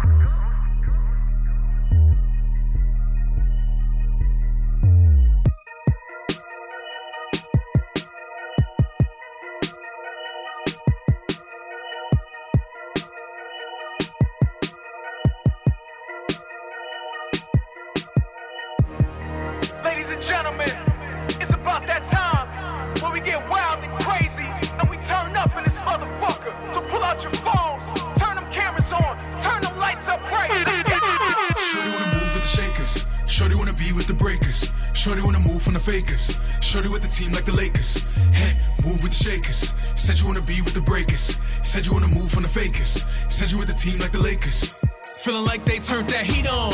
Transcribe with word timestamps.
Ladies 0.00 0.51
fakers. 42.52 43.04
Said 43.28 43.50
you 43.50 43.58
with 43.58 43.68
the 43.68 43.74
team 43.74 43.98
like 43.98 44.12
the 44.12 44.18
Lakers. 44.18 44.84
Feeling 45.24 45.44
like 45.44 45.64
they 45.64 45.78
turned 45.78 46.08
that 46.10 46.26
heat 46.26 46.46
on. 46.50 46.72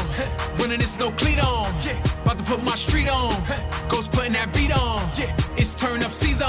Running 0.59 0.81
this 0.81 0.99
no 0.99 1.11
cleat 1.13 1.39
on. 1.39 1.71
About 2.23 2.39
to 2.39 2.45
put 2.45 2.63
my 2.65 2.75
street 2.75 3.09
on. 3.09 3.31
Ghost 3.89 4.11
putting 4.11 4.33
that 4.33 4.53
beat 4.53 4.73
on. 4.73 5.09
It's 5.57 5.75
turn 5.75 6.03
up 6.03 6.13
season. 6.13 6.49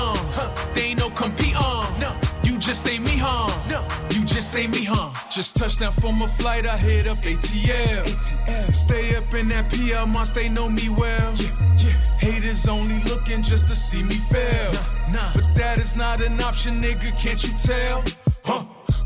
They 0.74 0.90
ain't 0.90 1.00
no 1.00 1.10
compete 1.12 1.56
on. 1.56 2.00
No. 2.00 2.16
You 2.44 2.58
just 2.58 2.90
ain't 2.90 3.04
me, 3.04 3.18
huh? 3.18 3.50
You 4.16 4.26
just 4.26 4.56
ain't 4.56 4.74
me, 4.74 4.84
huh? 4.84 5.12
Just 5.30 5.56
touched 5.56 5.82
down 5.82 5.92
from 5.92 6.22
a 6.22 6.28
flight, 6.28 6.66
I 6.66 6.78
hit 6.78 7.06
up 7.06 7.18
ATL. 7.18 8.08
Stay 8.74 9.16
up 9.16 9.32
in 9.34 9.50
that 9.50 9.70
PL, 9.70 10.08
must 10.08 10.34
they 10.36 10.50
know 10.50 10.70
me 10.70 10.90
well. 10.90 11.34
Yeah, 11.36 11.50
yeah. 11.78 11.92
Haters 12.20 12.68
only 12.68 13.00
looking 13.04 13.44
just 13.44 13.68
to 13.68 13.76
see 13.76 14.02
me 14.02 14.16
fail. 14.32 14.72
nah 15.12 15.30
But 15.36 15.46
that 15.58 15.78
is 15.78 15.96
not 15.96 16.22
an 16.22 16.42
option, 16.42 16.82
nigga, 16.82 17.16
can't 17.22 17.44
you 17.44 17.54
tell? 17.58 18.04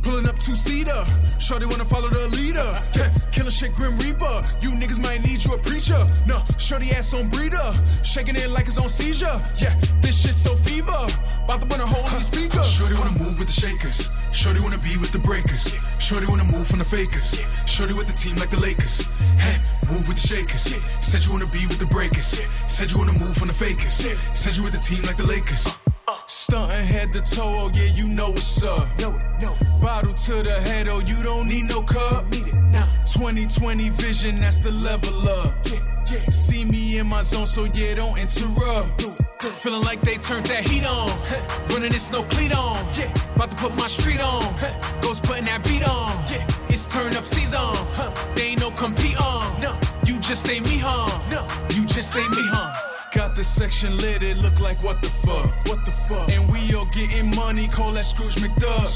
Pulling 0.03 0.27
up 0.27 0.37
two 0.37 0.55
seater. 0.55 1.03
Shorty 1.39 1.65
wanna 1.65 1.85
follow 1.85 2.09
the 2.09 2.27
leader. 2.35 2.67
Yeah, 2.95 3.09
killing 3.31 3.51
shit, 3.51 3.73
Grim 3.73 3.97
Reaper. 3.97 4.35
You 4.61 4.71
niggas 4.75 5.01
might 5.01 5.23
need 5.23 5.43
you 5.43 5.53
a 5.53 5.57
preacher. 5.57 6.05
No, 6.27 6.39
shorty 6.57 6.91
ass 6.91 7.13
on 7.13 7.29
breeder. 7.29 7.71
Shaking 8.03 8.35
it 8.35 8.49
like 8.49 8.67
it's 8.67 8.77
on 8.77 8.89
seizure. 8.89 9.39
Yeah, 9.63 9.73
this 10.01 10.19
shit 10.21 10.35
so 10.35 10.55
fever. 10.57 10.91
About 11.45 11.61
to 11.61 11.67
burn 11.67 11.79
a 11.79 11.85
hole 11.87 12.05
in 12.15 12.21
speaker. 12.21 12.63
Shorty 12.63 12.95
wanna 12.95 13.17
move 13.17 13.39
with 13.39 13.47
the 13.47 13.53
shakers. 13.53 14.09
Shorty 14.33 14.59
wanna 14.59 14.77
be 14.79 14.97
with 14.97 15.11
the 15.11 15.19
breakers. 15.19 15.73
Shorty 15.99 16.27
wanna 16.27 16.45
move 16.51 16.67
from 16.67 16.79
the 16.79 16.85
fakers. 16.85 17.39
Shorty 17.65 17.93
with 17.93 18.07
the 18.07 18.13
team 18.13 18.35
like 18.35 18.49
the 18.49 18.59
Lakers. 18.59 19.21
Hey, 19.39 19.55
move 19.87 20.07
with 20.07 20.19
the 20.19 20.27
shakers. 20.27 20.75
Said 20.99 21.23
you 21.23 21.31
wanna 21.31 21.47
be 21.47 21.65
with 21.67 21.79
the 21.79 21.87
breakers. 21.87 22.41
Said 22.67 22.91
you 22.91 22.97
wanna 22.97 23.17
move 23.19 23.37
from 23.37 23.47
the 23.47 23.53
fakers. 23.53 24.03
Said 24.33 24.57
you 24.57 24.63
with 24.63 24.73
the 24.73 24.83
team 24.83 25.01
like 25.03 25.15
the 25.15 25.25
Lakers. 25.25 25.77
Stunting 26.27 26.85
head 26.85 27.11
to 27.11 27.21
toe, 27.21 27.51
oh 27.55 27.71
yeah, 27.73 27.89
you 27.95 28.07
know 28.07 28.29
what's 28.29 28.61
up. 28.63 28.87
No, 28.99 29.11
no. 29.41 29.51
Bottle 29.81 30.13
to 30.13 30.43
the 30.43 30.59
head, 30.61 30.89
oh, 30.89 30.99
you 30.99 31.15
don't 31.23 31.47
need 31.47 31.69
no 31.69 31.81
cup. 31.81 32.25
Need 32.31 32.47
it 32.47 32.61
now. 32.71 32.85
2020 33.13 33.89
vision, 33.89 34.39
that's 34.39 34.59
the 34.59 34.71
level 34.71 35.29
up. 35.29 35.53
Yeah, 35.65 35.79
yeah. 36.11 36.19
See 36.31 36.65
me 36.65 36.97
in 36.97 37.07
my 37.07 37.21
zone, 37.21 37.45
so 37.45 37.65
yeah, 37.65 37.95
don't 37.95 38.17
interrupt. 38.17 39.01
Feeling 39.41 39.83
like 39.83 40.01
they 40.01 40.17
turned 40.17 40.45
that 40.47 40.67
heat 40.67 40.85
on. 40.85 41.09
Running 41.69 41.91
this 41.91 42.11
no 42.11 42.23
cleat 42.23 42.55
on. 42.55 42.77
Yeah. 42.97 43.13
About 43.35 43.51
to 43.51 43.55
put 43.57 43.75
my 43.75 43.87
street 43.87 44.21
on. 44.21 44.41
Ghost 45.01 45.23
putting 45.23 45.45
that 45.45 45.63
beat 45.65 45.87
on. 45.87 46.11
Yeah. 46.31 46.47
It's 46.69 46.85
turn 46.85 47.15
up 47.15 47.25
season. 47.25 47.59
Huh. 47.59 48.13
They 48.35 48.47
ain't 48.47 48.61
no 48.61 48.71
compete 48.71 49.19
on. 49.21 49.61
No. 49.61 49.77
You 50.05 50.19
just 50.19 50.49
ain't 50.49 50.65
me, 50.65 50.79
huh? 50.81 51.07
No. 51.29 51.47
You 51.75 51.85
just 51.85 52.15
ain't 52.15 52.29
me, 52.31 52.41
huh? 52.45 52.92
Got 53.33 53.37
the 53.39 53.43
section 53.43 53.97
lit, 53.97 54.21
it 54.21 54.37
look 54.37 54.59
like 54.59 54.83
what 54.83 55.01
the 55.01 55.09
fuck? 55.25 55.49
What 55.65 55.83
the 55.87 55.91
fuck? 56.05 56.29
And 56.29 56.45
we 56.53 56.71
all 56.75 56.85
getting 56.85 57.35
money, 57.35 57.67
call 57.67 57.91
that 57.93 58.05
Scrooge 58.05 58.35
McDuck. 58.35 58.93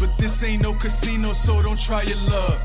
But 0.00 0.10
this 0.18 0.42
ain't 0.42 0.64
no 0.64 0.74
casino, 0.74 1.32
so 1.32 1.62
don't 1.62 1.78
try 1.78 2.02
your 2.02 2.18
luck. 2.26 2.58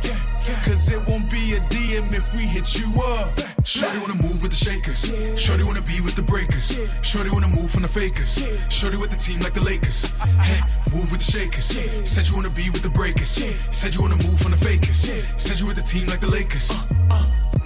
Cause 0.65 0.89
it 0.89 0.97
won't 1.07 1.29
be 1.29 1.53
a 1.53 1.59
DM 1.69 2.11
if 2.11 2.33
we 2.35 2.47
hit 2.47 2.73
you 2.73 2.89
up. 3.03 3.29
Shorty 3.63 3.99
wanna 3.99 4.15
move 4.15 4.41
with 4.41 4.49
the 4.49 4.57
shakers. 4.57 5.13
Shorty 5.39 5.63
wanna 5.63 5.83
be 5.83 6.01
with 6.01 6.15
the 6.15 6.23
breakers. 6.23 6.73
Shorty 7.03 7.29
wanna 7.29 7.53
move 7.53 7.69
from 7.69 7.83
the 7.83 7.87
fakers. 7.87 8.41
Shorty 8.69 8.97
with 8.97 9.11
the 9.11 9.17
team 9.17 9.39
like 9.41 9.53
the 9.53 9.61
Lakers. 9.61 10.17
Hey, 10.41 10.59
move 10.91 11.11
with 11.11 11.21
the 11.21 11.31
shakers. 11.31 11.65
Said 12.09 12.27
you 12.27 12.33
wanna 12.33 12.49
be 12.49 12.71
with 12.71 12.81
the 12.81 12.89
breakers. 12.89 13.29
Said 13.69 13.93
you 13.93 14.01
wanna 14.01 14.17
move 14.25 14.41
from 14.41 14.49
the 14.49 14.57
fakers. 14.57 15.13
Said 15.37 15.59
you 15.59 15.67
with 15.67 15.75
the 15.75 15.83
team 15.83 16.07
like 16.07 16.21
the 16.21 16.31
Lakers. 16.33 16.71
Let's 17.09 17.64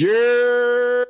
Yeah. 0.00 1.02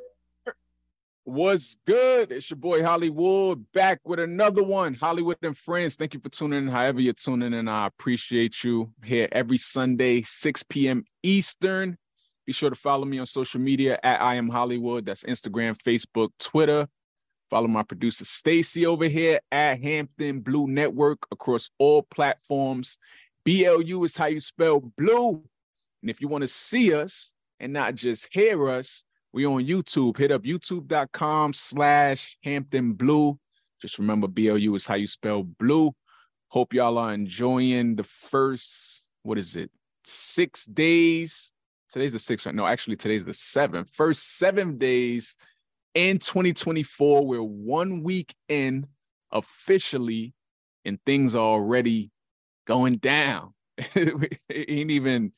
What's 1.25 1.77
good? 1.85 2.33
It's 2.33 2.49
your 2.49 2.57
boy 2.57 2.81
Holliewood 2.81 3.63
back 3.75 4.01
with 4.07 4.19
another 4.19 4.63
one. 4.63 4.97
Holliewood 4.97 5.35
and 5.43 5.55
Friends. 5.55 5.97
Thank 5.97 6.15
you 6.15 6.21
for 6.21 6.31
tuning 6.31 6.61
in. 6.61 6.69
However, 6.69 6.99
you're 6.99 7.13
tuning 7.13 7.53
in, 7.53 7.69
I 7.69 7.87
appreciate 7.87 8.65
you 8.65 8.91
here 9.05 9.29
every 9.33 9.59
Sunday, 9.59 10.23
6 10.23 10.63
p.m. 10.71 11.05
Eastern. 11.23 11.99
Be 12.47 12.55
sure 12.55 12.71
to 12.71 12.77
follow 12.77 13.05
me 13.05 13.19
on 13.19 13.27
social 13.27 13.61
media 13.61 13.99
at 14.03 14.23
I 14.23 14.37
am 14.37 14.51
Holliewood. 14.51 15.05
That's 15.05 15.25
Instagram, 15.25 15.77
Facebook, 15.77 16.31
Twitter. 16.39 16.89
Follow 17.51 17.69
my 17.69 17.83
producer 17.83 18.25
Stacy 18.25 18.87
over 18.87 19.05
here 19.05 19.39
at 19.53 19.83
Hampton 19.83 20.41
Blu 20.41 20.67
Network 20.67 21.27
across 21.31 21.69
all 21.77 22.05
platforms. 22.05 22.97
BLU 23.45 24.03
is 24.05 24.17
how 24.17 24.29
you 24.29 24.41
spell 24.41 24.81
blue. 24.81 25.45
And 26.01 26.11
if 26.11 26.23
you 26.23 26.29
want 26.29 26.41
to 26.41 26.49
see 26.49 26.95
us 26.95 27.35
and 27.61 27.73
not 27.73 27.95
just 27.95 28.29
hear 28.33 28.69
us, 28.69 29.05
we 29.33 29.47
on 29.47 29.67
YouTube. 29.67 30.17
Hit 30.17 30.31
up 30.31 30.43
youtube.com 30.43 31.53
slash 31.53 32.37
Hampton 32.43 32.93
Blu. 32.95 33.39
Just 33.81 33.99
remember 33.99 34.27
BLU 34.27 34.75
is 34.75 34.87
how 34.87 34.95
you 34.95 35.07
spell 35.07 35.43
blue. 35.43 35.93
Hope 36.49 36.73
y'all 36.73 36.99
are 36.99 37.13
enjoying 37.13 37.95
the 37.95 38.05
first, 38.05 39.11
what 39.23 39.39
is 39.39 39.57
it, 39.57 39.71
six 40.05 40.65
days. 40.65 41.53
Today's 41.91 42.13
the 42.13 42.19
sixth, 42.19 42.47
right? 42.47 42.55
No, 42.55 42.67
actually, 42.67 42.97
today's 42.97 43.25
the 43.25 43.33
seventh. 43.33 43.91
First 43.95 44.39
seven 44.39 44.79
days 44.79 45.37
in 45.95 46.19
2024. 46.19 47.27
We're 47.27 47.43
one 47.43 48.03
week 48.03 48.35
in 48.49 48.87
officially, 49.31 50.35
and 50.85 50.99
things 51.05 51.35
are 51.35 51.39
already 51.39 52.11
going 52.67 52.97
down. 52.97 53.55
We 53.95 54.29
ain't 54.51 54.91
even 54.91 55.33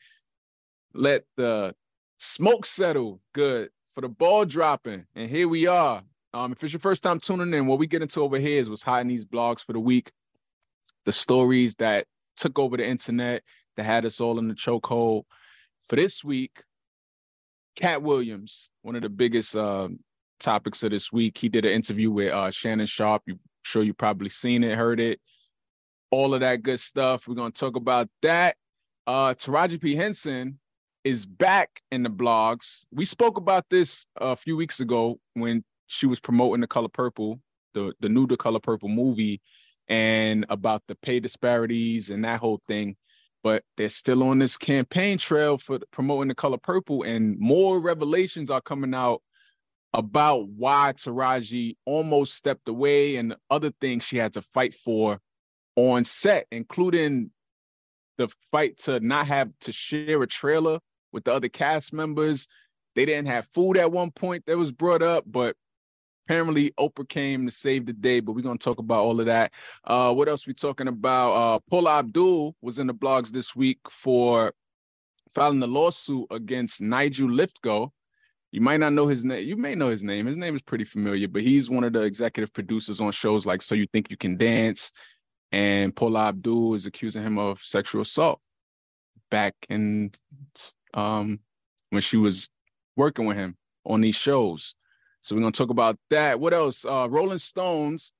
let 0.94 1.24
the 1.36 1.74
smoke 2.20 2.66
settle 2.66 3.18
good 3.32 3.70
for 3.94 4.02
the 4.02 4.08
ball 4.08 4.44
dropping. 4.44 5.06
And 5.16 5.28
here 5.28 5.48
we 5.48 5.66
are. 5.66 6.02
Um, 6.34 6.52
if 6.52 6.62
it's 6.62 6.72
your 6.72 6.80
first 6.80 7.02
time 7.02 7.18
tuning 7.18 7.52
in, 7.54 7.66
what 7.66 7.78
we 7.78 7.86
get 7.86 8.02
into 8.02 8.20
over 8.20 8.38
here 8.38 8.60
is 8.60 8.68
what's 8.68 8.82
hot 8.82 9.00
in 9.00 9.08
these 9.08 9.24
blogs 9.24 9.64
for 9.64 9.72
the 9.72 9.80
week, 9.80 10.12
the 11.06 11.12
stories 11.12 11.76
that 11.76 12.06
took 12.36 12.58
over 12.58 12.76
the 12.76 12.86
internet, 12.86 13.42
that 13.76 13.84
had 13.84 14.04
us 14.04 14.20
all 14.20 14.38
in 14.38 14.48
the 14.48 14.54
chokehold. 14.54 15.24
For 15.88 15.96
this 15.96 16.22
week, 16.22 16.62
Katt 17.74 18.02
Williams, 18.02 18.70
one 18.82 18.96
of 18.96 19.02
the 19.02 19.08
biggest 19.08 19.56
uh, 19.56 19.88
topics 20.38 20.82
of 20.82 20.90
this 20.90 21.10
week. 21.10 21.38
He 21.38 21.48
did 21.48 21.64
an 21.64 21.72
interview 21.72 22.10
with 22.10 22.32
uh, 22.32 22.50
Shannon 22.50 22.86
Sharpe. 22.86 23.22
You 23.26 23.38
sure 23.62 23.82
you 23.82 23.94
probably 23.94 24.28
seen 24.28 24.62
it, 24.62 24.76
heard 24.76 25.00
it, 25.00 25.20
all 26.10 26.34
of 26.34 26.40
that 26.40 26.62
good 26.62 26.80
stuff. 26.80 27.26
We're 27.26 27.34
gonna 27.34 27.50
talk 27.50 27.76
about 27.76 28.08
that. 28.22 28.56
Uh, 29.06 29.34
Taraji 29.34 29.80
P 29.80 29.94
Henson 29.94 30.58
is 31.04 31.24
back 31.26 31.82
in 31.90 32.02
the 32.02 32.10
blogs. 32.10 32.84
We 32.92 33.04
spoke 33.04 33.38
about 33.38 33.64
this 33.70 34.06
a 34.16 34.36
few 34.36 34.56
weeks 34.56 34.80
ago 34.80 35.18
when 35.34 35.64
she 35.86 36.06
was 36.06 36.20
promoting 36.20 36.60
the 36.60 36.66
Color 36.66 36.88
Purple, 36.88 37.40
the 37.74 37.92
the 38.00 38.08
new 38.08 38.26
The 38.26 38.36
Color 38.36 38.60
Purple 38.60 38.88
movie, 38.88 39.40
and 39.88 40.46
about 40.48 40.82
the 40.86 40.94
pay 40.96 41.20
disparities 41.20 42.10
and 42.10 42.24
that 42.24 42.40
whole 42.40 42.60
thing. 42.68 42.96
But 43.42 43.64
they're 43.76 43.88
still 43.88 44.22
on 44.22 44.38
this 44.38 44.58
campaign 44.58 45.16
trail 45.16 45.56
for 45.56 45.78
promoting 45.90 46.28
the 46.28 46.34
Color 46.34 46.58
Purple, 46.58 47.04
and 47.04 47.38
more 47.38 47.80
revelations 47.80 48.50
are 48.50 48.60
coming 48.60 48.94
out 48.94 49.22
about 49.92 50.48
why 50.48 50.92
Taraji 50.96 51.76
almost 51.84 52.34
stepped 52.34 52.68
away 52.68 53.16
and 53.16 53.34
other 53.48 53.72
things 53.80 54.04
she 54.04 54.18
had 54.18 54.34
to 54.34 54.42
fight 54.42 54.74
for 54.74 55.18
on 55.76 56.04
set, 56.04 56.46
including 56.52 57.30
the 58.18 58.28
fight 58.52 58.78
to 58.78 59.00
not 59.00 59.26
have 59.26 59.50
to 59.62 59.72
share 59.72 60.22
a 60.22 60.26
trailer 60.26 60.78
with 61.12 61.24
the 61.24 61.32
other 61.32 61.48
cast 61.48 61.92
members. 61.92 62.46
They 62.94 63.04
didn't 63.04 63.28
have 63.28 63.46
food 63.48 63.76
at 63.76 63.92
one 63.92 64.10
point 64.10 64.44
that 64.46 64.56
was 64.56 64.72
brought 64.72 65.02
up, 65.02 65.24
but 65.26 65.56
apparently 66.26 66.72
Oprah 66.78 67.08
came 67.08 67.46
to 67.46 67.52
save 67.52 67.86
the 67.86 67.92
day. 67.92 68.20
But 68.20 68.32
we're 68.32 68.42
gonna 68.42 68.58
talk 68.58 68.78
about 68.78 69.02
all 69.04 69.20
of 69.20 69.26
that. 69.26 69.52
Uh, 69.84 70.12
what 70.12 70.28
else 70.28 70.46
we 70.46 70.54
talking 70.54 70.88
about? 70.88 71.32
Uh, 71.32 71.58
Paula 71.70 71.98
Abdul 71.98 72.56
was 72.60 72.78
in 72.78 72.86
the 72.86 72.94
blogs 72.94 73.30
this 73.30 73.54
week 73.54 73.78
for 73.90 74.52
filing 75.34 75.62
a 75.62 75.66
lawsuit 75.66 76.26
against 76.30 76.80
Nigel 76.80 77.28
Lythgoe. 77.28 77.90
You 78.52 78.60
might 78.60 78.80
not 78.80 78.92
know 78.92 79.06
his 79.06 79.24
name. 79.24 79.46
You 79.46 79.56
may 79.56 79.76
know 79.76 79.90
his 79.90 80.02
name. 80.02 80.26
His 80.26 80.36
name 80.36 80.56
is 80.56 80.62
pretty 80.62 80.84
familiar, 80.84 81.28
but 81.28 81.42
he's 81.42 81.70
one 81.70 81.84
of 81.84 81.92
the 81.92 82.02
executive 82.02 82.52
producers 82.52 83.00
on 83.00 83.12
shows 83.12 83.46
like 83.46 83.62
So 83.62 83.76
You 83.76 83.86
Think 83.92 84.10
You 84.10 84.16
Can 84.16 84.36
Dance. 84.36 84.90
And 85.52 85.94
Paula 85.94 86.28
Abdul 86.28 86.74
is 86.74 86.86
accusing 86.86 87.22
him 87.22 87.38
of 87.38 87.60
sexual 87.60 88.02
assault 88.02 88.40
back 89.30 89.54
in 89.68 90.12
um, 90.94 91.40
when 91.90 92.02
she 92.02 92.16
was 92.16 92.50
working 92.96 93.26
with 93.26 93.36
him 93.36 93.56
on 93.84 94.00
these 94.00 94.16
shows. 94.16 94.74
So 95.22 95.34
we're 95.34 95.42
gonna 95.42 95.52
talk 95.52 95.70
about 95.70 95.98
that. 96.10 96.40
What 96.40 96.54
else? 96.54 96.84
Uh, 96.84 97.08
Rolling 97.10 97.38
Stones, 97.38 98.12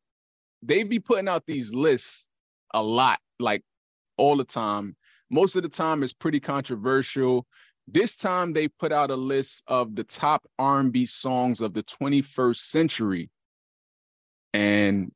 they 0.63 0.83
be 0.83 0.99
putting 0.99 1.29
out 1.29 1.45
these 1.47 1.75
lists 1.75 2.29
a 2.75 2.83
lot, 2.83 3.21
like 3.39 3.63
all 4.17 4.37
the 4.37 4.45
time. 4.45 4.97
Most 5.31 5.57
of 5.57 5.63
the 5.63 5.69
time, 5.69 6.03
it's 6.03 6.13
pretty 6.13 6.41
controversial. 6.41 7.47
This 7.89 8.17
time, 8.17 8.53
they 8.53 8.69
put 8.69 8.93
out 8.93 9.11
a 9.11 9.17
list 9.17 9.63
of 9.67 9.97
the 9.97 10.05
top 10.05 10.47
R&B 10.59 11.07
songs 11.07 11.61
of 11.61 11.73
the 11.73 11.83
21st 11.83 12.71
century, 12.71 13.31
and 14.53 15.11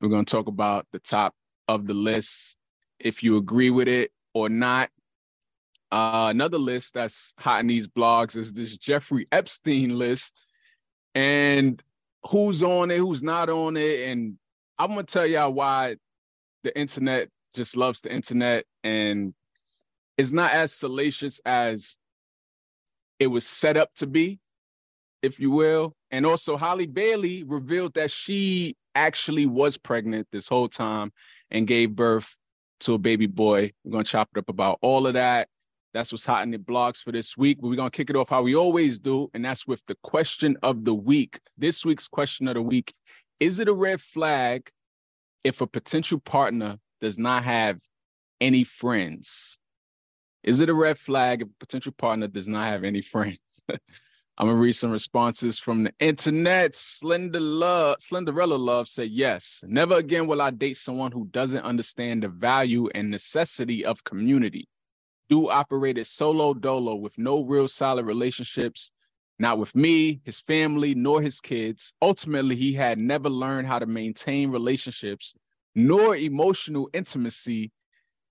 we're 0.00 0.08
gonna 0.08 0.24
talk 0.24 0.46
about 0.46 0.86
the 0.92 1.00
top 1.00 1.34
of 1.68 1.86
the 1.86 1.94
list. 1.94 2.56
If 3.00 3.22
you 3.22 3.36
agree 3.36 3.70
with 3.70 3.88
it 3.88 4.12
or 4.32 4.48
not, 4.48 4.90
uh, 5.96 6.28
another 6.28 6.58
list 6.58 6.92
that's 6.92 7.32
hot 7.38 7.60
in 7.60 7.68
these 7.68 7.88
blogs 7.88 8.36
is 8.36 8.52
this 8.52 8.76
Jeffrey 8.76 9.26
Epstein 9.32 9.96
list, 9.98 10.34
and 11.14 11.82
who's 12.28 12.62
on 12.62 12.90
it, 12.90 12.98
who's 12.98 13.22
not 13.22 13.48
on 13.48 13.78
it, 13.78 14.08
and 14.08 14.36
I'm 14.78 14.90
gonna 14.90 15.04
tell 15.04 15.26
y'all 15.26 15.54
why 15.54 15.96
the 16.64 16.78
internet 16.78 17.30
just 17.54 17.78
loves 17.78 18.02
the 18.02 18.12
internet 18.12 18.66
and 18.84 19.32
it's 20.18 20.32
not 20.32 20.52
as 20.52 20.74
salacious 20.74 21.40
as 21.46 21.96
it 23.18 23.28
was 23.28 23.46
set 23.46 23.78
up 23.78 23.94
to 23.94 24.06
be, 24.06 24.38
if 25.22 25.40
you 25.40 25.50
will. 25.50 25.94
And 26.10 26.26
also, 26.26 26.58
Halle 26.58 26.86
Bailey 26.86 27.42
revealed 27.44 27.94
that 27.94 28.10
she 28.10 28.76
actually 28.94 29.46
was 29.46 29.78
pregnant 29.78 30.28
this 30.30 30.48
whole 30.48 30.68
time 30.68 31.10
and 31.50 31.66
gave 31.66 31.96
birth 31.96 32.34
to 32.80 32.94
a 32.94 32.98
baby 32.98 33.26
boy. 33.26 33.72
We're 33.84 33.92
gonna 33.92 34.04
chop 34.04 34.28
it 34.34 34.38
up 34.38 34.50
about 34.50 34.78
all 34.82 35.06
of 35.06 35.14
that. 35.14 35.48
That's 35.96 36.12
what's 36.12 36.26
hot 36.26 36.42
in 36.42 36.50
the 36.50 36.58
blogs 36.58 37.02
for 37.02 37.10
this 37.10 37.38
week. 37.38 37.56
But 37.58 37.68
we're 37.68 37.76
gonna 37.76 37.90
kick 37.90 38.10
it 38.10 38.16
off 38.16 38.28
how 38.28 38.42
we 38.42 38.54
always 38.54 38.98
do, 38.98 39.30
and 39.32 39.42
that's 39.42 39.66
with 39.66 39.80
the 39.86 39.96
question 40.02 40.54
of 40.62 40.84
the 40.84 40.94
week. 40.94 41.40
This 41.56 41.86
week's 41.86 42.06
question 42.06 42.48
of 42.48 42.54
the 42.54 42.60
week: 42.60 42.92
Is 43.40 43.60
it 43.60 43.68
a 43.68 43.72
red 43.72 44.02
flag 44.02 44.70
if 45.42 45.62
a 45.62 45.66
potential 45.66 46.20
partner 46.20 46.76
does 47.00 47.18
not 47.18 47.44
have 47.44 47.80
any 48.42 48.62
friends? 48.62 49.58
Is 50.42 50.60
it 50.60 50.68
a 50.68 50.74
red 50.74 50.98
flag 50.98 51.40
if 51.40 51.48
a 51.48 51.58
potential 51.60 51.92
partner 51.92 52.28
does 52.28 52.46
not 52.46 52.66
have 52.66 52.84
any 52.84 53.00
friends? 53.00 53.38
I'm 54.38 54.48
gonna 54.48 54.54
read 54.54 54.74
some 54.74 54.90
responses 54.90 55.58
from 55.58 55.84
the 55.84 55.94
internet. 55.98 56.74
Slender 56.74 57.40
Love, 57.40 57.96
Slenderella 58.00 58.58
Love 58.58 58.86
said 58.86 59.08
yes. 59.08 59.64
Never 59.66 59.94
again 59.94 60.26
will 60.26 60.42
I 60.42 60.50
date 60.50 60.76
someone 60.76 61.10
who 61.10 61.26
doesn't 61.30 61.64
understand 61.64 62.22
the 62.22 62.28
value 62.28 62.90
and 62.94 63.10
necessity 63.10 63.82
of 63.86 64.04
community. 64.04 64.68
Do 65.28 65.50
operated 65.50 66.06
solo 66.06 66.54
dolo 66.54 66.94
with 66.94 67.18
no 67.18 67.42
real 67.42 67.68
solid 67.68 68.06
relationships, 68.06 68.90
not 69.38 69.58
with 69.58 69.74
me, 69.74 70.20
his 70.24 70.40
family, 70.40 70.94
nor 70.94 71.20
his 71.20 71.40
kids. 71.40 71.92
Ultimately, 72.00 72.56
he 72.56 72.72
had 72.72 72.98
never 72.98 73.28
learned 73.28 73.66
how 73.66 73.78
to 73.78 73.86
maintain 73.86 74.50
relationships 74.50 75.34
nor 75.76 76.16
emotional 76.16 76.88
intimacy 76.94 77.70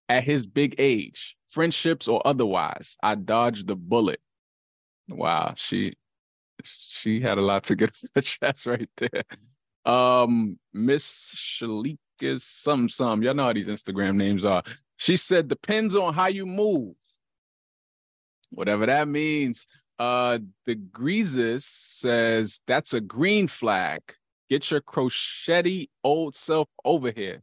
at 0.10 0.24
his 0.24 0.46
big 0.46 0.76
age, 0.80 1.38
friendships 1.48 2.08
or 2.08 2.22
otherwise. 2.26 2.98
I 3.02 3.16
dodged 3.16 3.68
the 3.68 3.76
bullet. 3.76 4.20
Wow, 5.08 5.54
she 5.56 5.94
she 6.64 7.22
had 7.22 7.38
a 7.38 7.42
lot 7.42 7.66
to 7.66 7.76
get 7.76 7.90
off 8.04 8.12
the 8.14 8.22
chest 8.22 8.66
right 8.66 8.90
there. 8.98 9.24
Um, 9.86 10.58
Miss 10.74 11.34
Shalik 11.36 12.00
is 12.20 12.44
some 12.44 12.90
some. 12.90 13.22
Y'all 13.22 13.36
know 13.36 13.44
how 13.44 13.54
these 13.54 13.68
Instagram 13.68 14.16
names 14.16 14.44
are. 14.44 14.64
She 14.98 15.16
said 15.16 15.48
depends 15.48 15.96
on 15.96 16.14
how 16.14 16.28
you 16.28 16.46
move. 16.46 16.96
Whatever 18.50 18.86
that 18.86 19.08
means. 19.08 19.68
Uh 19.98 20.40
the 20.66 20.76
Greases 20.76 21.66
says 21.66 22.62
that's 22.68 22.94
a 22.94 23.02
green 23.02 23.48
flag. 23.48 24.02
Get 24.50 24.70
your 24.70 24.82
crochety 24.82 25.90
old 26.04 26.36
self 26.36 26.70
over 26.84 27.12
here. 27.12 27.42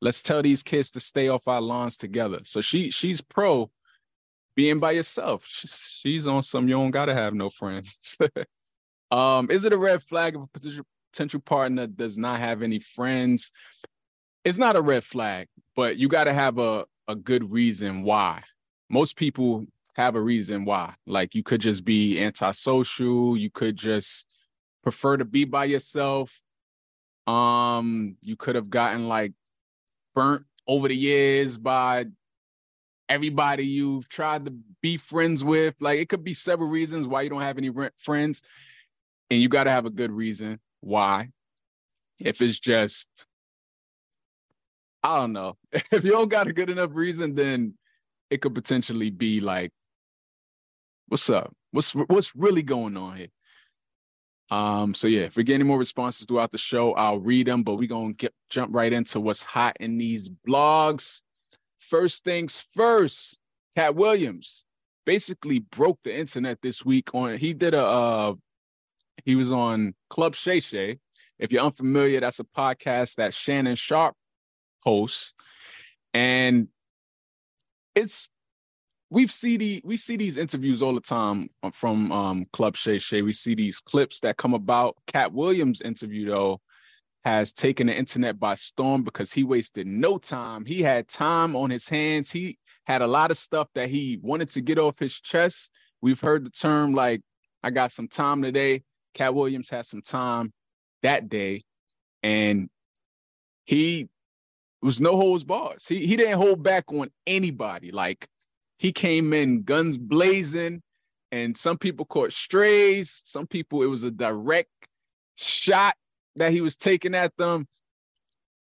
Let's 0.00 0.22
tell 0.22 0.42
these 0.42 0.62
kids 0.62 0.90
to 0.92 1.00
stay 1.00 1.28
off 1.28 1.48
our 1.48 1.60
lawns 1.60 1.96
together. 1.96 2.40
So 2.44 2.60
she 2.60 2.90
she's 2.90 3.20
pro 3.20 3.70
being 4.56 4.80
by 4.80 4.92
yourself. 4.92 5.46
She's, 5.46 6.26
on 6.26 6.42
some 6.42 6.68
you 6.68 6.74
don't 6.74 6.90
gotta 6.90 7.14
have 7.14 7.34
no 7.34 7.50
friends. 7.50 8.16
um, 9.10 9.50
is 9.50 9.64
it 9.64 9.72
a 9.72 9.78
red 9.78 10.02
flag 10.02 10.34
if 10.34 10.42
a 10.42 10.46
potential 10.48 10.84
potential 11.12 11.40
partner 11.40 11.86
does 11.86 12.18
not 12.18 12.40
have 12.40 12.62
any 12.62 12.80
friends? 12.80 13.52
It's 14.44 14.58
not 14.58 14.76
a 14.76 14.80
red 14.80 15.04
flag, 15.04 15.48
but 15.76 15.98
you 15.98 16.08
gotta 16.08 16.32
have 16.32 16.58
a, 16.58 16.86
a 17.06 17.14
good 17.14 17.52
reason 17.52 18.02
why. 18.02 18.42
Most 18.88 19.16
people 19.16 19.66
have 19.94 20.14
a 20.14 20.20
reason 20.20 20.64
why. 20.64 20.94
Like 21.06 21.34
you 21.34 21.42
could 21.42 21.60
just 21.60 21.84
be 21.84 22.20
antisocial, 22.20 23.36
you 23.36 23.50
could 23.50 23.76
just 23.76 24.26
prefer 24.82 25.16
to 25.16 25.24
be 25.24 25.44
by 25.44 25.66
yourself. 25.66 26.40
Um, 27.26 28.16
you 28.22 28.36
could 28.36 28.54
have 28.54 28.70
gotten 28.70 29.08
like 29.08 29.32
burnt 30.14 30.46
over 30.66 30.88
the 30.88 30.96
years 30.96 31.58
by 31.58 32.06
everybody 33.08 33.66
you've 33.66 34.08
tried 34.08 34.46
to 34.46 34.54
be 34.82 34.96
friends 34.96 35.44
with. 35.44 35.74
Like 35.80 36.00
it 36.00 36.08
could 36.08 36.24
be 36.24 36.34
several 36.34 36.68
reasons 36.68 37.06
why 37.06 37.22
you 37.22 37.30
don't 37.30 37.42
have 37.42 37.58
any 37.58 37.70
friends, 37.98 38.42
and 39.30 39.40
you 39.40 39.48
got 39.48 39.64
to 39.64 39.70
have 39.70 39.86
a 39.86 39.90
good 39.90 40.10
reason 40.10 40.60
why. 40.80 41.30
If 42.18 42.40
it's 42.40 42.58
just, 42.58 43.08
I 45.02 45.18
don't 45.18 45.32
know, 45.32 45.56
if 45.72 46.04
you 46.04 46.10
don't 46.10 46.28
got 46.28 46.48
a 46.48 46.52
good 46.52 46.70
enough 46.70 46.90
reason, 46.94 47.34
then 47.34 47.74
it 48.30 48.40
could 48.40 48.54
potentially 48.54 49.10
be 49.10 49.40
like, 49.40 49.72
what's 51.08 51.30
up? 51.30 51.54
What's 51.70 51.94
what's 51.94 52.34
really 52.34 52.62
going 52.62 52.96
on 52.96 53.16
here? 53.16 53.28
Um, 54.50 54.94
so 54.94 55.08
yeah, 55.08 55.22
if 55.22 55.36
we 55.36 55.44
get 55.44 55.54
any 55.54 55.64
more 55.64 55.78
responses 55.78 56.26
throughout 56.26 56.52
the 56.52 56.58
show, 56.58 56.92
I'll 56.94 57.18
read 57.18 57.46
them, 57.46 57.62
but 57.62 57.76
we're 57.76 57.88
gonna 57.88 58.12
get 58.12 58.32
jump 58.48 58.74
right 58.74 58.92
into 58.92 59.20
what's 59.20 59.42
hot 59.42 59.76
in 59.80 59.98
these 59.98 60.30
blogs. 60.30 61.22
First 61.78 62.24
things 62.24 62.64
first, 62.72 63.38
Katt 63.76 63.94
Williams 63.94 64.64
basically 65.04 65.60
broke 65.60 65.98
the 66.02 66.16
internet 66.16 66.60
this 66.60 66.84
week 66.84 67.14
on 67.14 67.38
he 67.38 67.52
did 67.54 67.74
a 67.74 67.84
uh 67.84 68.34
he 69.24 69.36
was 69.36 69.50
on 69.50 69.94
Club 70.10 70.34
Shay 70.34 70.60
Shay. 70.60 70.98
If 71.38 71.52
you're 71.52 71.62
unfamiliar, 71.64 72.20
that's 72.20 72.40
a 72.40 72.44
podcast 72.44 73.16
that 73.16 73.34
Shannon 73.34 73.76
Sharpe 73.76 74.16
hosts. 74.86 75.34
And 76.14 76.68
it's 77.94 78.28
we've 79.10 79.32
see 79.32 79.56
the 79.56 79.82
we 79.84 79.96
see 79.96 80.16
these 80.16 80.36
interviews 80.36 80.82
all 80.82 80.94
the 80.94 81.00
time 81.00 81.48
from 81.72 82.12
um 82.12 82.46
Club 82.52 82.76
Shay 82.76 82.98
Shay. 82.98 83.22
We 83.22 83.32
see 83.32 83.54
these 83.54 83.80
clips 83.80 84.20
that 84.20 84.36
come 84.36 84.54
about. 84.54 84.96
Katt 85.06 85.32
Williams 85.32 85.80
interview 85.82 86.30
though 86.30 86.60
has 87.24 87.52
taken 87.52 87.88
the 87.88 87.94
internet 87.94 88.38
by 88.38 88.54
storm 88.54 89.02
because 89.02 89.32
he 89.32 89.42
wasted 89.42 89.86
no 89.86 90.16
time. 90.16 90.64
He 90.64 90.80
had 90.80 91.08
time 91.08 91.56
on 91.56 91.70
his 91.70 91.88
hands. 91.88 92.30
He 92.30 92.56
had 92.84 93.02
a 93.02 93.06
lot 93.06 93.32
of 93.32 93.36
stuff 93.36 93.68
that 93.74 93.88
he 93.88 94.20
wanted 94.22 94.52
to 94.52 94.60
get 94.60 94.78
off 94.78 94.98
his 94.98 95.20
chest. 95.20 95.72
We've 96.00 96.20
heard 96.20 96.46
the 96.46 96.50
term 96.50 96.94
like, 96.94 97.20
I 97.64 97.70
got 97.70 97.90
some 97.90 98.06
time 98.06 98.42
today. 98.42 98.84
Katt 99.14 99.34
Williams 99.34 99.68
had 99.68 99.86
some 99.86 100.02
time 100.02 100.52
that 101.02 101.28
day. 101.28 101.64
And 102.22 102.68
he 103.64 104.08
was 104.86 105.00
no 105.00 105.16
holds 105.16 105.42
bars. 105.42 105.86
He 105.88 106.06
he 106.06 106.16
didn't 106.16 106.38
hold 106.38 106.62
back 106.62 106.84
on 106.92 107.10
anybody. 107.26 107.90
Like 107.90 108.28
he 108.78 108.92
came 108.92 109.32
in 109.32 109.64
guns 109.64 109.98
blazing, 109.98 110.80
and 111.32 111.56
some 111.58 111.76
people 111.76 112.06
caught 112.06 112.32
strays. 112.32 113.20
Some 113.24 113.48
people 113.48 113.82
it 113.82 113.86
was 113.86 114.04
a 114.04 114.12
direct 114.12 114.70
shot 115.34 115.96
that 116.36 116.52
he 116.52 116.60
was 116.60 116.76
taking 116.76 117.16
at 117.16 117.36
them. 117.36 117.66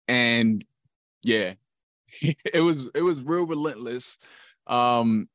And 0.08 0.64
yeah, 1.22 1.52
it 2.22 2.62
was 2.62 2.88
it 2.94 3.02
was 3.02 3.22
real 3.22 3.44
relentless. 3.44 4.18
Um, 4.66 5.28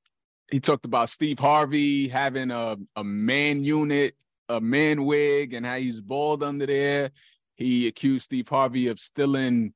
he 0.49 0.59
talked 0.59 0.85
about 0.85 1.09
Steve 1.09 1.37
Harvey 1.37 2.07
having 2.07 2.49
a, 2.49 2.75
a 2.95 3.03
man 3.03 3.63
unit, 3.63 4.15
a 4.49 4.59
man 4.59 5.05
wig, 5.05 5.53
and 5.53 5.63
how 5.63 5.77
he's 5.77 6.01
bald 6.01 6.41
under 6.41 6.65
there. 6.65 7.11
He 7.55 7.87
accused 7.87 8.25
Steve 8.25 8.49
Harvey 8.49 8.87
of 8.87 8.99
stealing 8.99 9.75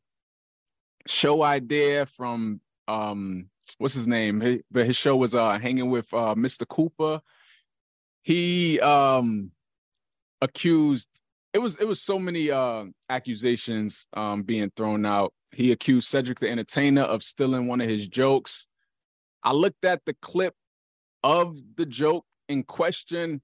show 1.08 1.44
idea 1.44 2.06
from 2.06 2.60
um 2.88 3.50
what's 3.78 3.94
his 3.94 4.08
name? 4.08 4.62
but 4.72 4.86
his 4.86 4.96
show 4.96 5.16
was 5.16 5.36
uh 5.36 5.58
hanging 5.58 5.90
with 5.90 6.12
uh 6.14 6.36
Mr. 6.36 6.68
Cooper. 6.68 7.22
He 8.24 8.80
um 8.80 9.52
accused 10.42 11.10
it 11.56 11.62
was 11.62 11.78
it 11.78 11.88
was 11.88 12.02
so 12.02 12.20
many 12.20 12.52
uh, 12.52 12.84
accusations 13.10 14.10
um, 14.14 14.44
being 14.44 14.70
thrown 14.76 15.06
out. 15.06 15.34
He 15.54 15.72
accused 15.72 16.10
Cedric 16.10 16.38
the 16.38 16.50
Entertainer 16.50 17.04
of 17.04 17.24
stealing 17.24 17.68
one 17.68 17.80
of 17.80 17.88
his 17.88 18.10
jokes. 18.10 18.68
I 19.42 19.54
looked 19.54 19.86
at 19.86 20.04
the 20.06 20.16
clip 20.22 20.54
of 21.24 21.58
the 21.78 21.86
joke 21.86 22.26
in 22.50 22.64
question, 22.64 23.42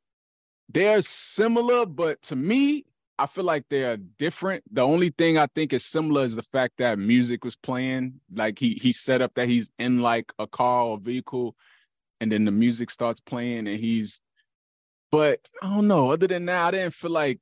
they're 0.68 1.01
similar, 1.01 1.86
but 1.86 2.22
to 2.24 2.36
me, 2.36 2.84
I 3.21 3.27
feel 3.27 3.43
like 3.43 3.65
they're 3.69 3.97
different. 3.97 4.63
The 4.73 4.81
only 4.81 5.11
thing 5.11 5.37
I 5.37 5.45
think 5.45 5.73
is 5.73 5.85
similar 5.85 6.23
is 6.23 6.35
the 6.35 6.41
fact 6.41 6.77
that 6.79 6.97
music 6.97 7.43
was 7.45 7.55
playing. 7.55 8.19
Like 8.33 8.57
he 8.57 8.73
he 8.73 8.91
set 8.93 9.21
up 9.21 9.35
that 9.35 9.47
he's 9.47 9.69
in 9.77 10.01
like 10.01 10.33
a 10.39 10.47
car 10.47 10.85
or 10.85 10.97
vehicle, 10.97 11.55
and 12.19 12.31
then 12.31 12.45
the 12.45 12.51
music 12.51 12.89
starts 12.89 13.21
playing, 13.21 13.67
and 13.67 13.79
he's. 13.79 14.21
But 15.11 15.39
I 15.61 15.69
don't 15.69 15.87
know. 15.87 16.11
Other 16.11 16.25
than 16.25 16.47
that, 16.47 16.61
I 16.63 16.71
didn't 16.71 16.95
feel 16.95 17.11
like 17.11 17.39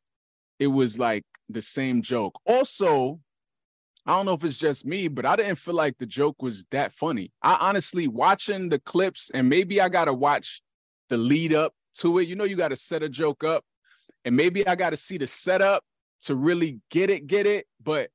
it 0.59 0.67
was 0.67 0.99
like 0.99 1.23
the 1.47 1.61
same 1.61 2.01
joke. 2.01 2.37
Also, 2.45 3.21
I 4.05 4.17
don't 4.17 4.25
know 4.25 4.33
if 4.33 4.43
it's 4.43 4.57
just 4.57 4.85
me, 4.85 5.07
but 5.07 5.25
I 5.25 5.37
didn't 5.37 5.59
feel 5.59 5.75
like 5.75 5.97
the 5.97 6.05
joke 6.05 6.41
was 6.41 6.65
that 6.71 6.91
funny. 6.91 7.31
I 7.41 7.55
honestly 7.61 8.09
watching 8.09 8.67
the 8.67 8.79
clips, 8.79 9.31
and 9.33 9.47
maybe 9.47 9.79
I 9.79 9.87
gotta 9.87 10.13
watch 10.13 10.61
the 11.07 11.15
lead 11.15 11.53
up 11.53 11.73
to 11.99 12.19
it. 12.19 12.27
You 12.27 12.35
know, 12.35 12.43
you 12.43 12.57
gotta 12.57 12.75
set 12.75 13.01
a 13.01 13.07
joke 13.07 13.45
up 13.45 13.63
and 14.25 14.35
maybe 14.35 14.67
I 14.67 14.75
got 14.75 14.91
to 14.91 14.97
see 14.97 15.17
the 15.17 15.27
setup 15.27 15.83
to 16.21 16.35
really 16.35 16.79
get 16.89 17.09
it, 17.09 17.27
get 17.27 17.45
it. 17.45 17.65
But 17.83 18.09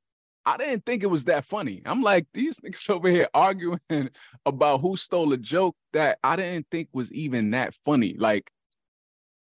I 0.46 0.56
didn't 0.56 0.84
think 0.84 1.02
it 1.02 1.08
was 1.08 1.24
that 1.24 1.44
funny. 1.44 1.82
I'm 1.86 2.02
like, 2.02 2.26
these 2.34 2.56
niggas 2.58 2.90
over 2.94 3.08
here 3.08 3.28
arguing 3.34 3.80
about 4.46 4.80
who 4.80 4.96
stole 4.96 5.32
a 5.32 5.38
joke 5.38 5.76
that 5.92 6.18
I 6.22 6.36
didn't 6.36 6.66
think 6.70 6.88
was 6.92 7.12
even 7.12 7.52
that 7.52 7.74
funny. 7.84 8.14
Like, 8.18 8.50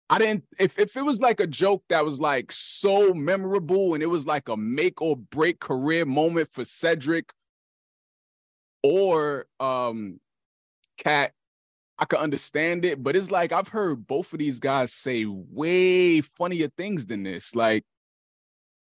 I 0.09 0.19
didn't, 0.19 0.43
if, 0.59 0.77
if 0.77 0.97
it 0.97 1.03
was 1.03 1.21
like 1.21 1.39
a 1.39 1.47
joke 1.47 1.83
that 1.87 2.03
was 2.03 2.19
like 2.19 2.51
so 2.51 3.13
memorable 3.13 3.93
and 3.93 4.03
it 4.03 4.07
was 4.07 4.27
like 4.27 4.49
a 4.49 4.57
make 4.57 5.01
or 5.01 5.15
break 5.15 5.59
career 5.59 6.05
moment 6.05 6.49
for 6.51 6.65
Cedric 6.65 7.31
or 8.83 9.45
um 9.59 10.19
Katt 10.97 11.31
I 12.01 12.05
could 12.05 12.19
understand 12.19 12.83
it, 12.83 13.01
but 13.01 13.15
it's 13.15 13.29
like 13.29 13.51
I've 13.51 13.67
heard 13.67 14.07
both 14.07 14.33
of 14.33 14.39
these 14.39 14.57
guys 14.57 14.91
say 14.91 15.25
way 15.27 16.21
funnier 16.21 16.67
things 16.75 17.05
than 17.05 17.21
this. 17.21 17.55
Like 17.55 17.85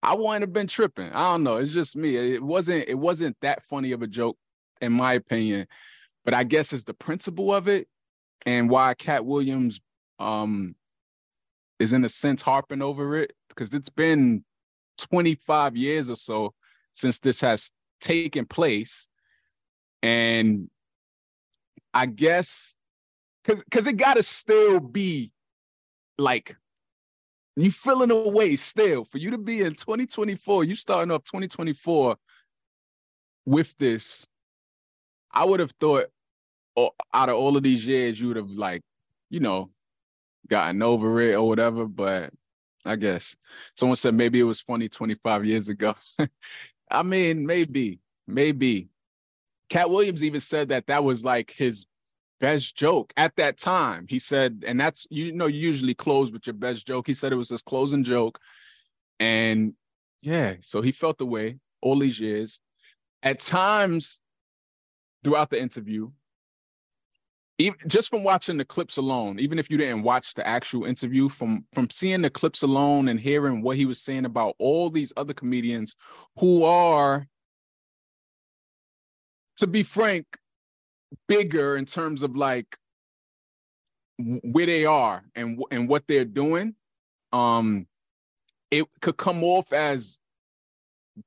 I 0.03 0.13
wouldn't 0.13 0.41
have 0.41 0.53
been 0.53 0.67
tripping. 0.67 1.11
I 1.11 1.31
don't 1.31 1.43
know. 1.43 1.57
It's 1.57 1.73
just 1.73 1.95
me. 1.95 2.15
It 2.15 2.43
wasn't 2.43 2.87
it 2.87 2.93
wasn't 2.93 3.35
that 3.41 3.63
funny 3.63 3.93
of 3.93 4.03
a 4.03 4.07
joke, 4.07 4.37
in 4.79 4.93
my 4.93 5.13
opinion. 5.13 5.67
But 6.23 6.35
I 6.35 6.43
guess 6.43 6.71
it's 6.71 6.83
the 6.83 6.93
principle 6.93 7.51
of 7.51 7.67
it 7.67 7.87
and 8.45 8.69
why 8.69 8.93
Katt 8.93 9.25
Williams 9.25 9.81
um 10.19 10.75
is 11.79 11.93
in 11.93 12.05
a 12.05 12.09
sense 12.09 12.43
harping 12.43 12.83
over 12.83 13.17
it. 13.17 13.33
Because 13.49 13.73
it's 13.73 13.89
been 13.89 14.45
25 14.99 15.75
years 15.75 16.11
or 16.11 16.15
so 16.15 16.53
since 16.93 17.17
this 17.17 17.41
has 17.41 17.71
taken 18.01 18.45
place. 18.45 19.07
And 20.03 20.69
I 21.91 22.05
guess 22.05 22.75
Cause 23.49 23.63
cause 23.71 23.87
it 23.87 23.93
gotta 23.93 24.21
still 24.21 24.79
be 24.79 25.31
like 26.19 26.55
you 27.55 27.71
feeling 27.71 28.11
away 28.11 28.55
still 28.55 29.05
for 29.05 29.17
you 29.17 29.31
to 29.31 29.39
be 29.39 29.61
in 29.61 29.73
2024, 29.73 30.65
you 30.65 30.75
starting 30.75 31.09
off 31.09 31.23
2024 31.23 32.15
with 33.47 33.75
this. 33.79 34.27
I 35.31 35.45
would 35.45 35.61
have 35.61 35.71
thought 35.79 36.05
oh, 36.77 36.91
out 37.11 37.29
of 37.29 37.37
all 37.37 37.57
of 37.57 37.63
these 37.63 37.87
years, 37.87 38.21
you 38.21 38.27
would 38.27 38.37
have 38.37 38.51
like, 38.51 38.83
you 39.31 39.39
know, 39.39 39.67
gotten 40.47 40.83
over 40.83 41.19
it 41.19 41.33
or 41.33 41.47
whatever. 41.47 41.87
But 41.87 42.31
I 42.85 42.97
guess 42.97 43.35
someone 43.75 43.95
said 43.95 44.13
maybe 44.13 44.39
it 44.39 44.43
was 44.43 44.61
funny 44.61 44.89
25 44.89 45.45
years 45.45 45.69
ago. 45.69 45.95
I 46.91 47.01
mean, 47.01 47.47
maybe, 47.47 47.99
maybe. 48.27 48.89
Katt 49.69 49.89
Williams 49.89 50.23
even 50.23 50.39
said 50.39 50.69
that 50.69 50.85
that 50.85 51.03
was 51.03 51.23
like 51.23 51.49
his 51.49 51.87
best 52.39 52.75
joke 52.75 53.13
at 53.17 53.35
that 53.35 53.57
time. 53.57 54.05
He 54.09 54.19
said, 54.19 54.63
and 54.65 54.79
that's 54.79 55.07
you 55.09 55.31
know, 55.31 55.47
you 55.47 55.59
usually 55.59 55.93
close 55.93 56.31
with 56.31 56.47
your 56.47 56.55
best 56.55 56.87
joke. 56.87 57.07
He 57.07 57.13
said 57.13 57.31
it 57.31 57.37
was 57.37 57.49
his 57.49 57.61
closing 57.61 58.03
joke. 58.03 58.39
And 59.19 59.73
yeah, 60.21 60.55
so 60.61 60.81
he 60.81 60.91
felt 60.91 61.17
the 61.17 61.25
way 61.25 61.57
all 61.81 61.99
these 61.99 62.19
years. 62.19 62.59
At 63.23 63.39
times 63.39 64.19
throughout 65.23 65.49
the 65.49 65.61
interview, 65.61 66.11
even 67.57 67.77
just 67.87 68.09
from 68.09 68.23
watching 68.23 68.55
the 68.55 68.63
clips 68.63 68.95
alone, 68.95 69.37
even 69.39 69.59
if 69.59 69.69
you 69.69 69.77
didn't 69.77 70.03
watch 70.03 70.33
the 70.33 70.47
actual 70.47 70.85
interview, 70.85 71.27
from 71.27 71.65
from 71.73 71.89
seeing 71.89 72.21
the 72.21 72.29
clips 72.29 72.63
alone 72.63 73.09
and 73.09 73.19
hearing 73.19 73.61
what 73.61 73.75
he 73.75 73.85
was 73.85 74.01
saying 74.01 74.25
about 74.25 74.55
all 74.59 74.89
these 74.89 75.11
other 75.17 75.33
comedians 75.33 75.95
who 76.37 76.63
are, 76.63 77.27
to 79.57 79.67
be 79.67 79.83
frank, 79.83 80.25
bigger 81.27 81.77
in 81.77 81.85
terms 81.85 82.23
of 82.23 82.35
like 82.35 82.77
where 84.17 84.65
they 84.65 84.85
are 84.85 85.23
and 85.35 85.61
and 85.71 85.87
what 85.87 86.05
they're 86.07 86.25
doing 86.25 86.75
um 87.31 87.87
it 88.69 88.85
could 89.01 89.17
come 89.17 89.43
off 89.43 89.71
as 89.71 90.19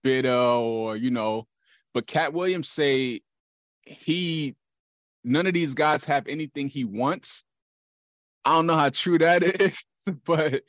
bitter 0.03 0.33
or 0.33 0.97
you 0.97 1.11
know 1.11 1.47
but 1.95 2.07
Katt 2.07 2.33
Williams 2.33 2.69
say 2.69 3.21
he 3.83 4.57
none 5.25 5.47
of 5.47 5.55
these 5.55 5.75
guys 5.75 6.05
have 6.05 6.27
anything 6.27 6.69
he 6.69 6.85
wants. 6.85 7.45
I 8.45 8.55
don't 8.55 8.67
know 8.67 8.77
how 8.77 8.91
true 8.91 9.19
that 9.19 9.43
is 9.61 9.83
but 10.25 10.62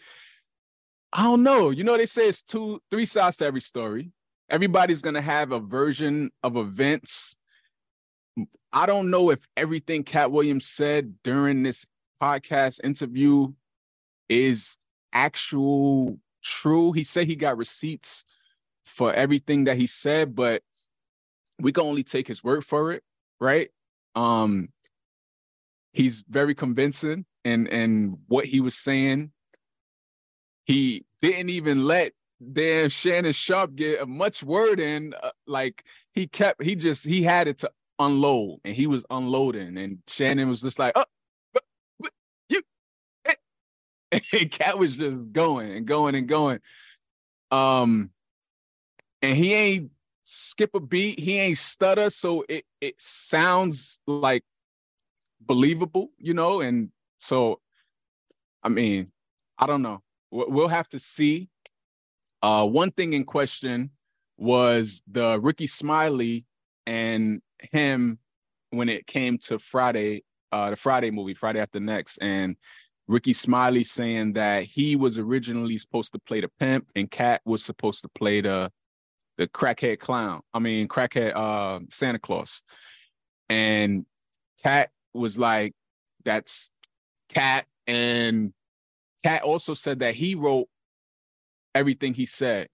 i 1.12 1.24
don't 1.24 1.44
know. 1.44 1.70
You 1.70 1.84
know 1.84 1.98
they 1.98 2.06
say 2.06 2.28
it's 2.28 2.44
two 2.44 2.82
three 2.92 3.06
sides 3.06 3.38
to 3.38 3.46
every 3.46 3.62
story. 3.62 4.12
Everybody's 4.50 5.02
to 5.02 5.22
have 5.22 5.52
a 5.52 5.60
version 5.60 6.32
of 6.44 6.58
events 6.58 7.36
I 8.74 8.88
don't 8.88 9.12
know 9.12 9.30
if 9.30 9.48
everything 9.56 10.04
Katt 10.04 10.32
Williams 10.32 10.66
said 10.66 11.14
during 11.24 11.62
this 11.62 11.86
podcast 12.22 12.84
interview 12.84 13.54
is 14.30 14.78
actual 15.14 16.18
true. 16.44 16.92
He 16.92 17.04
said 17.04 17.28
he 17.28 17.36
got 17.36 17.58
receipts 17.58 18.26
for 18.86 19.14
everything 19.14 19.66
that 19.66 19.78
he 19.78 19.86
said, 19.86 20.36
but 20.36 20.64
we 21.60 21.72
can 21.72 21.84
only 21.84 22.04
take 22.04 22.28
his 22.28 22.44
word 22.44 22.66
for 22.66 22.92
it, 22.92 23.04
right? 23.40 23.70
Um 24.16 24.70
he's 25.94 26.24
very 26.28 26.56
convincing 26.56 27.26
and 27.46 27.68
and 27.68 28.18
what 28.28 28.46
he 28.46 28.60
was 28.60 28.76
saying. 28.76 29.32
He 30.66 31.06
didn't 31.22 31.50
even 31.50 31.86
let 31.86 32.14
damn 32.52 32.90
Shannon 32.90 33.34
Sharpe 33.34 33.76
get 33.76 34.02
a 34.02 34.06
much 34.06 34.42
word 34.42 34.80
in. 34.80 35.14
Uh, 35.22 35.32
like 35.46 35.84
he 36.12 36.28
kept, 36.28 36.64
he 36.64 36.76
just 36.76 37.06
he 37.06 37.22
had 37.22 37.48
it 37.48 37.60
to 37.60 37.72
unload, 38.00 38.60
and 38.66 38.76
he 38.76 38.88
was 38.88 39.06
unloading, 39.10 39.78
and 39.78 40.00
Shannon 40.08 40.50
was 40.50 40.62
just 40.62 40.80
like, 40.80 40.94
"Oh, 40.96 41.06
but, 41.54 41.64
but 42.00 42.12
you," 42.50 42.62
and 44.12 44.52
Katt 44.52 44.78
was 44.78 44.96
just 44.96 45.32
going 45.32 45.72
and 45.72 45.86
going 45.86 46.16
and 46.16 46.28
going. 46.28 46.60
Um, 47.52 48.10
and 49.22 49.38
he 49.38 49.54
ain't 49.54 49.92
skip 50.24 50.72
a 50.76 50.80
beat, 50.80 51.20
he 51.20 51.40
ain't 51.40 51.58
stutter, 51.58 52.10
so 52.10 52.46
it 52.50 52.66
it 52.82 52.96
sounds 53.02 54.00
like 54.08 54.44
believable, 55.42 56.10
you 56.18 56.34
know. 56.34 56.62
And 56.62 56.90
so, 57.20 57.60
I 58.64 58.70
mean, 58.70 59.12
I 59.58 59.66
don't 59.66 59.82
know. 59.82 60.02
We'll 60.32 60.68
have 60.68 60.90
to 60.90 61.00
see. 61.00 61.50
Uh, 62.42 62.68
one 62.68 62.92
thing 62.92 63.14
in 63.14 63.24
question 63.24 63.92
was 64.38 65.04
the 65.10 65.40
Rickey 65.40 65.68
Smiley 65.68 66.46
and 66.86 67.42
him 67.72 68.20
when 68.72 68.90
it 68.90 69.08
came 69.08 69.38
to 69.38 69.60
Friday, 69.60 70.24
uh, 70.52 70.72
the 70.72 70.76
Friday 70.76 71.12
movie, 71.12 71.34
Friday 71.34 71.60
After 71.60 71.80
Next, 71.80 72.18
and 72.18 72.56
Rickey 73.08 73.34
Smiley 73.34 73.84
saying 73.84 74.34
that 74.34 74.64
he 74.64 74.96
was 74.96 75.20
originally 75.20 75.78
supposed 75.78 76.14
to 76.14 76.20
play 76.20 76.42
the 76.42 76.50
pimp 76.60 76.88
and 76.96 77.12
Katt 77.12 77.42
was 77.46 77.64
supposed 77.64 78.02
to 78.02 78.10
play 78.10 78.42
the 78.42 78.72
the 79.38 79.48
crackhead 79.48 80.00
clown. 80.00 80.42
I 80.54 80.60
mean, 80.60 80.88
crackhead 80.88 81.36
uh, 81.36 81.80
Santa 81.92 82.20
Claus. 82.20 82.62
And 83.50 84.06
Katt 84.62 84.90
was 85.14 85.40
like, 85.40 85.74
that's 86.24 86.72
Katt." 87.30 87.66
And 87.88 88.54
Katt 89.24 89.42
also 89.42 89.74
said 89.74 90.00
that 90.00 90.16
he 90.16 90.36
wrote 90.36 90.68
everything 91.76 92.14
he 92.14 92.26
said 92.26 92.68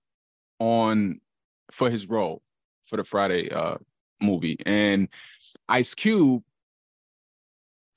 on 0.60 1.22
for 1.72 1.89
his 1.89 2.10
role 2.10 2.41
for 2.86 2.98
the 2.98 3.03
Friday 3.03 3.50
uh, 3.50 3.77
movie. 4.21 4.57
And 4.65 5.09
Ice 5.67 5.93
Cube 5.95 6.43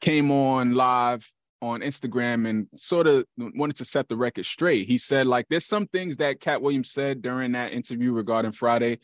came 0.00 0.30
on 0.30 0.74
live 0.74 1.30
on 1.60 1.80
Instagram 1.80 2.48
and 2.48 2.66
sort 2.74 3.06
of 3.06 3.24
wanted 3.38 3.76
to 3.76 3.84
set 3.84 4.08
the 4.08 4.16
record 4.16 4.44
straight. 4.44 4.88
He 4.88 4.98
said, 4.98 5.28
like, 5.28 5.46
there's 5.48 5.66
some 5.66 5.86
things 5.86 6.16
that 6.16 6.40
Katt 6.40 6.60
Williams 6.60 6.90
said 6.90 7.22
during 7.22 7.52
that 7.52 7.72
interview 7.72 8.12
regarding 8.12 8.52
Friday 8.52 8.98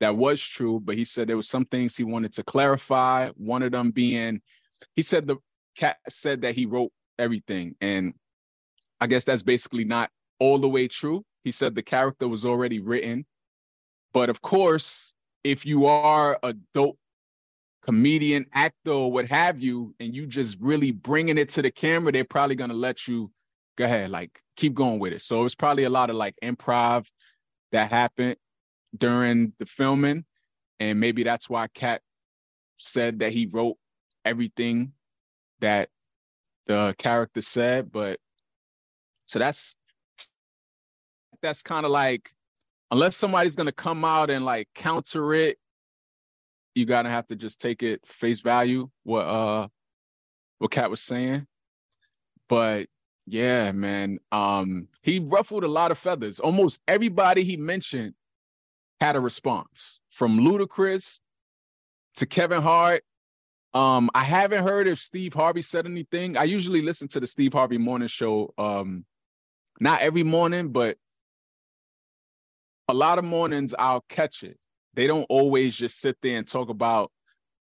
that 0.00 0.16
was 0.16 0.40
true, 0.40 0.80
but 0.80 0.96
he 0.96 1.04
said 1.04 1.28
there 1.28 1.36
was 1.36 1.48
some 1.48 1.66
things 1.66 1.96
he 1.96 2.04
wanted 2.04 2.32
to 2.34 2.44
clarify. 2.44 3.28
One 3.36 3.62
of 3.62 3.72
them 3.72 3.90
being, 3.90 4.40
he 4.96 5.02
said 5.02 5.26
the 5.26 5.36
Katt 5.76 5.98
said 6.08 6.42
that 6.42 6.54
he 6.54 6.66
wrote 6.66 6.92
everything. 7.18 7.76
And 7.80 8.14
I 9.00 9.06
guess 9.06 9.24
that's 9.24 9.42
basically 9.42 9.84
not 9.84 10.10
all 10.38 10.58
the 10.58 10.68
way 10.68 10.88
true. 10.88 11.24
He 11.44 11.50
said 11.50 11.74
the 11.74 11.82
character 11.82 12.26
was 12.26 12.46
already 12.46 12.80
written. 12.80 13.26
But 14.12 14.30
of 14.30 14.40
course, 14.40 15.12
if 15.48 15.64
you 15.64 15.86
are 15.86 16.38
a 16.42 16.52
dope 16.74 16.98
comedian, 17.82 18.44
actor, 18.52 19.06
what 19.06 19.26
have 19.26 19.58
you, 19.58 19.94
and 19.98 20.14
you 20.14 20.26
just 20.26 20.58
really 20.60 20.90
bringing 20.90 21.38
it 21.38 21.48
to 21.48 21.62
the 21.62 21.70
camera, 21.70 22.12
they're 22.12 22.22
probably 22.22 22.54
gonna 22.54 22.74
let 22.74 23.08
you 23.08 23.30
go 23.76 23.86
ahead, 23.86 24.10
like 24.10 24.42
keep 24.56 24.74
going 24.74 24.98
with 24.98 25.14
it. 25.14 25.22
So 25.22 25.44
it's 25.46 25.54
probably 25.54 25.84
a 25.84 25.90
lot 25.90 26.10
of 26.10 26.16
like 26.16 26.34
improv 26.44 27.06
that 27.72 27.90
happened 27.90 28.36
during 28.98 29.54
the 29.58 29.64
filming, 29.64 30.26
and 30.80 31.00
maybe 31.00 31.22
that's 31.22 31.48
why 31.48 31.66
Katt 31.68 32.02
said 32.76 33.20
that 33.20 33.32
he 33.32 33.46
wrote 33.46 33.78
everything 34.26 34.92
that 35.60 35.88
the 36.66 36.94
character 36.98 37.40
said. 37.40 37.90
But 37.90 38.20
so 39.24 39.38
that's 39.38 39.74
that's 41.40 41.62
kind 41.62 41.86
of 41.86 41.90
like 41.90 42.30
unless 42.90 43.16
somebody's 43.16 43.56
gonna 43.56 43.72
come 43.72 44.04
out 44.04 44.30
and 44.30 44.44
like 44.44 44.68
counter 44.74 45.34
it, 45.34 45.58
you 46.74 46.86
gotta 46.86 47.10
have 47.10 47.26
to 47.28 47.36
just 47.36 47.60
take 47.60 47.82
it 47.82 48.06
face 48.06 48.40
value 48.40 48.88
what 49.04 49.26
uh 49.26 49.68
what 50.58 50.70
Katt 50.70 50.90
was 50.90 51.02
saying. 51.02 51.46
But 52.48 52.88
yeah, 53.26 53.72
man, 53.72 54.18
um, 54.32 54.88
he 55.02 55.18
ruffled 55.18 55.64
a 55.64 55.68
lot 55.68 55.90
of 55.90 55.98
feathers. 55.98 56.40
Almost 56.40 56.80
everybody 56.88 57.44
he 57.44 57.56
mentioned 57.56 58.14
had 59.00 59.16
a 59.16 59.20
response, 59.20 60.00
from 60.10 60.40
Ludacris 60.40 61.20
to 62.16 62.26
Kevin 62.26 62.62
Hart. 62.62 63.04
Um, 63.74 64.10
I 64.14 64.24
haven't 64.24 64.64
heard 64.64 64.88
if 64.88 64.98
Steve 64.98 65.34
Harvey 65.34 65.62
said 65.62 65.86
anything. 65.86 66.36
I 66.36 66.44
usually 66.44 66.82
listen 66.82 67.06
to 67.08 67.20
the 67.20 67.26
Steve 67.26 67.52
Harvey 67.52 67.78
morning 67.78 68.08
show. 68.08 68.52
Um, 68.56 69.04
not 69.78 70.00
every 70.00 70.24
morning, 70.24 70.70
but 70.70 70.96
a 72.88 72.94
lot 72.94 73.18
of 73.18 73.24
mornings 73.24 73.74
I'll 73.78 74.04
catch 74.08 74.42
it. 74.42 74.56
They 74.94 75.06
don't 75.06 75.26
always 75.28 75.76
just 75.76 76.00
sit 76.00 76.16
there 76.22 76.38
and 76.38 76.48
talk 76.48 76.70
about 76.70 77.12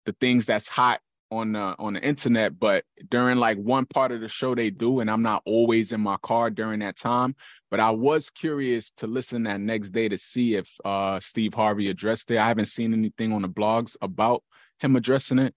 the 0.06 0.12
things 0.20 0.46
that's 0.46 0.68
hot 0.68 1.00
on 1.30 1.52
the 1.52 1.74
on 1.78 1.94
the 1.94 2.02
internet, 2.02 2.58
but 2.58 2.84
during 3.10 3.36
like 3.36 3.58
one 3.58 3.84
part 3.84 4.12
of 4.12 4.20
the 4.20 4.28
show 4.28 4.54
they 4.54 4.70
do, 4.70 5.00
and 5.00 5.10
I'm 5.10 5.22
not 5.22 5.42
always 5.44 5.92
in 5.92 6.00
my 6.00 6.16
car 6.22 6.48
during 6.48 6.80
that 6.80 6.96
time. 6.96 7.36
But 7.70 7.80
I 7.80 7.90
was 7.90 8.30
curious 8.30 8.90
to 8.92 9.06
listen 9.06 9.42
that 9.42 9.60
next 9.60 9.90
day 9.90 10.08
to 10.08 10.16
see 10.16 10.54
if 10.54 10.70
uh, 10.84 11.20
Steve 11.20 11.52
Harvey 11.52 11.90
addressed 11.90 12.30
it. 12.30 12.38
I 12.38 12.46
haven't 12.46 12.66
seen 12.66 12.94
anything 12.94 13.32
on 13.32 13.42
the 13.42 13.48
blogs 13.48 13.96
about 14.00 14.42
him 14.78 14.96
addressing 14.96 15.38
it, 15.38 15.54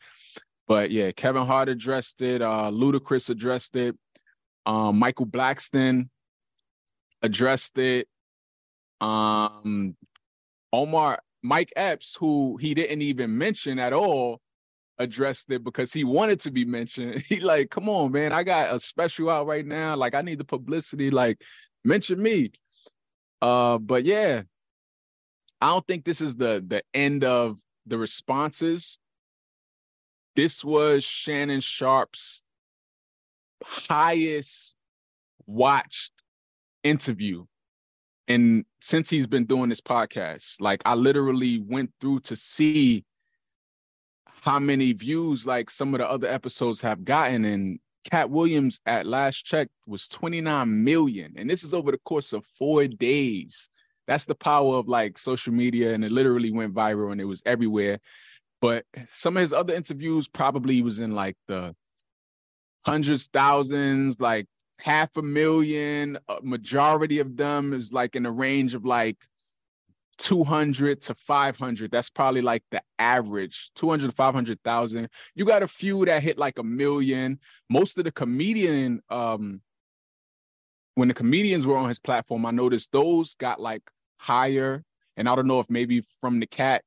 but 0.68 0.92
yeah, 0.92 1.12
Kevin 1.12 1.46
Hart 1.46 1.70
addressed 1.70 2.22
it. 2.22 2.42
Uh, 2.42 2.70
Ludacris 2.72 3.30
addressed 3.30 3.76
it. 3.78 3.96
Um, 4.66 5.00
Michael 5.00 5.26
Blackson 5.26 6.10
addressed 7.22 7.78
it. 7.78 8.08
Um, 9.02 9.96
Omar 10.72 11.20
Mike 11.42 11.74
Epps, 11.76 12.16
who 12.16 12.58
he 12.58 12.74
didn't 12.74 13.02
even 13.02 13.38
mention 13.38 13.80
at 13.80 13.94
all, 13.94 14.40
addressed 15.00 15.52
it 15.52 15.64
because 15.64 15.92
he 15.92 16.04
wanted 16.04 16.40
to 16.42 16.52
be 16.52 16.66
mentioned. 16.66 17.24
He 17.28 17.40
like, 17.40 17.70
come 17.72 17.90
on, 17.90 18.12
man, 18.12 18.32
I 18.32 18.44
got 18.44 18.74
a 18.74 18.80
special 18.80 19.30
out 19.30 19.48
right 19.48 19.66
now. 19.66 19.96
Like, 19.96 20.14
I 20.14 20.22
need 20.22 20.38
the 20.38 20.46
publicity. 20.46 21.10
Like, 21.10 21.42
mention 21.84 22.22
me. 22.22 22.52
Uh, 23.42 23.80
but 23.80 24.06
yeah, 24.06 24.44
I 25.60 25.68
don't 25.68 25.86
think 25.88 26.06
this 26.06 26.22
is 26.22 26.36
the 26.36 26.64
the 26.66 26.84
end 26.94 27.24
of 27.24 27.58
the 27.88 27.98
responses. 27.98 29.00
This 30.36 30.64
was 30.64 31.04
Shannon 31.04 31.60
Sharpe's 31.60 32.44
highest 33.64 34.76
watched 35.46 36.14
interview 36.84 37.46
and 38.28 38.66
since 38.82 39.10
he's 39.10 39.28
been 39.28 39.46
doing 39.46 39.70
this 39.70 39.82
podcast 39.82 40.62
like 40.62 40.82
i 40.86 40.94
literally 40.94 41.60
went 41.60 41.92
through 42.00 42.20
to 42.20 42.36
see 42.36 43.04
how 44.42 44.58
many 44.58 44.92
views 44.92 45.46
like 45.46 45.70
some 45.70 45.94
of 45.94 46.00
the 46.00 46.10
other 46.10 46.28
episodes 46.28 46.82
have 46.82 47.06
gotten. 47.06 47.46
And 47.46 47.80
Katt 48.10 48.30
Williams 48.30 48.80
at 48.88 49.06
last 49.06 49.46
check 49.46 49.68
was 49.86 50.08
29 50.08 50.84
million. 50.84 51.34
And 51.38 51.50
this 51.50 51.64
is 51.64 51.74
over 51.74 51.92
the 51.92 52.00
course 52.00 52.34
of 52.34 52.46
4 52.58 52.88
days. 52.88 53.70
That's 54.08 54.26
the 54.26 54.36
power 54.36 54.78
of 54.78 54.88
like 54.88 55.20
social 55.20 55.54
media. 55.54 55.94
And 55.94 56.04
it 56.04 56.12
literally 56.12 56.52
went 56.52 56.74
viral 56.74 57.12
and 57.12 57.22
it 57.22 57.26
was 57.26 57.44
everywhere. 57.46 58.00
But 58.62 58.86
some 59.14 59.38
of 59.38 59.42
his 59.42 59.54
other 59.54 59.76
interviews 59.76 60.28
probably 60.28 60.82
was 60.82 61.00
in 61.00 61.12
like 61.12 61.38
the 61.48 61.76
hundreds 62.84 63.28
thousands 63.28 64.20
like 64.20 64.48
half 64.82 65.16
a 65.18 65.22
million. 65.22 66.18
A 66.28 66.38
majority 66.42 67.20
of 67.20 67.38
them 67.38 67.74
is 67.74 67.94
like 67.94 68.16
in 68.16 68.24
the 68.24 68.32
range 68.32 68.76
of 68.76 68.86
like 68.86 69.18
200 70.18 71.02
to 71.02 71.16
500. 71.16 71.92
That's 71.92 72.10
probably 72.10 72.42
like 72.42 72.64
the 72.72 72.82
average 73.00 73.72
200 73.76 74.10
to 74.10 74.16
500,000. 74.16 75.10
You 75.36 75.46
got 75.46 75.64
a 75.64 75.68
few 75.68 76.06
that 76.06 76.24
hit 76.24 76.38
like 76.38 76.60
a 76.60 76.64
million. 76.64 77.40
Most 77.70 77.98
of 77.98 78.04
the 78.04 78.12
comedian, 78.12 79.02
um, 79.10 79.62
when 80.96 81.08
the 81.08 81.14
comedians 81.14 81.66
were 81.66 81.78
on 81.78 81.88
his 81.88 82.00
platform, 82.00 82.46
I 82.46 82.52
noticed 82.52 82.92
those 82.92 83.36
got 83.36 83.60
like 83.60 83.84
higher. 84.18 84.84
And 85.18 85.28
I 85.28 85.36
don't 85.36 85.48
know 85.48 85.60
if 85.60 85.70
maybe 85.70 86.04
from 86.20 86.40
the 86.40 86.48
Katt 86.48 86.84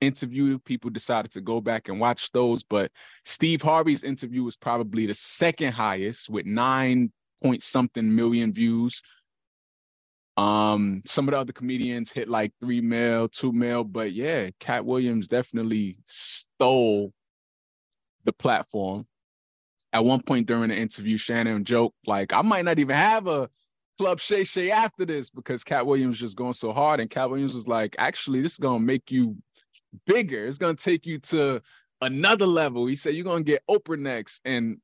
interview, 0.00 0.58
people 0.58 0.90
decided 0.90 1.30
to 1.32 1.40
go 1.40 1.60
back 1.60 1.88
and 1.88 2.00
watch 2.00 2.30
those. 2.32 2.62
But 2.62 2.90
Steve 3.24 3.62
Harvey's 3.62 4.02
interview 4.02 4.42
was 4.42 4.56
probably 4.56 5.06
the 5.06 5.14
second 5.14 5.72
highest 5.72 6.28
with 6.28 6.44
nine 6.44 7.12
point 7.42 7.62
something 7.64 8.14
million 8.16 8.52
views. 8.54 9.02
Um, 10.36 11.02
some 11.06 11.28
of 11.28 11.32
the 11.34 11.40
other 11.40 11.54
comedians 11.54 12.12
hit 12.12 12.28
like 12.28 12.52
three 12.60 12.82
mil, 12.82 13.28
two 13.28 13.52
mil, 13.52 13.84
but 13.84 14.12
yeah, 14.14 14.50
Katt 14.60 14.84
Williams 14.86 15.28
definitely 15.28 15.96
stole 16.06 17.12
the 18.24 18.32
platform. 18.32 19.06
At 19.92 20.04
one 20.04 20.22
point 20.22 20.48
during 20.48 20.70
the 20.70 20.76
interview, 20.76 21.18
Shannon 21.18 21.64
joked 21.64 21.96
like, 22.06 22.32
"I 22.34 22.42
might 22.42 22.64
not 22.66 22.78
even 22.80 22.96
have 22.96 23.26
a 23.28 23.50
Club 23.98 24.20
Shay 24.20 24.44
Shay 24.44 24.70
after 24.72 25.06
this 25.06 25.30
because 25.30 25.64
Katt 25.64 25.86
Williams 25.86 26.20
just 26.20 26.36
going 26.36 26.54
so 26.54 26.72
hard." 26.72 27.00
And 27.00 27.10
Katt 27.10 27.30
Williams 27.30 27.54
was 27.54 27.68
like, 27.68 27.96
"Actually, 27.98 28.42
this 28.42 28.52
is 28.54 28.58
gonna 28.58 28.80
make 28.80 29.10
you 29.12 29.36
bigger. 30.06 30.46
It's 30.46 30.58
gonna 30.58 30.76
take 30.76 31.06
you 31.06 31.20
to 31.20 31.62
another 32.02 32.46
level." 32.46 32.86
He 32.86 32.96
said, 32.96 33.14
"You're 33.14 33.24
gonna 33.24 33.44
get 33.44 33.64
Oprah 33.70 33.98
next." 33.98 34.42
And 34.44 34.78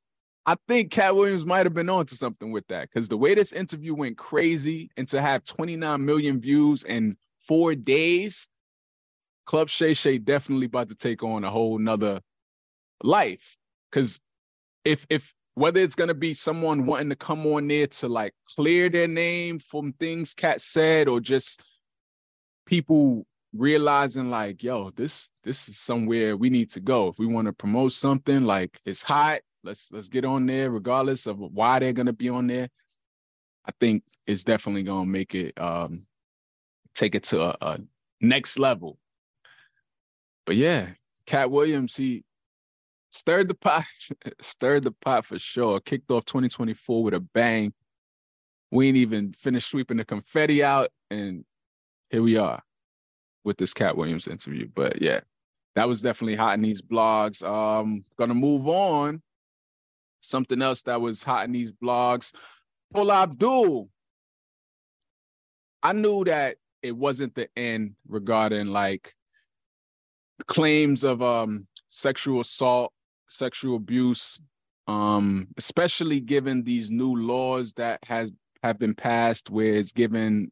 I 0.49 0.55
think 0.67 0.89
Katt 0.89 1.15
Williams 1.15 1.45
might 1.45 1.67
have 1.67 1.75
been 1.75 1.91
on 1.91 2.07
to 2.07 2.15
something 2.15 2.51
with 2.51 2.67
that 2.69 2.89
because 2.89 3.07
the 3.07 3.17
way 3.17 3.35
this 3.35 3.53
interview 3.53 3.93
went 3.93 4.17
crazy 4.17 4.89
and 4.97 5.07
to 5.09 5.21
have 5.21 5.43
29 5.43 6.03
million 6.03 6.41
views 6.41 6.83
in 6.83 7.17
four 7.47 7.75
days, 7.75 8.47
Club 9.45 9.69
Shay 9.69 9.93
Shay 9.93 10.17
definitely 10.17 10.65
about 10.65 10.89
to 10.89 10.95
take 10.95 11.21
on 11.21 11.43
a 11.43 11.51
whole 11.51 11.77
nother 11.77 12.21
life. 13.03 13.57
Because 13.91 14.19
if 14.83 15.05
if 15.11 15.35
whether 15.53 15.81
it's 15.81 15.93
gonna 15.93 16.15
be 16.15 16.33
someone 16.33 16.87
wanting 16.87 17.09
to 17.09 17.15
come 17.15 17.45
on 17.45 17.67
there 17.67 17.85
to 17.85 18.07
like 18.07 18.33
clear 18.55 18.89
their 18.89 19.07
name 19.07 19.59
from 19.59 19.93
things 19.93 20.33
Katt 20.33 20.61
said, 20.61 21.07
or 21.07 21.19
just 21.19 21.61
people 22.65 23.27
realizing 23.53 24.31
like, 24.31 24.63
yo, 24.63 24.89
this 24.95 25.29
this 25.43 25.69
is 25.69 25.77
somewhere 25.77 26.35
we 26.35 26.49
need 26.49 26.71
to 26.71 26.79
go. 26.79 27.09
If 27.09 27.19
we 27.19 27.27
want 27.27 27.45
to 27.45 27.53
promote 27.53 27.91
something, 27.91 28.45
like 28.45 28.79
it's 28.83 29.03
hot, 29.03 29.41
Let's 29.63 29.91
let's 29.91 30.07
get 30.07 30.25
on 30.25 30.45
there, 30.45 30.71
regardless 30.71 31.27
of 31.27 31.39
why 31.39 31.79
they're 31.79 31.93
gonna 31.93 32.13
be 32.13 32.29
on 32.29 32.47
there. 32.47 32.69
I 33.65 33.71
think 33.79 34.03
it's 34.25 34.43
definitely 34.43 34.83
gonna 34.83 35.05
make 35.05 35.35
it 35.35 35.59
um 35.59 36.05
take 36.95 37.15
it 37.15 37.23
to 37.23 37.41
a, 37.41 37.57
a 37.61 37.79
next 38.21 38.57
level. 38.57 38.97
But 40.45 40.55
yeah, 40.55 40.89
Katt 41.25 41.51
Williams, 41.51 41.95
he 41.95 42.23
stirred 43.11 43.47
the 43.47 43.53
pot, 43.53 43.85
stirred 44.41 44.83
the 44.83 44.91
pot 44.91 45.25
for 45.25 45.37
sure. 45.37 45.79
Kicked 45.79 46.09
off 46.09 46.25
2024 46.25 47.03
with 47.03 47.13
a 47.13 47.19
bang. 47.19 47.73
We 48.71 48.87
ain't 48.87 48.97
even 48.97 49.33
finished 49.33 49.69
sweeping 49.69 49.97
the 49.97 50.05
confetti 50.05 50.63
out, 50.63 50.89
and 51.09 51.43
here 52.09 52.21
we 52.21 52.37
are 52.37 52.61
with 53.43 53.57
this 53.57 53.73
Katt 53.73 53.97
Williams 53.97 54.27
interview. 54.27 54.69
But 54.73 55.01
yeah, 55.01 55.21
that 55.75 55.87
was 55.87 56.01
definitely 56.01 56.35
hot 56.35 56.53
in 56.53 56.61
these 56.61 56.81
blogs. 56.81 57.43
Um, 57.43 58.03
gonna 58.17 58.33
move 58.33 58.67
on 58.67 59.21
Something 60.21 60.61
else 60.61 60.83
that 60.83 61.01
was 61.01 61.23
hot 61.23 61.45
in 61.45 61.51
these 61.51 61.71
blogs. 61.71 62.33
Paula 62.93 63.23
Abdul. 63.23 63.89
I 65.81 65.93
knew 65.93 66.23
that 66.25 66.57
it 66.81 66.91
wasn't 66.91 67.35
the 67.35 67.49
end 67.57 67.95
regarding 68.07 68.67
like 68.67 69.13
claims 70.47 71.03
of 71.03 71.21
um 71.21 71.67
sexual 71.89 72.41
assault, 72.41 72.93
sexual 73.27 73.75
abuse, 73.75 74.39
um, 74.87 75.47
especially 75.57 76.19
given 76.19 76.63
these 76.63 76.91
new 76.91 77.15
laws 77.15 77.73
that 77.73 77.99
has 78.03 78.31
have 78.63 78.77
been 78.77 78.95
passed 78.95 79.49
where 79.49 79.75
it's 79.75 79.91
given 79.91 80.51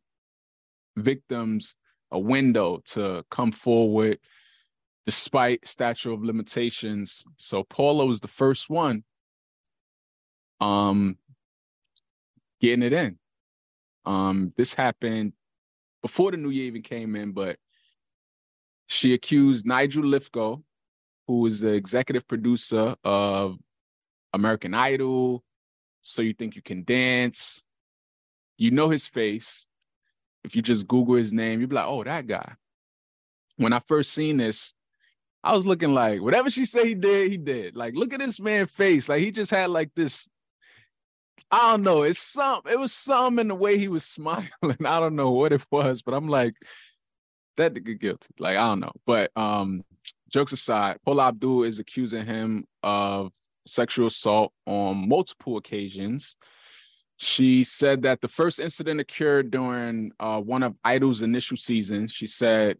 victims 0.96 1.76
a 2.12 2.20
window 2.20 2.82
to 2.86 3.24
come 3.30 3.52
forward 3.52 4.18
despite 5.06 5.68
statute 5.68 6.14
of 6.14 6.24
limitations. 6.24 7.24
So 7.38 7.64
Paula 7.64 8.06
was 8.06 8.20
the 8.20 8.28
first 8.28 8.70
one 8.70 9.04
um, 10.60 11.18
getting 12.62 12.84
it 12.84 12.94
in. 12.94 13.18
Um, 14.06 14.54
this 14.56 14.74
happened 14.74 15.34
before 16.02 16.32
the 16.32 16.38
new 16.38 16.50
year 16.50 16.66
even 16.66 16.82
came 16.82 17.16
in, 17.16 17.32
but 17.32 17.58
she 18.88 19.14
accused 19.14 19.66
Nigel 19.66 20.04
Lythgoe 20.04 20.64
who 21.28 21.46
is 21.46 21.60
the 21.60 21.74
executive 21.74 22.28
producer 22.28 22.96
of 23.04 23.58
American 24.34 24.74
Idol, 24.74 25.44
So 26.02 26.22
You 26.22 26.34
Think 26.34 26.56
You 26.56 26.62
Can 26.62 26.84
Dance. 26.84 27.62
You 28.58 28.72
know 28.72 28.90
his 28.90 29.06
face. 29.06 29.66
If 30.44 30.56
you 30.56 30.62
just 30.62 30.88
Google 30.88 31.16
his 31.16 31.34
name, 31.34 31.60
you'd 31.60 31.70
be 31.70 31.76
like, 31.76 31.86
oh, 31.88 32.04
that 32.04 32.28
guy. 32.28 32.54
When 33.58 33.74
I 33.74 33.80
first 33.80 34.14
seen 34.14 34.38
this, 34.38 34.74
I 35.44 35.54
was 35.54 35.68
looking 35.68 35.94
like 35.94 36.22
whatever 36.22 36.50
she 36.50 36.66
said 36.66 36.86
he 36.86 36.96
did, 36.96 37.32
he 37.32 37.38
did. 37.38 37.76
Like, 37.76 37.94
look 37.94 38.14
at 38.14 38.20
this 38.20 38.40
man's 38.40 38.72
face. 38.72 39.10
Like 39.10 39.22
he 39.22 39.32
just 39.32 39.52
had 39.52 39.70
like 39.70 39.92
this. 39.96 40.28
I 41.50 41.72
don't 41.72 41.84
know. 41.84 42.04
It's 42.04 42.20
some. 42.20 42.62
It 42.70 42.78
was 42.78 42.94
some 42.94 43.40
in 43.40 43.48
the 43.48 43.56
way 43.56 43.78
he 43.78 43.88
was 43.88 44.04
smiling. 44.06 44.50
I 44.64 45.00
don't 45.00 45.16
know 45.16 45.32
what 45.32 45.54
it 45.54 45.66
was, 45.72 46.02
but 46.02 46.14
I'm 46.14 46.28
like, 46.28 46.56
that 47.58 47.74
nigga 47.74 48.00
guilty. 48.00 48.30
Like 48.40 48.58
I 48.58 48.68
don't 48.68 48.80
know. 48.80 48.94
But 49.06 49.32
um, 49.36 49.84
jokes 50.30 50.54
aside, 50.54 50.98
Paula 51.06 51.30
Abdul 51.30 51.64
is 51.64 51.80
accusing 51.80 52.26
him 52.26 52.66
of 52.84 53.32
sexual 53.66 54.08
assault 54.08 54.54
on 54.66 55.08
multiple 55.08 55.58
occasions. 55.58 56.38
She 57.18 57.64
said 57.64 58.04
that 58.04 58.22
the 58.22 58.28
first 58.28 58.60
incident 58.60 59.00
occurred 59.00 59.50
during 59.50 60.12
uh, 60.20 60.40
one 60.40 60.64
of 60.64 60.76
Idol's 60.84 61.24
initial 61.24 61.58
seasons. 61.58 62.12
She 62.12 62.28
said 62.28 62.78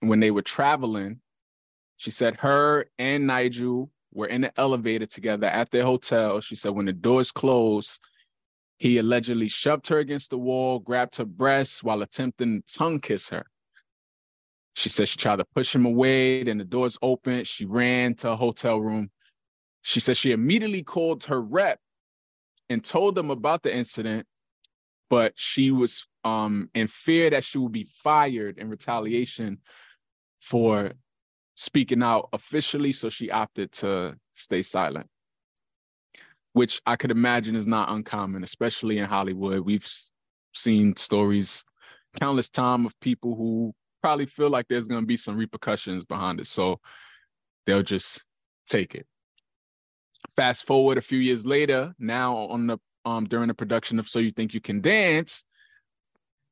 when 0.00 0.20
they 0.20 0.30
were 0.30 0.42
traveling, 0.42 1.20
she 1.96 2.10
said 2.10 2.36
her 2.36 2.86
and 2.98 3.26
Nigel 3.26 3.90
were 4.12 4.26
in 4.26 4.42
the 4.42 4.60
elevator 4.60 5.06
together 5.06 5.46
at 5.46 5.70
their 5.70 5.84
hotel. 5.84 6.40
She 6.40 6.56
said 6.56 6.72
when 6.72 6.86
the 6.86 6.92
doors 6.92 7.32
closed, 7.32 8.00
he 8.78 8.98
allegedly 8.98 9.48
shoved 9.48 9.88
her 9.88 9.98
against 9.98 10.30
the 10.30 10.38
wall, 10.38 10.78
grabbed 10.78 11.16
her 11.16 11.24
breasts 11.24 11.82
while 11.82 12.02
attempting 12.02 12.62
to 12.62 12.78
tongue 12.78 13.00
kiss 13.00 13.30
her. 13.30 13.46
She 14.74 14.90
said 14.90 15.08
she 15.08 15.16
tried 15.16 15.36
to 15.36 15.46
push 15.54 15.74
him 15.74 15.86
away, 15.86 16.42
then 16.44 16.58
the 16.58 16.64
doors 16.64 16.98
opened. 17.00 17.46
She 17.46 17.64
ran 17.64 18.14
to 18.16 18.32
a 18.32 18.36
hotel 18.36 18.78
room. 18.78 19.10
She 19.80 20.00
said 20.00 20.16
she 20.16 20.32
immediately 20.32 20.82
called 20.82 21.24
her 21.24 21.40
rep 21.40 21.80
and 22.68 22.84
told 22.84 23.14
them 23.14 23.30
about 23.30 23.62
the 23.62 23.74
incident, 23.74 24.26
but 25.08 25.32
she 25.36 25.70
was 25.70 26.06
um, 26.24 26.68
in 26.74 26.88
fear 26.88 27.30
that 27.30 27.44
she 27.44 27.56
would 27.56 27.72
be 27.72 27.88
fired 28.02 28.58
in 28.58 28.68
retaliation 28.68 29.58
for 30.40 30.92
speaking 31.56 32.02
out 32.02 32.28
officially. 32.32 32.92
So 32.92 33.08
she 33.08 33.30
opted 33.30 33.72
to 33.72 34.16
stay 34.34 34.62
silent, 34.62 35.08
which 36.52 36.80
I 36.86 36.96
could 36.96 37.10
imagine 37.10 37.56
is 37.56 37.66
not 37.66 37.90
uncommon, 37.90 38.44
especially 38.44 38.98
in 38.98 39.06
Hollywood. 39.06 39.60
We've 39.60 39.88
seen 40.54 40.96
stories 40.96 41.64
countless 42.20 42.48
time 42.48 42.86
of 42.86 42.98
people 43.00 43.34
who 43.34 43.74
probably 44.02 44.26
feel 44.26 44.50
like 44.50 44.66
there's 44.68 44.88
going 44.88 45.02
to 45.02 45.06
be 45.06 45.16
some 45.16 45.36
repercussions 45.36 46.04
behind 46.04 46.40
it. 46.40 46.46
So 46.46 46.80
they'll 47.66 47.82
just 47.82 48.24
take 48.66 48.94
it. 48.94 49.06
Fast 50.36 50.66
forward 50.66 50.98
a 50.98 51.02
few 51.02 51.18
years 51.18 51.46
later, 51.46 51.94
now 51.98 52.36
on 52.36 52.66
the 52.66 52.78
um 53.04 53.26
during 53.26 53.48
the 53.48 53.54
production 53.54 53.98
of 53.98 54.08
So 54.08 54.18
You 54.18 54.32
Think 54.32 54.54
You 54.54 54.60
Can 54.60 54.80
Dance, 54.80 55.44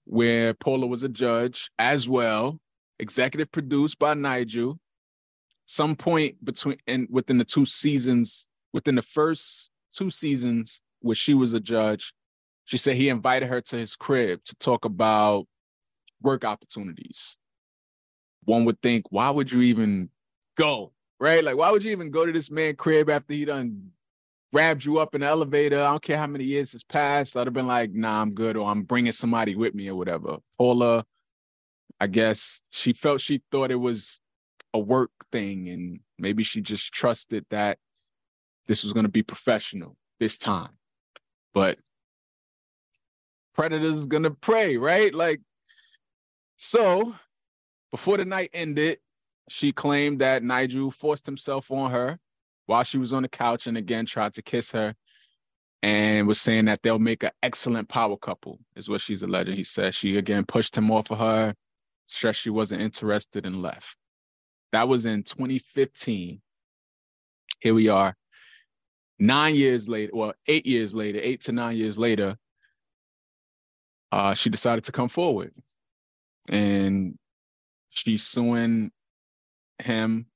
where 0.05 0.55
Paula 0.55 0.87
was 0.87 1.03
a 1.03 1.09
judge 1.09 1.71
as 1.79 2.09
well, 2.09 2.59
executive 2.99 3.51
produced 3.51 3.99
by 3.99 4.15
Nigel. 4.15 4.79
Some 5.67 5.97
point 5.97 6.45
between 6.45 6.77
and 6.87 7.07
within 7.11 7.39
the 7.39 7.45
two 7.45 7.67
seasons, 7.67 8.49
within 8.73 8.95
the 8.95 9.03
first 9.03 9.71
two 9.93 10.11
seasons 10.11 10.81
where 11.01 11.15
she 11.15 11.35
was 11.35 11.55
a 11.55 11.61
judge, 11.61 12.15
she 12.65 12.79
said 12.79 12.97
he 12.97 13.09
invited 13.09 13.49
her 13.49 13.61
to 13.61 13.77
his 13.77 13.97
crib 13.97 14.45
to 14.45 14.55
talk 14.57 14.85
about 14.85 15.47
work 16.23 16.45
opportunities 16.45 17.37
one 18.45 18.65
would 18.65 18.81
think, 18.83 19.07
why 19.11 19.31
would 19.31 19.51
you 19.51 19.63
even 19.63 20.09
go? 20.57 20.93
Right? 21.21 21.43
Like, 21.43 21.57
why 21.57 21.71
would 21.71 21.85
you 21.85 21.93
even 21.93 22.11
go 22.11 22.27
to 22.27 22.33
this 22.33 22.51
man 22.51 22.77
crib 22.77 23.09
after 23.09 23.33
he 23.33 23.45
done 23.45 23.91
grabbed 24.53 24.85
you 24.85 24.99
up 24.99 25.15
in 25.15 25.23
the 25.23 25.27
elevator? 25.27 25.81
I 25.81 25.91
don't 25.91 26.03
care 26.03 26.19
how 26.19 26.27
many 26.27 26.45
years 26.45 26.73
has 26.73 26.85
passed. 26.85 27.37
I'd 27.37 27.47
have 27.47 27.55
been 27.55 27.67
like, 27.67 27.93
nah, 27.93 28.21
I'm 28.21 28.35
good, 28.35 28.57
or 28.57 28.69
I'm 28.69 28.83
bringing 28.83 29.13
somebody 29.13 29.57
with 29.57 29.75
me 29.75 29.89
or 29.89 29.95
whatever. 29.95 30.39
Paula, 30.59 31.05
I 32.01 32.07
guess 32.07 32.63
she 32.71 32.93
felt 32.93 33.21
she 33.21 33.43
thought 33.51 33.71
it 33.71 33.77
was 33.77 34.21
a 34.75 34.79
work 34.79 35.11
thing, 35.33 35.71
and 35.71 36.01
maybe 36.19 36.43
she 36.43 36.61
just 36.61 36.93
trusted 36.93 37.47
that 37.51 37.79
this 38.67 38.85
was 38.85 38.93
going 38.93 39.07
to 39.07 39.13
be 39.13 39.23
professional 39.23 39.97
this 40.21 40.37
time. 40.37 40.71
But 41.55 41.79
predators 43.55 43.99
is 44.01 44.07
gonna 44.07 44.33
prey, 44.33 44.77
right? 44.77 45.15
Like, 45.15 45.41
so 46.57 47.15
before 47.91 48.17
the 48.17 48.25
night 48.25 48.51
ended, 48.53 48.99
she 49.49 49.73
claimed 49.73 50.21
that 50.21 50.43
Nigel 50.43 50.91
forced 50.91 51.27
himself 51.27 51.71
on 51.71 51.91
her 51.91 52.19
while 52.67 52.83
she 52.83 52.99
was 52.99 53.13
on 53.13 53.23
the 53.23 53.29
couch 53.29 53.67
and 53.67 53.77
again 53.77 54.07
tried 54.07 54.35
to 54.35 54.43
kiss 54.43 54.73
her 54.73 54.95
and 55.83 56.27
was 56.27 56.41
saying 56.41 56.65
that 56.65 56.83
they'll 56.83 56.99
make 56.99 57.23
an 57.23 57.31
excellent 57.43 57.89
power 57.89 58.17
couple, 58.17 58.59
is 58.75 58.89
what 58.89 59.03
she's 59.03 59.23
alleging. 59.23 59.55
He 59.55 59.65
said 59.65 59.95
she 59.95 60.17
again 60.17 60.45
pushed 60.45 60.77
him 60.77 60.91
off 60.91 61.11
of 61.11 61.19
her, 61.19 61.55
stressed 62.07 62.41
she 62.41 62.51
wasn't 62.51 62.81
interested, 62.81 63.45
and 63.45 63.61
left. 63.61 63.95
That 64.75 64.89
was 64.89 65.07
in 65.07 65.23
2015. 65.23 66.41
Here 67.61 67.75
we 67.75 67.89
are, 67.89 68.17
nine 69.19 69.55
years 69.55 69.89
later, 69.89 70.13
well, 70.15 70.35
eight 70.47 70.67
years 70.67 70.95
later, 70.95 71.19
eight 71.23 71.41
to 71.43 71.53
nine 71.53 71.77
years 71.77 71.97
later, 71.97 72.37
uh, 74.13 74.35
she 74.35 74.51
decided 74.51 74.85
to 74.85 74.93
come 74.93 75.09
forward. 75.09 75.53
And 76.49 77.19
She's 77.95 78.25
suing 78.25 78.91
him 79.79 80.27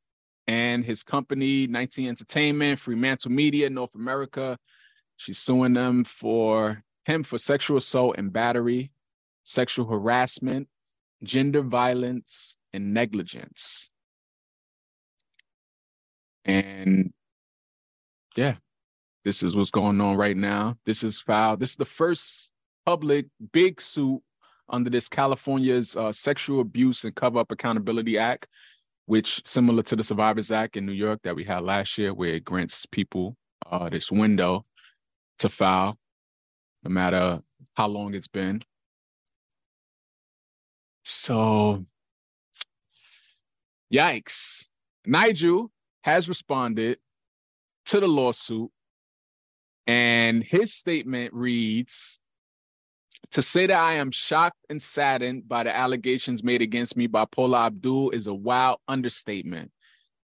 and 0.47 0.85
his 0.85 1.03
company, 1.03 1.67
19 1.67 2.09
Entertainment, 2.09 2.79
Fremantle 2.79 3.33
Media, 3.33 3.69
North 3.69 3.95
America. 3.97 4.57
She's 5.17 5.39
suing 5.39 5.75
them 5.75 6.05
for 6.05 6.83
him 7.05 7.25
for 7.25 7.37
sexual 7.37 7.79
assault 7.79 8.15
and 8.17 8.33
battery, 8.33 8.93
sexual 9.43 9.87
harassment, 9.87 10.69
gender 11.25 11.63
violence, 11.63 12.57
and 12.73 12.95
negligence. 12.95 13.91
And 16.49 17.13
yeah, 18.35 18.55
this 19.25 19.43
is 19.43 19.55
what's 19.55 19.71
going 19.71 20.01
on 20.01 20.17
right 20.17 20.37
now. 20.37 20.77
This 20.87 21.05
is 21.05 21.21
filed. 21.21 21.61
This 21.61 21.71
is 21.71 21.77
the 21.77 21.85
first 21.85 22.51
public 22.87 23.27
big 23.53 23.81
suit 23.81 24.23
under 24.71 24.89
this 24.89 25.09
California's 25.09 25.97
uh, 25.97 26.11
Sexual 26.11 26.61
Abuse 26.61 27.05
and 27.05 27.15
Cover 27.15 27.39
Up 27.39 27.53
Accountability 27.53 28.17
Act, 28.19 28.49
which 29.07 29.47
similar 29.47 29.83
to 29.85 29.97
the 29.97 30.03
Survivors 30.03 30.51
Act 30.51 30.77
in 30.77 30.87
New 30.87 30.93
York 30.93 31.21
that 31.23 31.37
we 31.37 31.45
had 31.45 31.63
last 31.63 31.99
year, 31.99 32.15
where 32.15 32.35
it 32.35 32.45
grants 32.45 32.87
people 32.87 33.37
uh, 33.71 33.91
this 33.91 34.11
window 34.11 34.65
to 35.41 35.49
file, 35.49 35.99
no 36.85 36.91
matter 36.91 37.41
how 37.77 37.89
long 37.89 38.15
it's 38.15 38.29
been. 38.29 38.63
So, 41.05 41.85
yikes. 43.93 44.67
Nigel 45.07 45.71
has 46.09 46.27
responded 46.27 46.99
to 47.85 48.01
the 48.01 48.07
lawsuit, 48.07 48.71
and 49.87 50.43
his 50.43 50.73
statement 50.73 51.35
reads 51.35 52.19
to 53.33 53.43
say 53.43 53.67
that 53.67 53.79
I 53.79 53.95
am 53.95 54.11
shocked 54.11 54.65
and 54.71 54.81
saddened 54.81 55.47
by 55.47 55.65
the 55.65 55.77
allegations 55.77 56.43
made 56.43 56.63
against 56.63 56.97
me 56.97 57.09
by 57.09 57.27
Paula 57.27 57.67
Abdul 57.67 58.11
is 58.11 58.27
a 58.27 58.33
wild 58.33 58.79
understatement. 58.89 59.71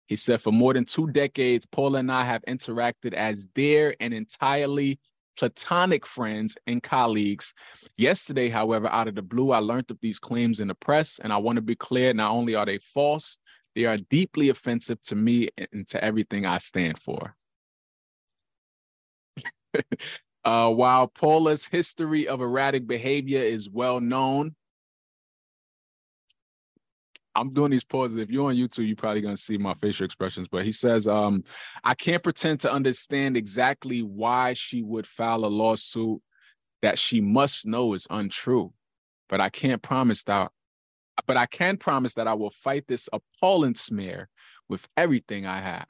He 0.07 0.17
said, 0.17 0.41
for 0.41 0.53
more 0.53 0.73
than 0.73 0.87
two 0.87 1.11
decades, 1.11 1.67
Paula 1.67 1.99
and 1.99 2.11
I 2.11 2.25
have 2.25 2.43
interacted 2.49 3.13
as 3.13 3.45
dear 3.45 3.95
and 4.01 4.15
entirely 4.15 4.99
platonic 5.37 6.07
friends 6.07 6.57
and 6.67 6.83
colleagues. 6.83 7.53
Yesterday, 7.99 8.49
however, 8.49 8.89
out 8.91 9.09
of 9.09 9.17
the 9.17 9.23
blue, 9.23 9.51
I 9.51 9.59
learned 9.59 9.91
of 9.91 9.99
these 10.01 10.19
claims 10.19 10.61
in 10.61 10.69
the 10.69 10.75
press, 10.75 11.19
and 11.23 11.31
I 11.31 11.37
want 11.37 11.57
to 11.57 11.63
be 11.63 11.77
clear 11.77 12.15
not 12.15 12.31
only 12.31 12.55
are 12.55 12.65
they 12.65 12.79
false, 12.79 13.37
they 13.75 13.85
are 13.85 13.99
deeply 13.99 14.49
offensive 14.49 15.01
to 15.03 15.17
me 15.17 15.49
and 15.73 15.87
to 15.89 16.03
everything 16.03 16.47
I 16.47 16.59
stand 16.59 16.99
for. 16.99 17.35
Uh, 20.45 20.71
while 20.71 21.09
Paula's 21.09 21.65
history 21.65 22.29
of 22.29 22.43
erratic 22.43 22.87
behavior 22.87 23.41
is 23.41 23.71
well 23.71 23.99
known, 23.99 24.55
I'm 27.35 27.51
doing 27.51 27.71
these 27.71 27.85
pauses. 27.85 28.17
If 28.17 28.31
you're 28.31 28.49
on 28.49 28.55
YouTube, 28.55 28.87
you're 28.87 28.97
probably 28.97 29.21
going 29.21 29.35
to 29.35 29.41
see 29.41 29.59
my 29.59 29.75
facial 29.75 30.05
expressions. 30.05 30.47
But 30.47 30.65
he 30.65 30.71
says, 30.71 31.09
um, 31.09 31.45
I 31.83 31.95
can't 31.95 32.23
pretend 32.23 32.61
to 32.61 32.73
understand 32.73 33.37
exactly 33.37 34.03
why 34.03 34.53
she 34.53 34.83
would 34.83 35.07
file 35.07 35.45
a 35.45 35.49
lawsuit 35.49 36.21
that 36.83 36.99
she 36.99 37.21
must 37.21 37.67
know 37.67 37.95
is 37.95 38.07
untrue. 38.11 38.73
But 39.29 39.41
I 39.41 39.49
can't 39.49 39.83
promise 39.83 40.23
that. 40.25 40.53
But 41.27 41.37
I 41.37 41.47
can 41.47 41.77
promise 41.77 42.15
that 42.15 42.29
I 42.29 42.35
will 42.35 42.51
fight 42.51 42.87
this 42.87 43.09
appalling 43.13 43.75
smear 43.77 44.29
with 44.69 44.87
everything 44.97 45.47
I 45.47 45.61
have. 45.61 45.89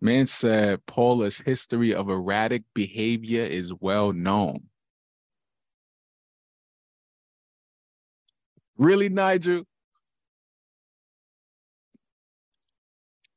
Man 0.00 0.26
said 0.26 0.84
Paula's 0.86 1.38
history 1.38 1.94
of 1.94 2.08
erratic 2.08 2.62
behavior 2.74 3.44
is 3.44 3.72
well 3.80 4.12
known. 4.12 4.68
Really, 8.76 9.08
Nigel? 9.08 9.64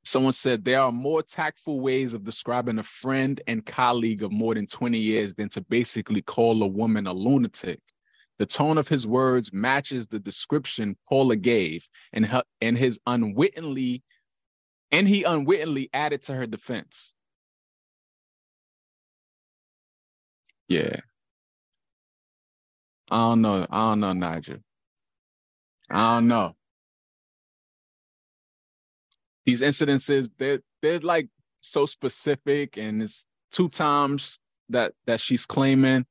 Someone 0.04 0.34
said 0.34 0.64
there 0.64 0.82
are 0.82 0.92
more 0.92 1.24
tactful 1.24 1.80
ways 1.80 2.14
of 2.14 2.24
describing 2.24 2.78
a 2.78 2.84
friend 2.84 3.42
and 3.48 3.66
colleague 3.66 4.24
of 4.24 4.32
more 4.32 4.54
than 4.54 4.68
20 4.68 5.00
years 5.00 5.34
than 5.34 5.50
to 5.50 5.62
basically 5.62 6.22
call 6.22 6.62
a 6.62 6.68
woman 6.68 7.08
a 7.08 7.14
lunatic. 7.14 7.80
The 8.42 8.48
tone 8.48 8.80
of 8.80 8.88
his 8.88 9.06
words 9.06 9.54
matches 9.54 10.08
the 10.08 10.18
description 10.18 10.98
Paula 11.08 11.36
gave, 11.36 11.88
and, 12.12 12.26
her, 12.26 12.42
and 12.60 12.76
his 12.76 13.00
unwittingly, 13.06 14.02
and 14.92 15.08
he 15.08 15.22
unwittingly 15.22 15.92
added 15.94 16.24
to 16.24 16.34
her 16.34 16.48
defense. 16.48 17.14
Yeah. 20.68 21.02
I 23.12 23.18
don't 23.30 23.44
know. 23.44 23.68
I 23.70 23.90
don't 23.90 24.00
know, 24.00 24.14
Nigel. 24.14 24.58
I 25.92 26.16
don't 26.16 26.28
know. 26.28 26.56
These 29.46 29.62
incidences, 29.62 30.32
they're 30.40 30.62
they're 30.82 31.00
like 31.00 31.28
so 31.62 31.86
specific, 31.86 32.78
and 32.78 33.04
it's 33.04 33.28
two 33.52 33.70
times 33.70 34.40
that 34.70 34.94
that 35.06 35.20
she's 35.20 35.46
claiming. 35.46 36.08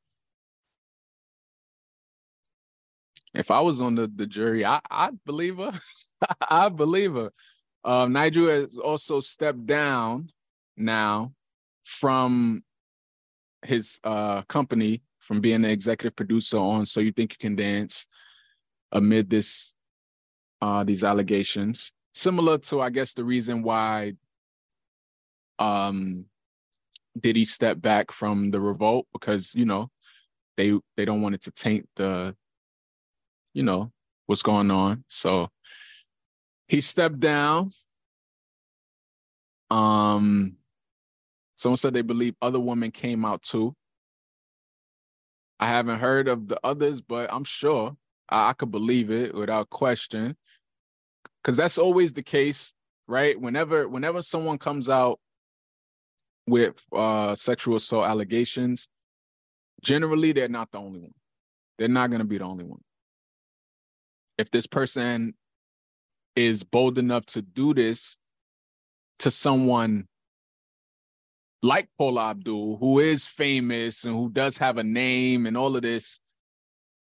If 3.34 3.50
I 3.50 3.60
was 3.60 3.80
on 3.80 3.94
the, 3.94 4.10
the 4.14 4.26
jury, 4.26 4.64
I 4.64 4.80
I'd 4.90 5.22
believe 5.24 5.58
her. 5.58 5.72
I 6.50 6.68
believe 6.68 7.14
her. 7.14 7.30
Um, 7.84 8.12
Nigel 8.12 8.48
has 8.48 8.76
also 8.76 9.20
stepped 9.20 9.66
down 9.66 10.30
now 10.76 11.32
from 11.84 12.62
his 13.64 13.98
uh, 14.04 14.42
company 14.42 15.02
from 15.18 15.40
being 15.40 15.56
an 15.56 15.66
executive 15.66 16.16
producer 16.16 16.58
on 16.58 16.84
So 16.84 17.00
You 17.00 17.12
Think 17.12 17.32
You 17.32 17.36
Can 17.38 17.56
Dance 17.56 18.06
amid 18.92 19.30
this 19.30 19.74
uh, 20.60 20.84
these 20.84 21.04
allegations. 21.04 21.92
Similar 22.14 22.58
to, 22.58 22.80
I 22.80 22.90
guess, 22.90 23.14
the 23.14 23.24
reason 23.24 23.62
why 23.62 24.14
um, 25.58 26.26
did 27.18 27.36
he 27.36 27.44
step 27.44 27.80
back 27.80 28.10
from 28.12 28.50
the 28.50 28.60
revolt 28.60 29.06
because 29.12 29.54
you 29.54 29.64
know 29.64 29.90
they 30.56 30.72
they 30.96 31.04
don't 31.04 31.22
want 31.22 31.34
it 31.34 31.42
to 31.42 31.50
taint 31.50 31.88
the 31.96 32.34
you 33.54 33.62
know 33.62 33.92
what's 34.26 34.42
going 34.42 34.70
on. 34.70 35.04
So 35.08 35.48
he 36.68 36.80
stepped 36.80 37.18
down. 37.18 37.70
Um, 39.70 40.56
someone 41.56 41.76
said 41.76 41.94
they 41.94 42.02
believe 42.02 42.34
other 42.40 42.60
women 42.60 42.90
came 42.90 43.24
out 43.24 43.42
too. 43.42 43.74
I 45.58 45.66
haven't 45.66 45.98
heard 45.98 46.28
of 46.28 46.48
the 46.48 46.58
others, 46.64 47.00
but 47.00 47.32
I'm 47.32 47.44
sure 47.44 47.96
I, 48.28 48.50
I 48.50 48.52
could 48.52 48.70
believe 48.70 49.10
it 49.10 49.34
without 49.34 49.68
question. 49.68 50.36
Cause 51.42 51.56
that's 51.56 51.78
always 51.78 52.12
the 52.12 52.22
case, 52.22 52.72
right? 53.08 53.38
Whenever 53.38 53.88
whenever 53.88 54.22
someone 54.22 54.58
comes 54.58 54.88
out 54.88 55.18
with 56.46 56.74
uh 56.94 57.34
sexual 57.34 57.76
assault 57.76 58.06
allegations, 58.06 58.88
generally 59.82 60.32
they're 60.32 60.48
not 60.48 60.70
the 60.70 60.78
only 60.78 61.00
one. 61.00 61.14
They're 61.78 61.88
not 61.88 62.10
gonna 62.10 62.24
be 62.24 62.38
the 62.38 62.44
only 62.44 62.64
one. 62.64 62.80
If 64.40 64.50
this 64.50 64.66
person 64.66 65.34
is 66.34 66.64
bold 66.64 66.96
enough 66.96 67.26
to 67.26 67.42
do 67.42 67.74
this 67.74 68.16
to 69.18 69.30
someone 69.30 70.08
like 71.62 71.90
Paula 71.98 72.30
Abdul, 72.30 72.78
who 72.78 73.00
is 73.00 73.26
famous 73.26 74.06
and 74.06 74.16
who 74.16 74.30
does 74.30 74.56
have 74.56 74.78
a 74.78 74.82
name 74.82 75.44
and 75.44 75.58
all 75.58 75.76
of 75.76 75.82
this, 75.82 76.20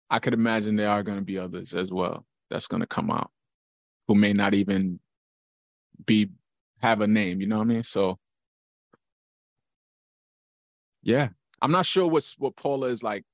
I 0.10 0.20
could 0.20 0.34
imagine 0.34 0.78
there 0.78 0.90
are 0.90 1.04
going 1.04 1.18
to 1.18 1.26
be 1.26 1.38
others 1.38 1.74
as 1.74 1.92
well 1.92 2.26
that's 2.50 2.70
going 2.70 2.80
to 2.80 2.88
come 2.88 3.12
out 3.12 3.32
who 4.08 4.16
may 4.16 4.32
not 4.32 4.54
even 4.54 4.98
be 6.06 6.30
have 6.82 7.02
a 7.02 7.08
name. 7.08 7.42
You 7.42 7.48
know 7.48 7.58
what 7.58 7.68
I 7.68 7.74
mean? 7.74 7.84
So, 7.84 8.18
yeah, 11.04 11.30
I'm 11.62 11.72
not 11.72 11.86
sure 11.86 12.08
what's 12.08 12.40
what 12.40 12.56
Paula 12.56 12.88
is 12.88 13.04
like 13.04 13.26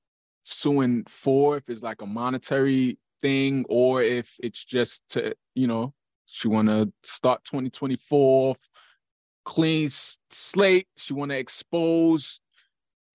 suing 0.42 1.04
for. 1.08 1.56
If 1.56 1.70
it's 1.70 1.84
like 1.84 2.02
a 2.02 2.06
monetary 2.06 2.98
thing 3.22 3.64
or 3.68 4.02
if 4.02 4.36
it's 4.42 4.64
just 4.64 5.08
to 5.10 5.34
you 5.54 5.66
know 5.66 5.94
she 6.26 6.48
want 6.48 6.68
to 6.68 6.92
start 7.02 7.44
2024 7.44 8.56
clean 9.44 9.88
slate. 10.30 10.88
She 10.96 11.14
want 11.14 11.30
to 11.30 11.38
expose 11.38 12.40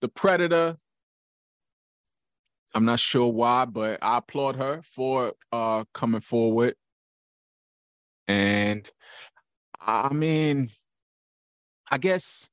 the 0.02 0.08
predator. 0.08 0.78
I'm 2.74 2.86
not 2.86 3.00
sure 3.00 3.32
why, 3.32 3.65
but 3.65 4.00
I 4.02 4.17
applaud 4.17 4.58
her 4.58 4.82
for 4.84 5.34
uh, 5.52 5.86
coming 5.93 6.22
forward. 6.22 6.76
And 8.28 8.89
I 9.80 10.13
mean, 10.13 10.70
I 11.89 11.98
guess, 11.98 12.50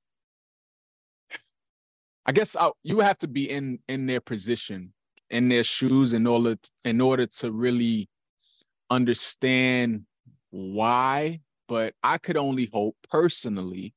I 2.24 2.32
guess 2.32 2.56
I, 2.56 2.70
you 2.82 3.00
have 3.00 3.18
to 3.18 3.28
be 3.28 3.50
in 3.50 3.80
in 3.88 4.06
their 4.06 4.20
position, 4.20 4.94
in 5.30 5.48
their 5.48 5.64
shoes, 5.64 6.12
in 6.12 6.26
order 6.26 6.56
in 6.84 7.00
order 7.00 7.26
to 7.26 7.52
really 7.52 8.08
understand 8.90 10.04
why 10.50 11.40
but 11.68 11.94
I 12.02 12.18
could 12.18 12.36
only 12.36 12.66
hope 12.72 12.96
personally 13.10 13.94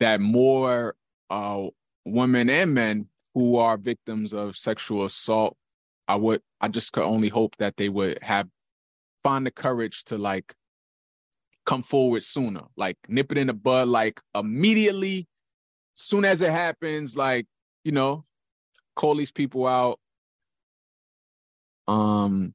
that 0.00 0.20
more 0.20 0.94
uh, 1.30 1.66
women 2.04 2.50
and 2.50 2.74
men 2.74 3.08
who 3.34 3.56
are 3.56 3.76
victims 3.76 4.32
of 4.34 4.56
sexual 4.56 5.04
assault, 5.04 5.56
I 6.06 6.16
would, 6.16 6.42
I 6.60 6.68
just 6.68 6.92
could 6.92 7.04
only 7.04 7.28
hope 7.28 7.56
that 7.58 7.76
they 7.76 7.88
would 7.88 8.22
have 8.22 8.48
find 9.24 9.44
the 9.44 9.50
courage 9.50 10.04
to 10.04 10.18
like 10.18 10.54
come 11.66 11.82
forward 11.82 12.22
sooner, 12.22 12.62
like 12.76 12.96
nip 13.08 13.32
it 13.32 13.38
in 13.38 13.48
the 13.48 13.52
bud, 13.54 13.88
like 13.88 14.20
immediately, 14.34 15.26
soon 15.94 16.24
as 16.24 16.42
it 16.42 16.50
happens, 16.50 17.16
like 17.16 17.46
you 17.84 17.92
know, 17.92 18.24
call 18.96 19.16
these 19.16 19.32
people 19.32 19.66
out. 19.66 19.98
Um, 21.88 22.54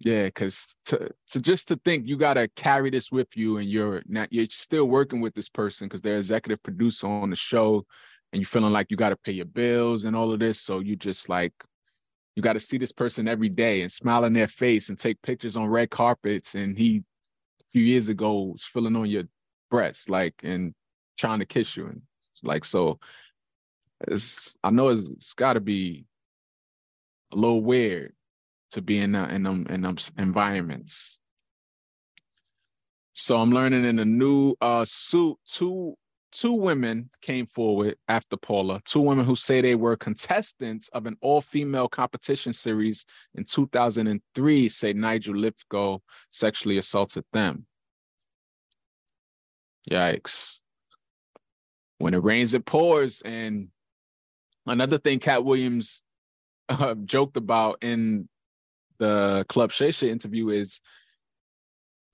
yeah, 0.00 0.24
because 0.24 0.74
to, 0.86 1.10
to 1.30 1.40
just 1.40 1.68
to 1.68 1.76
think 1.84 2.06
you 2.06 2.16
got 2.16 2.34
to 2.34 2.48
carry 2.48 2.90
this 2.90 3.12
with 3.12 3.36
you, 3.36 3.58
and 3.58 3.68
you're 3.68 4.02
not 4.06 4.32
you're 4.32 4.46
still 4.48 4.86
working 4.86 5.20
with 5.20 5.34
this 5.34 5.48
person 5.48 5.86
because 5.86 6.00
they're 6.00 6.16
executive 6.16 6.62
producer 6.62 7.06
on 7.06 7.30
the 7.30 7.36
show, 7.36 7.84
and 8.32 8.40
you're 8.40 8.46
feeling 8.46 8.72
like 8.72 8.90
you 8.90 8.96
got 8.96 9.10
to 9.10 9.16
pay 9.16 9.32
your 9.32 9.44
bills 9.46 10.04
and 10.04 10.16
all 10.16 10.32
of 10.32 10.40
this. 10.40 10.60
So 10.60 10.80
you 10.80 10.96
just 10.96 11.28
like 11.28 11.52
you 12.36 12.42
got 12.42 12.52
to 12.54 12.60
see 12.60 12.78
this 12.78 12.92
person 12.92 13.26
every 13.28 13.48
day 13.48 13.82
and 13.82 13.90
smile 13.90 14.24
in 14.24 14.32
their 14.32 14.46
face 14.46 14.88
and 14.88 14.98
take 14.98 15.20
pictures 15.22 15.56
on 15.56 15.66
red 15.66 15.90
carpets. 15.90 16.54
And 16.54 16.78
he 16.78 16.98
a 17.60 17.64
few 17.72 17.82
years 17.82 18.08
ago 18.08 18.42
was 18.52 18.64
feeling 18.64 18.96
on 18.96 19.10
your 19.10 19.24
breast, 19.70 20.08
like 20.08 20.34
and 20.44 20.74
trying 21.18 21.40
to 21.40 21.46
kiss 21.46 21.76
you, 21.76 21.86
and 21.86 22.02
like 22.42 22.64
so. 22.64 22.98
It's 24.06 24.56
I 24.62 24.70
know 24.70 24.88
it's, 24.88 25.08
it's 25.10 25.34
got 25.34 25.54
to 25.54 25.60
be 25.60 26.06
a 27.32 27.36
little 27.36 27.62
weird 27.62 28.14
to 28.72 28.82
be 28.82 28.98
in 28.98 29.14
in 29.14 29.42
them 29.42 29.66
in 29.68 29.82
them 29.82 29.96
environments. 30.16 31.18
So 33.14 33.38
I'm 33.38 33.50
learning 33.50 33.84
in 33.84 33.98
a 33.98 34.04
new 34.04 34.54
uh 34.60 34.84
suit. 34.84 35.36
Two 35.46 35.94
two 36.30 36.52
women 36.52 37.10
came 37.22 37.46
forward 37.46 37.96
after 38.08 38.36
Paula. 38.36 38.80
Two 38.84 39.00
women 39.00 39.24
who 39.24 39.34
say 39.34 39.60
they 39.60 39.74
were 39.74 39.96
contestants 39.96 40.88
of 40.88 41.06
an 41.06 41.16
all-female 41.20 41.88
competition 41.88 42.52
series 42.52 43.06
in 43.34 43.44
2003 43.44 44.68
say 44.68 44.92
Nigel 44.92 45.34
Lythgoe 45.34 46.00
sexually 46.28 46.78
assaulted 46.78 47.24
them. 47.32 47.66
Yikes. 49.90 50.58
When 51.98 52.14
it 52.14 52.22
rains, 52.22 52.54
it 52.54 52.64
pours. 52.66 53.22
And 53.22 53.70
another 54.66 54.98
thing 54.98 55.18
Katt 55.18 55.44
Williams 55.44 56.02
uh, 56.68 56.94
joked 57.04 57.36
about 57.36 57.78
in 57.82 58.28
the 58.98 59.44
Club 59.48 59.72
Shay 59.72 59.90
interview 60.02 60.50
is 60.50 60.80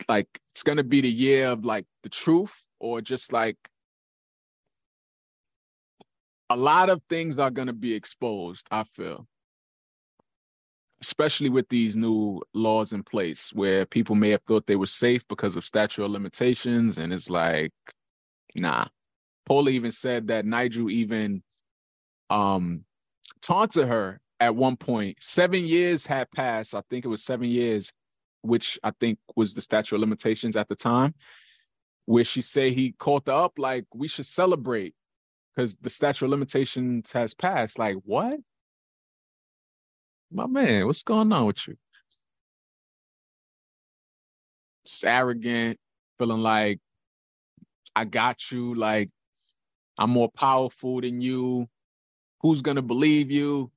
like 0.08 0.28
it's 0.50 0.62
gonna 0.62 0.84
be 0.84 1.00
the 1.00 1.10
year 1.10 1.48
of 1.48 1.64
like 1.64 1.86
the 2.02 2.08
truth 2.08 2.52
or 2.80 3.00
just 3.00 3.32
like 3.32 3.56
a 6.50 6.56
lot 6.56 6.90
of 6.90 7.02
things 7.08 7.38
are 7.38 7.50
gonna 7.50 7.72
be 7.72 7.94
exposed, 7.94 8.66
I 8.70 8.84
feel. 8.84 9.26
Especially 11.00 11.48
with 11.48 11.68
these 11.68 11.96
new 11.96 12.40
laws 12.54 12.92
in 12.92 13.02
place 13.02 13.50
where 13.52 13.84
people 13.86 14.14
may 14.14 14.30
have 14.30 14.42
thought 14.42 14.66
they 14.66 14.76
were 14.76 14.86
safe 14.86 15.26
because 15.28 15.56
of 15.56 15.64
statute 15.64 16.04
of 16.04 16.10
limitations, 16.10 16.98
and 16.98 17.12
it's 17.12 17.30
like, 17.30 17.72
nah. 18.54 18.86
Paula 19.46 19.70
even 19.70 19.90
said 19.90 20.28
that 20.28 20.46
Nigel 20.46 20.90
even 20.90 21.42
um 22.30 22.84
taunted 23.42 23.88
her 23.88 24.20
at 24.44 24.56
one 24.56 24.76
point. 24.76 25.16
Seven 25.20 25.66
years 25.66 26.06
had 26.06 26.30
passed. 26.30 26.74
I 26.74 26.82
think 26.90 27.04
it 27.04 27.08
was 27.08 27.24
seven 27.24 27.48
years, 27.48 27.92
which 28.42 28.78
I 28.82 28.92
think 29.00 29.18
was 29.36 29.54
the 29.54 29.62
statute 29.62 29.96
of 29.96 30.00
limitations 30.00 30.56
at 30.56 30.68
the 30.68 30.76
time, 30.76 31.14
where 32.06 32.24
she 32.24 32.42
say 32.42 32.70
he 32.70 32.92
called 32.92 33.26
her 33.26 33.32
up 33.32 33.54
like 33.58 33.86
we 33.94 34.08
should 34.08 34.26
celebrate 34.26 34.94
because 35.54 35.76
the 35.76 35.90
statute 35.90 36.26
of 36.26 36.30
limitations 36.30 37.10
has 37.12 37.34
passed. 37.34 37.78
Like 37.78 37.96
what? 38.04 38.34
My 40.30 40.46
man, 40.46 40.86
what's 40.86 41.02
going 41.02 41.32
on 41.32 41.46
with 41.46 41.66
you? 41.66 41.76
Just 44.84 45.04
arrogant, 45.04 45.78
feeling 46.18 46.40
like 46.40 46.80
I 47.96 48.04
got 48.04 48.50
you. 48.50 48.74
Like, 48.74 49.10
I'm 49.96 50.10
more 50.10 50.30
powerful 50.30 51.00
than 51.00 51.20
you. 51.20 51.68
Who's 52.40 52.60
gonna 52.60 52.82
believe 52.82 53.30
you? 53.30 53.70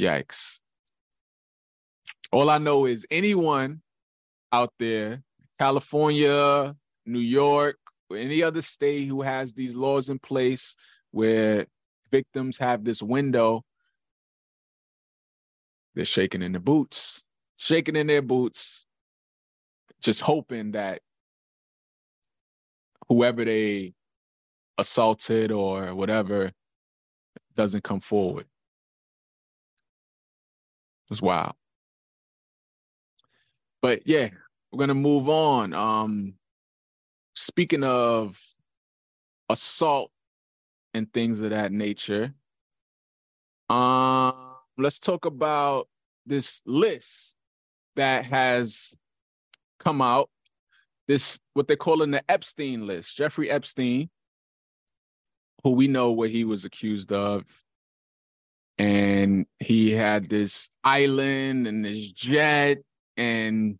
Yikes. 0.00 0.58
All 2.32 2.50
I 2.50 2.58
know 2.58 2.86
is 2.86 3.06
anyone 3.10 3.82
out 4.52 4.72
there, 4.78 5.22
California, 5.58 6.74
New 7.06 7.20
York, 7.20 7.78
or 8.08 8.16
any 8.16 8.42
other 8.42 8.62
state 8.62 9.06
who 9.06 9.22
has 9.22 9.52
these 9.54 9.76
laws 9.76 10.10
in 10.10 10.18
place 10.18 10.76
where 11.10 11.66
victims 12.10 12.58
have 12.58 12.84
this 12.84 13.02
window, 13.02 13.62
they're 15.94 16.04
shaking 16.04 16.42
in 16.42 16.52
their 16.52 16.60
boots, 16.60 17.22
shaking 17.56 17.96
in 17.96 18.06
their 18.06 18.22
boots, 18.22 18.86
just 20.00 20.20
hoping 20.20 20.72
that 20.72 21.00
whoever 23.08 23.44
they 23.44 23.92
assaulted 24.78 25.52
or 25.52 25.94
whatever 25.94 26.52
doesn't 27.56 27.84
come 27.84 28.00
forward. 28.00 28.46
It's 31.10 31.20
wild. 31.20 31.54
But 33.82 34.06
yeah, 34.06 34.30
we're 34.70 34.78
gonna 34.78 34.94
move 34.94 35.28
on. 35.28 35.72
Um, 35.72 36.34
speaking 37.34 37.82
of 37.82 38.38
assault 39.48 40.10
and 40.94 41.12
things 41.12 41.40
of 41.40 41.50
that 41.50 41.72
nature, 41.72 42.32
um, 43.68 44.54
let's 44.78 45.00
talk 45.00 45.24
about 45.24 45.88
this 46.26 46.62
list 46.66 47.36
that 47.96 48.24
has 48.26 48.94
come 49.78 50.02
out. 50.02 50.30
This 51.08 51.40
what 51.54 51.66
they're 51.66 51.76
calling 51.76 52.12
the 52.12 52.22
Epstein 52.30 52.86
list. 52.86 53.16
Jeffrey 53.16 53.50
Epstein, 53.50 54.08
who 55.64 55.70
we 55.70 55.88
know 55.88 56.12
what 56.12 56.30
he 56.30 56.44
was 56.44 56.64
accused 56.64 57.12
of 57.12 57.44
and 58.80 59.44
he 59.58 59.92
had 59.92 60.30
this 60.30 60.70
island 60.82 61.66
and 61.66 61.84
this 61.84 62.06
jet 62.12 62.78
and 63.18 63.78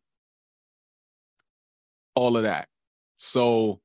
all 2.14 2.36
of 2.36 2.42
that. 2.42 2.68
So 3.16 3.80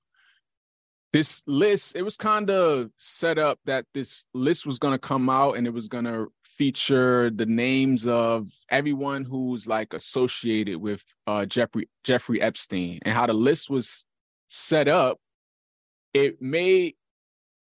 this 1.13 1.41
list, 1.47 1.95
it 1.95 2.01
was 2.01 2.17
kind 2.17 2.49
of 2.49 2.89
set 2.97 3.37
up 3.37 3.59
that 3.63 3.85
this 3.93 4.25
list 4.33 4.65
was 4.65 4.77
going 4.77 4.91
to 4.91 4.99
come 4.99 5.29
out 5.29 5.55
and 5.55 5.65
it 5.65 5.73
was 5.73 5.87
going 5.87 6.03
to 6.03 6.27
feature 6.43 7.29
the 7.29 7.45
names 7.45 8.05
of 8.05 8.49
everyone 8.69 9.23
who's 9.23 9.67
like 9.67 9.93
associated 9.93 10.75
with 10.75 11.01
uh, 11.27 11.45
Jeffrey 11.45 11.87
Jeffrey 12.03 12.41
Epstein 12.41 12.99
and 13.03 13.15
how 13.15 13.25
the 13.25 13.33
list 13.33 13.69
was 13.69 14.03
set 14.49 14.89
up. 14.89 15.17
It 16.13 16.41
made 16.41 16.95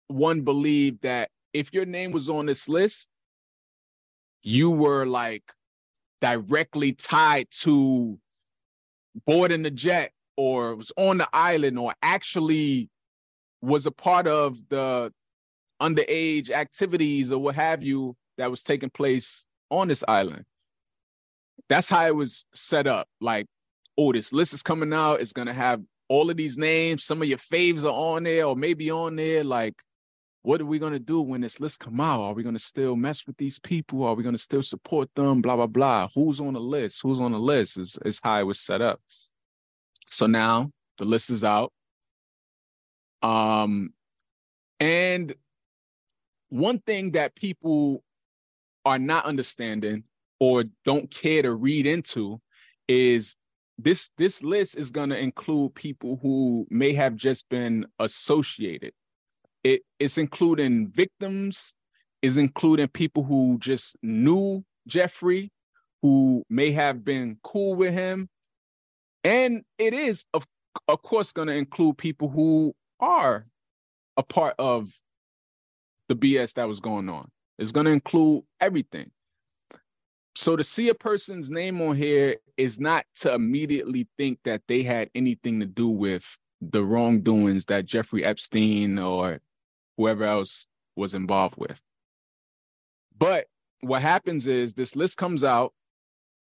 one 0.09 0.41
believe 0.41 1.03
that 1.03 1.29
if 1.53 1.75
your 1.75 1.85
name 1.85 2.13
was 2.13 2.31
on 2.31 2.47
this 2.47 2.67
list, 2.67 3.09
you 4.43 4.71
were 4.71 5.07
like 5.07 5.45
directly 6.21 6.93
tied 6.93 7.47
to 7.51 8.19
boarding 9.27 9.63
the 9.63 9.71
jet 9.71 10.13
or 10.37 10.77
was 10.77 10.93
on 10.97 11.19
the 11.19 11.29
island 11.33 11.79
or 11.79 11.93
actually 12.03 12.89
was 13.61 13.87
a 13.87 13.91
part 13.91 14.27
of 14.27 14.59
the 14.69 15.13
underage 15.81 16.51
activities 16.51 17.33
or 17.33 17.39
what 17.39 17.55
have 17.55 17.83
you 17.83 18.17
that 18.39 18.51
was 18.51 18.63
taking 18.63 18.91
place 18.91 19.45
on 19.71 19.89
this 19.89 20.05
island. 20.07 20.45
That's 21.69 21.89
how 21.89 22.07
it 22.07 22.15
was 22.15 22.47
set 22.55 22.87
up. 22.87 23.09
Like, 23.21 23.47
oh, 23.99 24.13
this 24.13 24.33
list 24.33 24.55
is 24.55 24.63
coming 24.63 24.93
out. 24.93 25.21
It's 25.21 25.33
gonna 25.33 25.55
have 25.55 25.83
all 26.09 26.31
of 26.31 26.37
these 26.37 26.59
names. 26.59 27.05
Some 27.05 27.23
of 27.23 27.29
your 27.29 27.39
faves 27.39 27.85
are 27.85 27.89
on 27.89 28.25
there, 28.25 28.47
or 28.47 28.57
maybe 28.57 28.91
on 28.91 29.17
there. 29.17 29.45
Like, 29.45 29.75
what 30.43 30.61
are 30.61 30.67
we 30.67 30.81
going 30.81 30.93
to 30.93 30.99
do 30.99 31.21
when 31.21 31.41
this 31.41 31.61
list 31.61 31.79
come 31.79 32.01
out? 32.01 32.21
Are 32.21 32.35
we 32.35 32.43
going 32.43 32.57
to 32.57 32.61
still 32.61 32.97
mess 32.97 33.27
with 33.27 33.37
these 33.37 33.61
people? 33.61 34.05
Are 34.05 34.15
we 34.15 34.25
going 34.25 34.35
to 34.35 34.43
still 34.43 34.63
support 34.63 35.09
them? 35.15 35.41
Blah, 35.41 35.57
blah, 35.57 35.69
blah. 35.69 36.09
Who's 36.15 36.41
on 36.41 36.55
the 36.55 36.61
list? 36.61 37.01
Who's 37.03 37.21
on 37.21 37.33
the 37.33 37.39
list 37.39 37.79
is, 37.79 37.97
is 38.05 38.21
how 38.23 38.41
it 38.41 38.45
was 38.45 38.61
set 38.61 38.83
up. 38.83 39.01
So 40.11 40.27
now 40.27 40.73
the 40.99 41.05
list 41.05 41.31
is 41.31 41.45
out. 41.45 41.73
Um, 43.23 43.95
and 44.81 45.33
one 46.49 46.81
thing 46.81 47.13
that 47.13 47.37
people 47.37 48.03
are 48.85 48.99
not 48.99 49.27
understanding 49.27 50.03
or 50.41 50.65
don't 50.85 51.09
care 51.09 51.43
to 51.43 51.55
read 51.55 51.87
into 51.87 52.41
is 52.89 53.37
this 53.79 54.11
this 54.19 54.43
list 54.43 54.77
is 54.77 54.91
going 54.91 55.11
to 55.11 55.19
include 55.19 55.75
people 55.77 56.19
who 56.21 56.67
may 56.69 56.93
have 56.93 57.15
just 57.15 57.49
been 57.49 57.87
associated 58.01 58.93
it, 59.65 59.83
it's 59.99 60.19
including 60.19 60.89
victims, 60.89 61.75
is 62.23 62.39
including 62.39 62.89
people 62.89 63.23
who 63.23 63.59
just 63.59 63.97
knew 64.03 64.65
Jeffrey, 64.87 65.51
who 66.03 66.45
may 66.51 66.71
have 66.71 67.05
been 67.05 67.39
cool 67.43 67.75
with 67.75 67.93
him. 67.93 68.29
And 69.25 69.63
it 69.79 69.95
is, 69.95 70.27
of, 70.35 70.45
of 70.89 71.03
course, 71.03 71.33
going 71.33 71.49
to 71.49 71.55
include 71.55 71.99
people 71.99 72.29
who 72.29 72.75
are 73.01 73.45
a 74.17 74.23
part 74.23 74.55
of 74.59 74.91
the 76.09 76.17
BS 76.17 76.55
that 76.55 76.69
was 76.69 76.81
going 76.81 77.09
on. 77.09 77.29
It's 77.59 77.73
going 77.73 77.87
to 77.87 77.93
include 77.93 78.43
everything. 78.61 79.11
So 80.35 80.57
to 80.57 80.65
see 80.65 80.89
a 80.89 80.95
person's 80.95 81.51
name 81.51 81.81
on 81.83 81.95
here 81.97 82.37
is 82.57 82.81
not 82.81 83.05
to 83.17 83.35
immediately 83.35 84.09
think 84.17 84.39
that 84.45 84.63
they 84.67 84.83
had 84.83 85.11
anything 85.15 85.61
to 85.61 85.67
do 85.67 85.89
with 85.89 86.25
the 86.61 86.83
wrongdoings 86.83 87.67
that 87.67 87.85
Jeffrey 87.85 88.25
Epstein 88.25 88.99
or 88.99 89.41
whoever 89.97 90.25
else 90.25 90.67
was 90.97 91.15
involved 91.15 91.57
with. 91.57 91.81
But 93.17 93.47
what 93.81 94.03
happens 94.03 94.47
is 94.47 94.75
this 94.75 94.97
list 94.97 95.17
comes 95.17 95.45
out, 95.45 95.73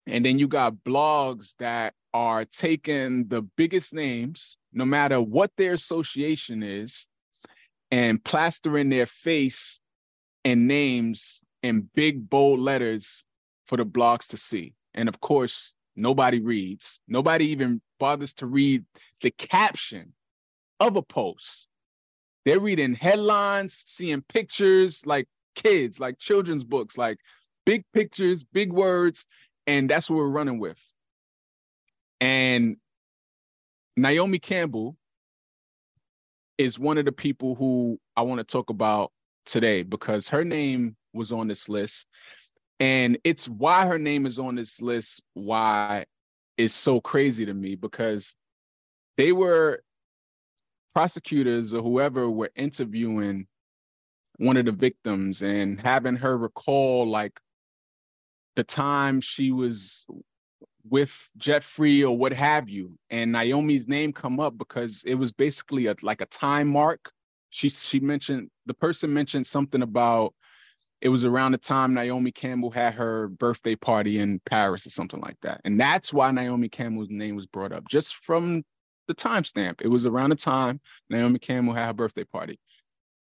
and 0.08 0.26
then 0.26 0.40
you 0.40 0.48
got 0.48 0.76
blogs 0.86 1.56
that 1.58 1.94
are 2.14 2.46
taking 2.46 3.28
the 3.28 3.42
biggest 3.42 3.94
names, 3.94 4.58
no 4.72 4.86
matter 4.86 5.22
what 5.22 5.52
their 5.58 5.74
association 5.74 6.62
is, 6.62 7.08
and 7.92 8.24
plastering 8.24 8.90
their 8.90 9.06
face 9.06 9.82
and 10.46 10.68
names 10.68 11.42
in 11.62 11.90
big, 11.96 12.30
bold 12.30 12.60
letters 12.60 13.24
for 13.66 13.78
the 13.78 13.86
blogs 13.86 14.28
to 14.28 14.38
see. 14.38 14.74
And 14.94 15.08
of 15.08 15.20
course, 15.22 15.74
nobody 15.96 16.40
reads. 16.40 17.00
Nobody 17.08 17.48
even 17.48 17.82
bothers 18.00 18.34
to 18.36 18.46
read 18.46 18.84
the 19.22 19.32
caption 19.32 20.14
of 20.80 20.98
a 20.98 21.02
post. 21.02 21.68
They're 22.46 22.60
reading 22.60 22.96
headlines, 22.96 23.84
seeing 23.86 24.22
pictures 24.22 25.06
like 25.06 25.28
kids, 25.56 26.00
like 26.00 26.18
children's 26.20 26.64
books, 26.64 26.98
like 26.98 27.18
big 27.66 27.84
pictures, 27.94 28.44
big 28.44 28.72
words, 28.72 29.26
and 29.68 29.90
that's 29.90 30.10
what 30.10 30.18
we're 30.18 30.28
running 30.28 30.60
with. 30.60 30.80
And 32.20 32.78
Naomi 33.96 34.40
Campbell 34.40 34.98
is 36.58 36.80
one 36.80 36.98
of 36.98 37.06
the 37.06 37.12
people 37.12 37.56
who 37.56 38.00
I 38.16 38.22
want 38.24 38.40
to 38.40 38.44
talk 38.44 38.70
about 38.70 39.12
today 39.46 39.84
because 39.84 40.30
her 40.30 40.44
name 40.44 40.96
was 41.14 41.32
on 41.32 41.48
this 41.48 41.70
list. 41.70 42.08
And 42.80 43.18
it's 43.24 43.48
why 43.48 43.86
her 43.86 44.00
name 44.00 44.26
is 44.26 44.40
on 44.40 44.56
this 44.56 44.82
list, 44.82 45.22
why 45.34 46.06
it's 46.58 46.74
so 46.74 47.00
crazy 47.02 47.46
to 47.46 47.54
me 47.54 47.76
because 47.76 48.36
they 49.18 49.32
were 49.32 49.84
prosecutors 50.94 51.74
or 51.74 51.82
whoever 51.82 52.30
were 52.30 52.52
interviewing 52.56 53.48
one 54.38 54.58
of 54.58 54.66
the 54.66 54.72
victims 54.72 55.42
and 55.42 55.80
having 55.80 56.16
her 56.16 56.38
recall 56.38 57.08
like 57.08 57.40
the 58.56 58.64
time 58.64 59.22
she 59.22 59.52
was 59.52 60.06
with 60.90 61.30
Jeffrey 61.38 62.04
or 62.04 62.18
what 62.18 62.34
have 62.34 62.70
you, 62.70 62.98
and 63.10 63.32
Naomi's 63.32 63.88
name 63.88 64.12
come 64.12 64.40
up 64.40 64.58
because 64.58 65.04
it 65.06 65.16
was 65.16 65.32
basically 65.32 65.88
a, 65.88 65.96
like 66.02 66.22
a 66.22 66.26
time 66.28 66.68
mark. 66.68 67.12
She 67.50 67.70
she 67.70 68.00
mentioned 68.00 68.50
the 68.66 68.74
person 68.74 69.14
mentioned 69.14 69.48
something 69.48 69.82
about 69.82 70.34
it 71.02 71.10
was 71.10 71.26
around 71.26 71.52
the 71.52 71.58
time 71.58 71.94
Naomi 71.94 72.32
Campbell 72.32 72.72
had 72.72 72.94
her 72.96 73.28
birthday 73.28 73.76
party 73.76 74.20
in 74.20 74.40
Paris 74.46 74.88
or 74.88 74.90
something 74.90 75.22
like 75.22 75.38
that, 75.42 75.62
and 75.64 75.80
that's 75.80 76.14
why 76.14 76.32
Naomi 76.32 76.70
Campbell's 76.70 77.10
name 77.10 77.36
was 77.36 77.48
brought 77.48 77.72
up 77.72 77.88
just 77.88 78.16
from 78.16 78.64
the 79.08 79.16
timestamp. 79.16 79.82
It 79.82 79.88
was 79.88 80.06
around 80.06 80.32
the 80.32 80.36
time 80.36 80.80
Naomi 81.10 81.40
Campbell 81.40 81.74
had 81.74 81.88
her 81.88 81.94
birthday 81.94 82.24
party. 82.24 82.60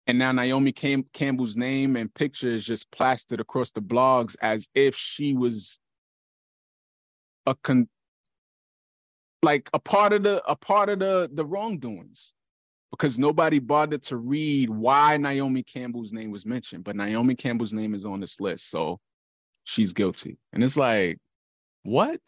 And 0.07 0.19
now 0.19 0.31
Naomi 0.31 0.71
Cam- 0.71 1.09
Campbell's 1.13 1.57
name 1.57 1.95
and 1.95 2.13
picture 2.13 2.49
is 2.49 2.63
just 2.63 2.91
plastered 2.91 3.39
across 3.39 3.71
the 3.71 3.81
blogs 3.81 4.35
as 4.41 4.67
if 4.75 4.95
she 4.95 5.33
was 5.33 5.79
a 7.47 7.55
con 7.55 7.87
like 9.41 9.69
a 9.73 9.79
part 9.79 10.13
of 10.13 10.23
the 10.23 10.43
a 10.47 10.55
part 10.55 10.89
of 10.89 10.99
the 10.99 11.29
the 11.31 11.45
wrongdoings 11.45 12.33
because 12.91 13.19
nobody 13.19 13.59
bothered 13.59 14.03
to 14.03 14.17
read 14.17 14.69
why 14.69 15.17
Naomi 15.17 15.63
Campbell's 15.63 16.13
name 16.13 16.31
was 16.31 16.45
mentioned, 16.45 16.83
but 16.83 16.95
Naomi 16.95 17.35
Campbell's 17.35 17.73
name 17.73 17.93
is 17.93 18.05
on 18.05 18.19
this 18.19 18.39
list, 18.39 18.69
so 18.69 18.99
she's 19.65 19.91
guilty. 19.91 20.37
And 20.53 20.63
it's 20.63 20.77
like, 20.77 21.17
what? 21.83 22.21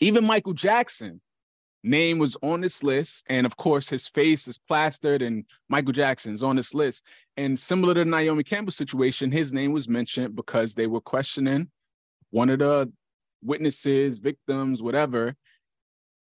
Even 0.00 0.24
Michael 0.24 0.52
Jackson, 0.52 1.20
name 1.82 2.18
was 2.18 2.36
on 2.42 2.60
this 2.60 2.82
list, 2.82 3.24
and 3.28 3.46
of 3.46 3.56
course 3.56 3.88
his 3.88 4.08
face 4.08 4.48
is 4.48 4.58
plastered, 4.58 5.22
and 5.22 5.44
Michael 5.68 5.92
Jackson's 5.92 6.42
on 6.42 6.56
this 6.56 6.74
list. 6.74 7.02
And 7.36 7.58
similar 7.58 7.94
to 7.94 8.04
Naomi 8.04 8.44
Campbell's 8.44 8.76
situation, 8.76 9.30
his 9.30 9.52
name 9.52 9.72
was 9.72 9.88
mentioned 9.88 10.36
because 10.36 10.74
they 10.74 10.86
were 10.86 11.00
questioning 11.00 11.70
one 12.30 12.50
of 12.50 12.60
the 12.60 12.90
witnesses, 13.42 14.18
victims, 14.18 14.80
whatever, 14.80 15.34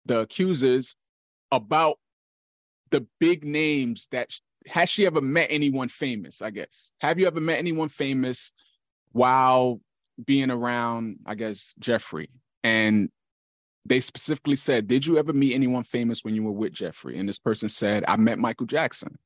the 0.06 0.20
accusers 0.20 0.96
about 1.52 1.98
the 2.92 3.06
big 3.20 3.44
names 3.44 4.08
that 4.12 4.32
has 4.68 4.90
she 4.90 5.06
ever 5.06 5.22
met 5.22 5.48
anyone 5.50 5.90
famous? 5.90 6.42
I 6.42 6.52
guess. 6.52 6.92
Have 7.00 7.20
you 7.20 7.28
ever 7.28 7.42
met 7.42 7.60
anyone 7.60 7.90
famous 7.90 8.52
while 9.12 9.80
being 10.26 10.52
around, 10.52 11.20
I 11.26 11.36
guess, 11.36 11.74
Jeffrey? 11.80 12.30
And 12.64 13.10
they 13.88 14.00
specifically 14.00 14.56
said, 14.56 14.88
Did 14.88 15.06
you 15.06 15.18
ever 15.18 15.34
meet 15.34 15.54
anyone 15.54 15.84
famous 15.84 16.24
when 16.24 16.36
you 16.36 16.44
were 16.44 16.52
with 16.52 16.74
Jeffrey? 16.74 17.18
And 17.18 17.28
this 17.28 17.40
person 17.40 17.70
said, 17.70 18.04
I 18.08 18.18
met 18.18 18.40
Michael 18.40 18.66
Jackson 18.66 19.18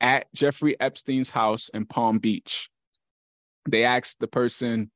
at 0.00 0.32
Jeffrey 0.34 0.78
Epstein's 0.80 1.30
house 1.30 1.68
in 1.68 1.86
Palm 1.86 2.18
Beach. 2.18 2.68
They 3.68 3.84
asked 3.84 4.18
the 4.18 4.26
person, 4.26 4.90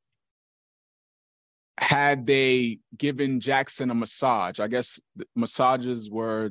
had 1.79 2.27
they 2.27 2.81
given 2.97 3.41
Jackson 3.41 3.91
a 3.91 3.95
massage? 3.95 4.59
I 4.59 4.67
guess 4.67 5.01
massages 5.37 6.11
were 6.11 6.51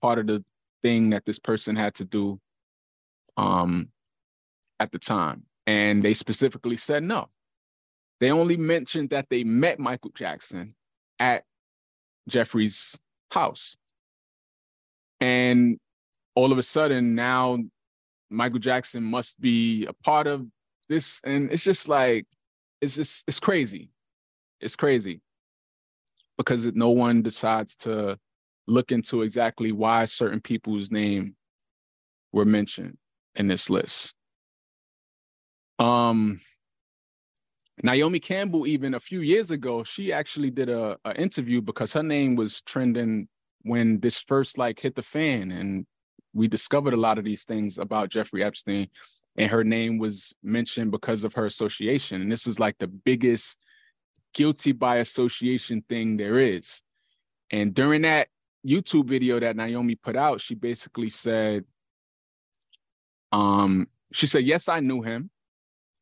part 0.00 0.18
of 0.18 0.26
the 0.28 0.44
thing 0.82 1.10
that 1.10 1.24
this 1.24 1.40
person 1.40 1.74
had 1.74 1.94
to 1.96 2.04
do 2.04 2.38
um, 3.36 3.88
at 4.78 4.92
the 4.92 4.98
time. 4.98 5.44
And 5.66 6.02
they 6.02 6.14
specifically 6.14 6.76
said 6.76 7.02
no. 7.02 7.28
They 8.20 8.30
only 8.30 8.56
mentioned 8.56 9.10
that 9.10 9.26
they 9.28 9.44
met 9.44 9.78
Michael 9.78 10.12
Jackson 10.14 10.74
at 11.18 11.44
Jeffrey's 12.28 12.98
house. 13.30 13.76
And 15.20 15.78
all 16.34 16.52
of 16.52 16.58
a 16.58 16.62
sudden, 16.62 17.14
now 17.14 17.58
Michael 18.30 18.58
Jackson 18.60 19.02
must 19.02 19.40
be 19.40 19.86
a 19.86 19.92
part 19.92 20.26
of 20.26 20.46
this. 20.88 21.20
And 21.24 21.50
it's 21.50 21.64
just 21.64 21.88
like, 21.88 22.26
it's 22.80 22.94
just, 22.94 23.24
it's 23.26 23.40
crazy. 23.40 23.90
It's 24.60 24.76
crazy 24.76 25.20
because 26.36 26.66
no 26.66 26.90
one 26.90 27.22
decides 27.22 27.74
to 27.76 28.18
look 28.66 28.92
into 28.92 29.22
exactly 29.22 29.72
why 29.72 30.04
certain 30.04 30.40
people's 30.40 30.90
name 30.90 31.34
were 32.32 32.44
mentioned 32.44 32.96
in 33.34 33.48
this 33.48 33.70
list. 33.70 34.14
Um, 35.78 36.40
Naomi 37.82 38.18
Campbell, 38.18 38.66
even 38.66 38.94
a 38.94 39.00
few 39.00 39.20
years 39.20 39.50
ago, 39.50 39.84
she 39.84 40.12
actually 40.12 40.50
did 40.50 40.68
a, 40.68 40.96
a 41.04 41.20
interview 41.20 41.60
because 41.60 41.92
her 41.92 42.02
name 42.02 42.34
was 42.34 42.60
trending 42.62 43.28
when 43.62 44.00
this 44.00 44.20
first 44.20 44.58
like 44.58 44.80
hit 44.80 44.94
the 44.94 45.02
fan, 45.02 45.50
and 45.50 45.86
we 46.32 46.48
discovered 46.48 46.94
a 46.94 46.98
lot 46.98 47.18
of 47.18 47.24
these 47.24 47.44
things 47.44 47.78
about 47.78 48.08
Jeffrey 48.08 48.42
Epstein, 48.42 48.88
and 49.36 49.50
her 49.50 49.64
name 49.64 49.98
was 49.98 50.34
mentioned 50.42 50.90
because 50.90 51.24
of 51.24 51.34
her 51.34 51.46
association. 51.46 52.22
And 52.22 52.32
this 52.32 52.46
is 52.46 52.58
like 52.58 52.76
the 52.78 52.88
biggest 52.88 53.58
guilty 54.34 54.72
by 54.72 54.96
association 54.96 55.82
thing 55.88 56.16
there 56.16 56.38
is. 56.38 56.82
And 57.50 57.74
during 57.74 58.02
that 58.02 58.28
YouTube 58.66 59.06
video 59.06 59.40
that 59.40 59.56
Naomi 59.56 59.94
put 59.94 60.16
out, 60.16 60.40
she 60.40 60.54
basically 60.54 61.08
said, 61.08 61.64
um, 63.32 63.88
she 64.12 64.26
said, 64.26 64.44
Yes, 64.44 64.68
I 64.68 64.80
knew 64.80 65.02
him. 65.02 65.30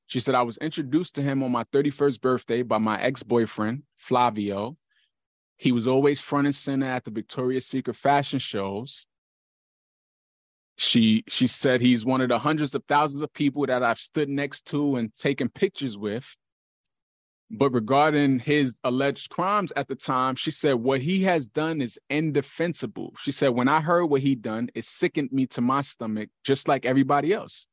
She 0.07 0.21
said, 0.21 0.35
I 0.35 0.43
was 0.43 0.57
introduced 0.59 1.17
to 1.17 1.23
him 1.23 1.43
on 1.43 1.51
my 1.51 1.65
31st 1.65 2.21
birthday 2.21 2.63
by 2.63 2.79
my 2.79 3.01
ex 3.01 3.23
boyfriend, 3.23 3.83
Flavio. 3.97 4.77
He 5.57 5.73
was 5.73 5.89
always 5.89 6.21
front 6.21 6.47
and 6.47 6.55
center 6.55 6.87
at 6.87 7.05
the 7.05 7.11
Victoria's 7.11 7.67
Secret 7.67 7.97
fashion 7.97 8.39
shows. 8.39 9.07
She 10.79 11.25
she 11.27 11.47
said 11.47 11.81
he's 11.81 12.05
one 12.05 12.21
of 12.21 12.29
the 12.29 12.39
hundreds 12.39 12.75
of 12.75 12.85
thousands 12.87 13.23
of 13.23 13.33
people 13.33 13.65
that 13.67 13.83
I've 13.83 13.99
stood 13.99 14.29
next 14.29 14.67
to 14.67 14.97
and 14.97 15.15
taken 15.15 15.49
pictures 15.49 15.97
with. 15.97 16.37
But 17.51 17.71
regarding 17.71 18.41
his 18.41 18.79
alleged 18.85 19.31
crimes 19.31 19.73
at 19.77 19.89
the 19.89 19.95
time, 19.95 20.35
she 20.35 20.51
said 20.51 20.75
what 20.75 21.01
he 21.01 21.23
has 21.23 21.49
done 21.49 21.81
is 21.81 21.99
indefensible. 22.11 23.15
She 23.19 23.31
said, 23.33 23.49
when 23.51 23.69
I 23.69 23.81
heard 23.81 24.07
what 24.07 24.21
he 24.21 24.35
done, 24.35 24.69
it 24.75 24.85
sickened 24.85 25.31
me 25.31 25.47
to 25.49 25.61
my 25.61 25.81
stomach, 25.81 26.29
just 26.45 26.67
like 26.67 26.85
everybody 26.85 27.33
else. 27.33 27.69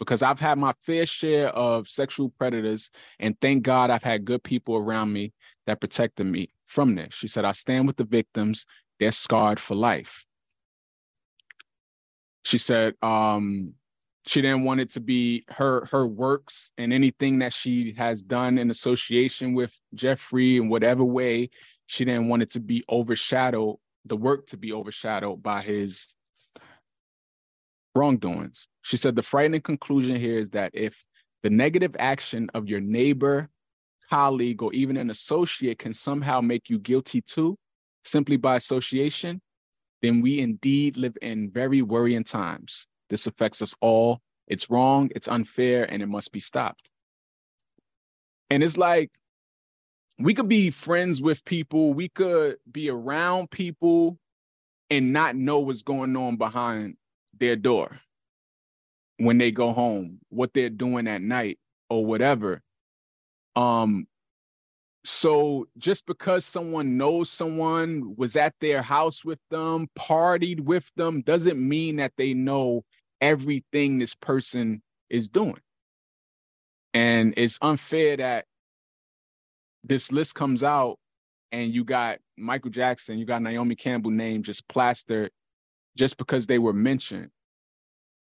Because 0.00 0.22
I've 0.22 0.40
had 0.40 0.58
my 0.58 0.72
fair 0.82 1.06
share 1.06 1.50
of 1.50 1.88
sexual 1.88 2.30
predators, 2.30 2.90
and 3.20 3.40
thank 3.40 3.62
God 3.62 3.90
I've 3.90 4.02
had 4.02 4.24
good 4.24 4.42
people 4.42 4.74
around 4.76 5.12
me 5.12 5.32
that 5.66 5.80
protected 5.80 6.26
me 6.26 6.48
from 6.66 6.96
this. 6.96 7.14
She 7.14 7.28
said, 7.28 7.44
I 7.44 7.52
stand 7.52 7.86
with 7.86 7.96
the 7.96 8.04
victims, 8.04 8.66
they're 8.98 9.12
scarred 9.12 9.60
for 9.60 9.76
life. 9.76 10.26
She 12.44 12.58
said, 12.58 12.94
um, 13.02 13.74
she 14.26 14.42
didn't 14.42 14.64
want 14.64 14.80
it 14.80 14.90
to 14.90 15.00
be 15.00 15.44
her 15.48 15.84
her 15.86 16.06
works 16.06 16.70
and 16.78 16.92
anything 16.92 17.38
that 17.38 17.52
she 17.52 17.94
has 17.96 18.22
done 18.22 18.58
in 18.58 18.70
association 18.70 19.54
with 19.54 19.78
Jeffrey 19.94 20.56
in 20.56 20.68
whatever 20.68 21.04
way 21.04 21.50
she 21.86 22.04
didn't 22.04 22.28
want 22.28 22.42
it 22.42 22.50
to 22.50 22.60
be 22.60 22.84
overshadowed 22.88 23.76
the 24.04 24.16
work 24.16 24.46
to 24.46 24.56
be 24.56 24.72
overshadowed 24.72 25.42
by 25.42 25.62
his 25.62 26.14
wrongdoings 27.94 28.68
she 28.82 28.96
said 28.96 29.16
the 29.16 29.22
frightening 29.22 29.60
conclusion 29.60 30.16
here 30.16 30.38
is 30.38 30.48
that 30.50 30.70
if 30.74 31.04
the 31.42 31.50
negative 31.50 31.94
action 31.98 32.48
of 32.54 32.68
your 32.68 32.80
neighbor 32.80 33.48
colleague 34.08 34.62
or 34.62 34.72
even 34.72 34.96
an 34.96 35.10
associate 35.10 35.78
can 35.78 35.92
somehow 35.92 36.40
make 36.40 36.68
you 36.68 36.78
guilty 36.78 37.20
too 37.22 37.56
simply 38.02 38.36
by 38.36 38.56
association 38.56 39.40
then 40.02 40.20
we 40.20 40.40
indeed 40.40 40.96
live 40.96 41.16
in 41.20 41.50
very 41.50 41.82
worrying 41.82 42.24
times 42.24 42.86
this 43.10 43.26
affects 43.26 43.60
us 43.60 43.74
all. 43.80 44.20
It's 44.46 44.70
wrong, 44.70 45.10
it's 45.14 45.28
unfair, 45.28 45.84
and 45.92 46.02
it 46.02 46.06
must 46.06 46.32
be 46.32 46.40
stopped. 46.40 46.88
And 48.48 48.62
it's 48.62 48.78
like 48.78 49.10
we 50.18 50.32
could 50.32 50.48
be 50.48 50.70
friends 50.70 51.20
with 51.20 51.44
people, 51.44 51.92
we 51.92 52.08
could 52.08 52.56
be 52.70 52.88
around 52.88 53.50
people 53.50 54.16
and 54.88 55.12
not 55.12 55.36
know 55.36 55.58
what's 55.60 55.82
going 55.82 56.16
on 56.16 56.36
behind 56.36 56.96
their 57.40 57.56
door 57.56 57.90
when 59.18 59.38
they 59.38 59.50
go 59.50 59.72
home, 59.72 60.18
what 60.30 60.54
they're 60.54 60.70
doing 60.70 61.08
at 61.08 61.20
night 61.20 61.58
or 61.88 62.04
whatever. 62.04 62.62
Um 63.56 64.06
so 65.04 65.66
just 65.78 66.06
because 66.06 66.44
someone 66.44 66.98
knows 66.98 67.30
someone 67.30 68.14
was 68.16 68.36
at 68.36 68.54
their 68.60 68.82
house 68.82 69.24
with 69.24 69.38
them, 69.50 69.88
partied 69.98 70.60
with 70.60 70.90
them 70.96 71.22
doesn't 71.22 71.58
mean 71.58 71.96
that 71.96 72.12
they 72.16 72.34
know 72.34 72.84
everything 73.20 73.98
this 73.98 74.14
person 74.14 74.82
is 75.08 75.28
doing. 75.28 75.60
And 76.92 77.34
it's 77.36 77.58
unfair 77.62 78.16
that 78.18 78.44
this 79.84 80.12
list 80.12 80.34
comes 80.34 80.62
out 80.62 80.98
and 81.52 81.72
you 81.72 81.84
got 81.84 82.18
Michael 82.36 82.70
Jackson, 82.70 83.18
you 83.18 83.24
got 83.24 83.42
Naomi 83.42 83.76
Campbell 83.76 84.10
name 84.10 84.42
just 84.42 84.68
plastered 84.68 85.30
just 86.00 86.16
because 86.16 86.46
they 86.46 86.58
were 86.58 86.72
mentioned. 86.72 87.30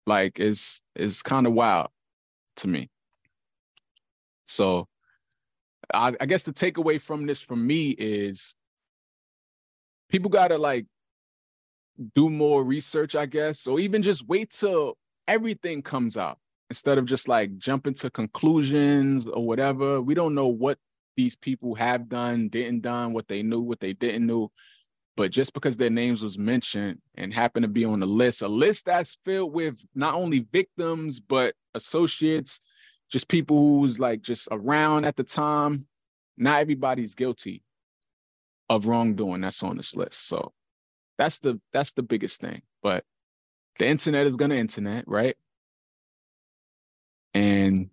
Like 0.06 0.40
it's 0.40 0.82
it's 0.96 1.22
kind 1.22 1.46
of 1.46 1.52
wild 1.52 1.90
to 2.58 2.68
me. 2.70 2.90
So 4.46 4.88
I, 5.94 6.14
I 6.22 6.26
guess 6.26 6.44
the 6.44 6.54
takeaway 6.54 7.00
from 7.00 7.26
this 7.26 7.42
for 7.42 7.58
me 7.58 7.90
is 7.90 8.56
people 10.10 10.30
gotta 10.32 10.58
like 10.58 10.86
do 12.16 12.30
more 12.30 12.64
research, 12.64 13.18
I 13.18 13.26
guess, 13.26 13.68
or 13.68 13.82
even 13.82 14.02
just 14.02 14.26
wait 14.30 14.52
till 14.52 14.98
everything 15.28 15.82
comes 15.82 16.16
out 16.16 16.38
instead 16.70 16.98
of 16.98 17.06
just 17.06 17.28
like 17.28 17.58
jumping 17.58 17.96
to 17.96 18.10
conclusions 18.10 19.28
or 19.28 19.46
whatever. 19.46 20.02
We 20.02 20.14
don't 20.14 20.36
know 20.36 20.48
what 20.48 20.78
these 21.18 21.36
people 21.36 21.76
have 21.76 22.08
done, 22.08 22.48
didn't 22.48 22.82
done, 22.82 23.12
what 23.12 23.28
they 23.28 23.42
knew, 23.44 23.60
what 23.60 23.82
they 23.82 23.92
didn't 23.92 24.26
know. 24.26 24.52
But 25.18 25.32
just 25.32 25.56
because 25.56 25.76
their 25.78 25.90
names 25.90 26.24
was 26.24 26.38
mentioned 26.38 27.02
and 27.16 27.34
happened 27.34 27.64
to 27.64 27.68
be 27.68 27.84
on 27.84 28.00
the 28.00 28.06
list, 28.06 28.44
a 28.44 28.48
list 28.48 28.86
that's 28.86 29.18
filled 29.26 29.52
with 29.52 29.84
not 29.96 30.14
only 30.14 30.46
victims 30.54 31.20
but 31.20 31.56
associates, 31.74 32.62
just 33.12 33.28
people 33.28 33.58
who's 33.58 34.00
like 34.00 34.22
just 34.22 34.48
around 34.52 35.06
at 35.06 35.16
the 35.18 35.24
time. 35.24 35.88
Not 36.38 36.62
everybody's 36.62 37.16
guilty 37.16 37.64
of 38.70 38.86
wrongdoing 38.86 39.42
that's 39.42 39.64
on 39.64 39.78
this 39.78 39.96
list. 39.96 40.28
So 40.28 40.54
that's 41.18 41.40
the 41.40 41.60
that's 41.74 41.94
the 41.94 42.04
biggest 42.04 42.40
thing. 42.40 42.62
But 42.84 43.04
the 43.80 43.88
internet 43.88 44.28
is 44.28 44.38
gonna 44.38 44.56
internet, 44.56 45.06
right? 45.08 45.36
And 47.34 47.90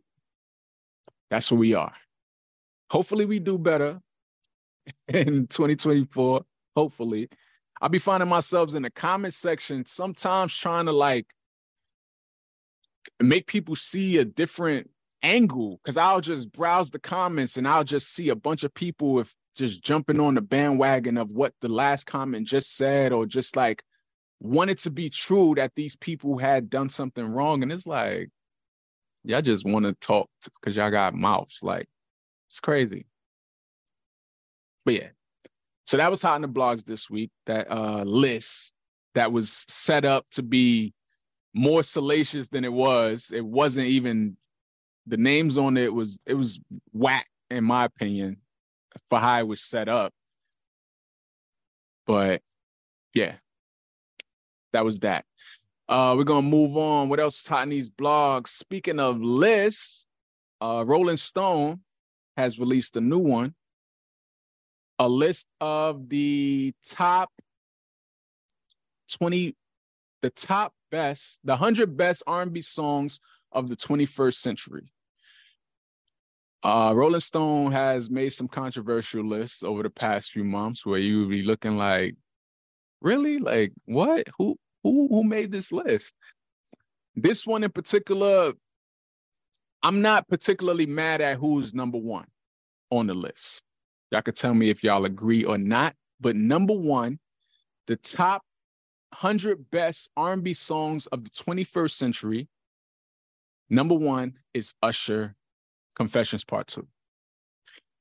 that's 1.31 1.51
where 1.51 1.59
we 1.59 1.73
are. 1.73 1.95
Hopefully 2.91 3.25
we 3.25 3.39
do 3.39 3.57
better 3.57 3.99
in 5.09 5.47
2024. 5.47 6.45
Hopefully. 6.77 7.29
I'll 7.81 7.89
be 7.89 7.99
finding 7.99 8.29
myself 8.29 8.75
in 8.75 8.83
the 8.83 8.91
comment 8.91 9.35
section 9.35 9.85
sometimes 9.87 10.57
trying 10.57 10.87
to 10.87 10.93
like 10.93 11.27
make 13.21 13.47
people 13.47 13.77
see 13.77 14.19
a 14.19 14.25
different 14.25 14.91
angle 15.23 15.81
because 15.83 15.97
I'll 15.97 16.21
just 16.21 16.53
browse 16.53 16.91
the 16.91 16.99
comments 16.99 17.57
and 17.57 17.67
I'll 17.67 17.85
just 17.85 18.15
see 18.15 18.29
a 18.29 18.35
bunch 18.35 18.65
of 18.65 18.73
people 18.75 19.13
with 19.15 19.35
just 19.55 19.83
jumping 19.83 20.21
on 20.21 20.35
the 20.35 20.41
bandwagon 20.41 21.17
of 21.17 21.31
what 21.31 21.55
the 21.61 21.69
last 21.69 22.07
comment 22.07 22.47
just 22.47 22.77
said, 22.77 23.13
or 23.13 23.27
just 23.27 23.57
like 23.57 23.83
wanted 24.41 24.79
to 24.81 24.91
be 24.91 25.11
true 25.11 25.55
that 25.57 25.73
these 25.75 25.97
people 25.97 26.39
had 26.39 26.69
done 26.69 26.91
something 26.91 27.25
wrong. 27.25 27.63
And 27.63 27.73
it's 27.73 27.87
like, 27.87 28.31
y'all 29.23 29.43
just 29.43 29.65
want 29.65 29.85
to 29.87 29.95
talk 29.95 30.29
because 30.61 30.77
y'all 30.77 30.91
got 30.91 31.15
mouths. 31.15 31.61
Like, 31.63 31.87
it's 32.51 32.61
crazy. 32.61 33.07
But 34.85 34.95
yeah. 34.95 35.09
So 35.87 35.97
that 35.99 36.11
was 36.11 36.23
hot 36.23 36.37
in 36.37 36.43
the 36.43 36.49
blogs 36.49 36.85
this 36.85 37.11
week. 37.11 37.31
That 37.47 37.71
uh 37.71 38.03
list 38.05 38.73
that 39.15 39.33
was 39.33 39.65
set 39.69 40.05
up 40.05 40.27
to 40.33 40.43
be 40.43 40.93
more 41.55 41.83
salacious 41.83 42.49
than 42.49 42.65
it 42.65 42.73
was. 42.73 43.31
It 43.33 43.45
wasn't 43.45 43.87
even 43.89 44.37
the 45.07 45.17
names 45.17 45.59
on 45.59 45.77
it 45.77 45.93
was 45.93 46.19
it 46.27 46.35
was 46.35 46.61
whack 46.93 47.27
in 47.51 47.65
my 47.65 47.85
opinion 47.85 48.39
for 49.11 49.19
how 49.19 49.39
it 49.41 49.47
was 49.47 49.61
set 49.61 49.89
up. 49.89 50.13
But 52.07 52.43
yeah, 53.15 53.35
that 54.73 54.85
was 54.85 55.01
that. 55.01 55.25
Uh, 55.89 56.15
we're 56.17 56.25
gonna 56.25 56.43
move 56.43 56.77
on. 56.77 57.09
What 57.09 57.21
else 57.21 57.41
is 57.41 57.47
hot 57.47 57.65
in 57.65 57.69
these 57.69 57.91
blogs? 57.91 58.49
Speaking 58.49 58.99
of 58.99 59.21
lists, 59.21 60.09
uh, 60.61 60.83
Rolling 60.87 61.17
Stone 61.17 61.81
has 62.37 62.59
released 62.59 62.97
a 62.97 63.01
new 63.01 63.19
one, 63.19 63.55
a 64.99 65.09
list 65.09 65.49
of 65.61 66.09
the 66.09 66.73
top 66.87 67.31
20, 69.13 69.55
the 70.23 70.31
top 70.31 70.73
best, 70.91 71.39
the 71.45 71.53
100 71.53 71.97
best 71.97 72.23
R&B 72.27 72.61
songs 72.63 73.21
of 73.53 73.69
the 73.69 73.77
21st 73.77 74.35
century. 74.35 74.93
Uh, 76.63 76.93
Rolling 76.95 77.21
Stone 77.21 77.73
has 77.73 78.11
made 78.11 78.31
some 78.31 78.49
controversial 78.49 79.23
lists 79.23 79.63
over 79.63 79.83
the 79.83 79.91
past 79.91 80.31
few 80.31 80.45
months 80.45 80.87
where 80.87 80.99
you 80.99 81.29
be 81.29 81.43
looking 81.43 81.77
like, 81.77 82.15
really? 83.03 83.39
Like, 83.39 83.73
what? 83.85 84.27
Who 84.39 84.57
who 84.83 85.09
who 85.09 85.25
made 85.25 85.53
this 85.53 85.73
list? 85.73 86.15
This 87.17 87.47
one 87.47 87.65
in 87.65 87.71
particular, 87.71 88.55
I'm 89.83 90.01
not 90.01 90.27
particularly 90.27 90.87
mad 90.87 91.21
at 91.21 91.37
who's 91.37 91.75
number 91.75 91.99
one 91.99 92.27
on 92.91 93.09
the 93.09 93.15
list. 93.15 93.63
Y'all 94.15 94.23
could 94.23 94.37
tell 94.37 94.55
me 94.55 94.71
if 94.71 94.85
y'all 94.85 95.07
agree 95.07 95.43
or 95.43 95.59
not. 95.59 95.93
But 96.21 96.37
number 96.37 96.73
one, 96.73 97.19
the 97.89 97.97
top 97.97 98.43
100 99.11 99.69
best 99.73 100.09
R&B 100.17 100.53
songs 100.53 101.09
of 101.09 101.25
the 101.25 101.31
21st 101.31 101.91
century. 101.91 102.49
Number 103.69 103.97
one 103.97 104.35
is 104.55 104.73
Usher 104.85 105.35
Confessions 105.97 106.45
Part 106.45 106.69
Two. 106.69 106.87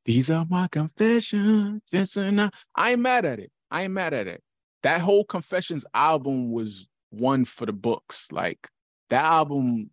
These 0.06 0.30
are 0.30 0.46
my 0.52 0.68
confessions. 0.68 1.82
Just 1.92 2.16
enough. 2.18 2.64
I 2.76 2.92
ain't 2.92 3.02
mad 3.02 3.26
at 3.26 3.40
it. 3.40 3.52
I 3.72 3.86
ain't 3.86 3.94
mad 3.94 4.14
at 4.14 4.28
it. 4.28 4.44
That 4.84 5.02
whole 5.02 5.26
Confessions 5.26 5.84
album 5.96 6.52
was 6.52 6.88
one 7.10 7.44
for 7.44 7.66
the 7.66 7.74
books. 7.74 8.28
Like 8.32 8.70
that 9.10 9.24
album 9.24 9.90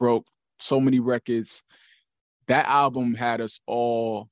broke 0.00 0.26
so 0.58 0.80
many 0.80 0.98
records. 0.98 1.62
That 2.48 2.66
album 2.66 3.14
had 3.14 3.40
us 3.40 3.60
all 3.68 4.28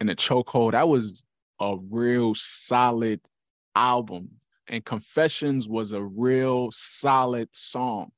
in 0.00 0.08
a 0.08 0.16
chokehold. 0.16 0.72
That 0.72 0.88
was 0.88 1.24
a 1.60 1.76
real 1.90 2.34
solid 2.34 3.20
album. 3.74 4.30
And 4.68 4.84
Confessions 4.84 5.68
was 5.68 5.92
a 5.92 6.02
real 6.02 6.70
solid 6.72 7.48
song. 7.52 8.10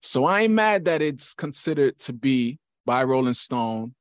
So 0.00 0.24
I 0.24 0.42
ain't 0.42 0.54
mad 0.54 0.84
that 0.84 1.02
it's 1.02 1.34
considered 1.34 1.98
to 2.00 2.12
be 2.12 2.58
by 2.86 3.02
Rolling 3.04 3.34
Stone, 3.34 3.94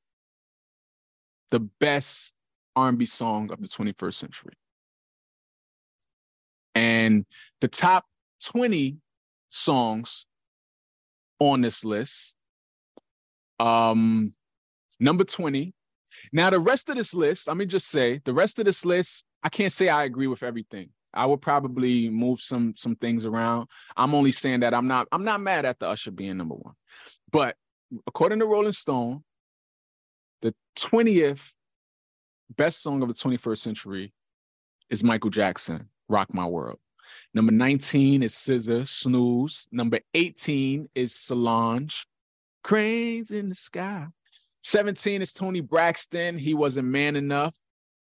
the 1.50 1.60
best 1.60 2.34
R&B 2.76 3.06
song 3.06 3.52
of 3.52 3.60
the 3.60 3.68
21st 3.68 4.14
century. 4.14 4.54
And 6.76 7.26
the 7.60 7.68
top 7.68 8.06
20 8.46 8.98
songs 9.50 10.28
on 11.40 11.62
this 11.62 11.84
list, 11.84 12.36
um, 13.60 14.34
number 15.00 15.24
20. 15.24 15.74
Now, 16.32 16.49
the 16.49 16.59
rest 16.59 16.89
of 16.89 16.97
this 16.97 17.13
list, 17.13 17.47
let 17.47 17.57
me 17.57 17.65
just 17.65 17.89
say, 17.89 18.22
the 18.26 18.34
rest 18.34 18.59
of 18.59 18.65
this 18.65 18.86
list, 18.86 19.26
I 19.43 19.49
can't 19.49 19.72
say 19.72 19.89
I 19.89 20.05
agree 20.05 20.28
with 20.28 20.43
everything. 20.43 20.89
I 21.13 21.26
would 21.26 21.41
probably 21.41 22.09
move 22.09 22.41
some 22.41 22.76
some 22.78 22.95
things 22.95 23.26
around. 23.26 23.68
I'm 23.95 24.13
only 24.13 24.32
saying 24.32 24.59
that 24.59 24.74
I'm 24.74 24.88
not 24.88 25.07
I'm 25.11 25.24
not 25.24 25.41
mad 25.41 25.65
at 25.65 25.80
the 25.80 25.88
Usher 25.88 26.11
being 26.11 26.38
number 26.38 26.55
one, 26.55 26.76
but 27.32 27.55
according 28.05 28.39
to 28.39 28.45
Rolling 28.45 28.74
Stone, 28.74 29.24
the 30.41 30.53
20th 30.78 31.51
best 32.55 32.82
song 32.82 33.01
of 33.01 33.07
the 33.07 33.13
21st 33.13 33.57
century 33.57 34.13
is 34.89 35.03
Michael 35.03 35.30
Jackson, 35.30 35.89
Rock 36.07 36.34
My 36.34 36.45
World. 36.45 36.80
Number 37.34 37.51
19 37.51 38.24
is 38.24 38.34
SZA, 38.34 38.88
Snooze. 38.88 39.68
Number 39.72 39.99
18 40.13 40.89
is 40.93 41.13
Solange, 41.13 42.05
Cranes 42.63 43.32
in 43.32 43.49
the 43.49 43.55
Sky. 43.55 44.07
17 44.68 45.22
is 45.22 45.32
Toni 45.32 45.61
Braxton, 45.61 46.38
He 46.38 46.53
Wasn't 46.53 46.86
Man 46.86 47.15
Enough. 47.15 47.55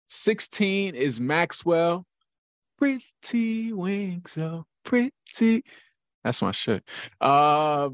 16 0.10 0.94
is 0.94 1.20
Maxwell, 1.20 2.06
Pretty 2.78 3.74
Wings 3.74 4.38
of 4.38 4.66
Pretty. 4.86 5.64
That's 6.24 6.40
my 6.44 6.52
shit. 6.52 6.84
Uh, 7.20 7.90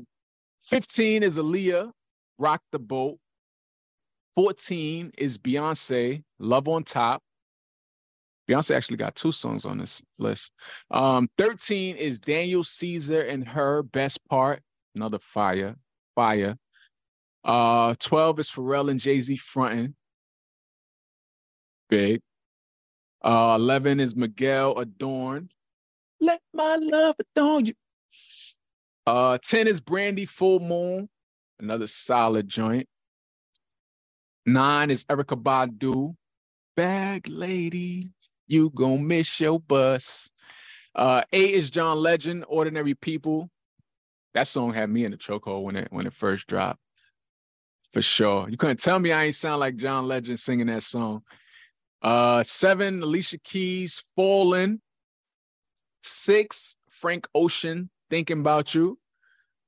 15 0.65 1.23
is 1.23 1.37
Aaliyah, 1.37 1.91
Rock 2.39 2.61
the 2.73 2.79
Boat. 2.79 3.17
14 4.35 5.13
is 5.17 5.37
Beyonce, 5.37 6.21
Love 6.37 6.67
on 6.67 6.83
Top. 6.83 7.21
Beyonce 8.49 8.75
actually 8.75 8.97
got 8.97 9.15
two 9.15 9.31
songs 9.31 9.65
on 9.65 9.77
this 9.77 10.01
list. 10.19 10.51
Um, 10.91 11.29
13 11.37 11.95
is 11.95 12.19
Daniel 12.19 12.65
Caesar 12.65 13.21
and 13.21 13.43
H.E.R. 13.43 13.83
best 13.83 14.19
part, 14.27 14.61
another 14.93 15.19
fire, 15.19 15.77
fire. 16.15 16.57
Uh, 17.47 17.95
12 17.99 18.39
is 18.41 18.49
Pharrell 18.51 18.91
and 18.91 19.01
Jay-Z 19.01 19.37
fronting. 19.37 19.95
Big. 21.89 22.21
Uh, 23.23 23.57
11 23.59 23.99
is 23.99 24.15
Miguel 24.15 24.79
Adorn. 24.79 25.49
Let 26.21 26.41
my 26.53 26.77
love 26.77 27.15
adorn 27.19 27.65
you. 27.67 27.73
Uh, 29.05 29.37
10 29.43 29.67
is 29.67 29.81
Brandy 29.81 30.25
Full 30.25 30.59
Moon, 30.59 31.09
another 31.59 31.87
solid 31.87 32.47
joint. 32.47 32.87
Nine 34.45 34.91
is 34.91 35.05
Erykah 35.05 35.41
Badu, 35.41 36.15
Bag 36.75 37.27
Lady, 37.29 38.03
you 38.47 38.71
gonna 38.75 38.99
miss 38.99 39.39
your 39.39 39.59
bus. 39.59 40.29
Uh, 40.95 41.23
eight 41.33 41.53
is 41.55 41.71
John 41.71 41.99
Legend, 41.99 42.45
Ordinary 42.47 42.95
People. 42.95 43.49
That 44.33 44.47
song 44.47 44.73
had 44.73 44.89
me 44.89 45.05
in 45.05 45.11
the 45.11 45.17
chokehold 45.17 45.63
when 45.63 45.75
it 45.77 45.89
when 45.91 46.07
it 46.07 46.13
first 46.13 46.47
dropped. 46.47 46.79
For 47.93 48.01
sure. 48.01 48.49
You 48.49 48.57
couldn't 48.57 48.79
tell 48.79 48.99
me 48.99 49.11
I 49.11 49.25
ain't 49.25 49.35
sound 49.35 49.59
like 49.59 49.75
John 49.77 50.07
Legend 50.07 50.39
singing 50.39 50.67
that 50.67 50.83
song. 50.83 51.23
Uh, 52.01 52.43
seven, 52.43 53.01
Alicia 53.01 53.39
Keys, 53.39 54.03
Fallen. 54.15 54.81
Six, 56.03 56.77
Frank 56.89 57.27
Ocean, 57.33 57.89
Thinking 58.09 58.39
About 58.39 58.73
You. 58.73 58.97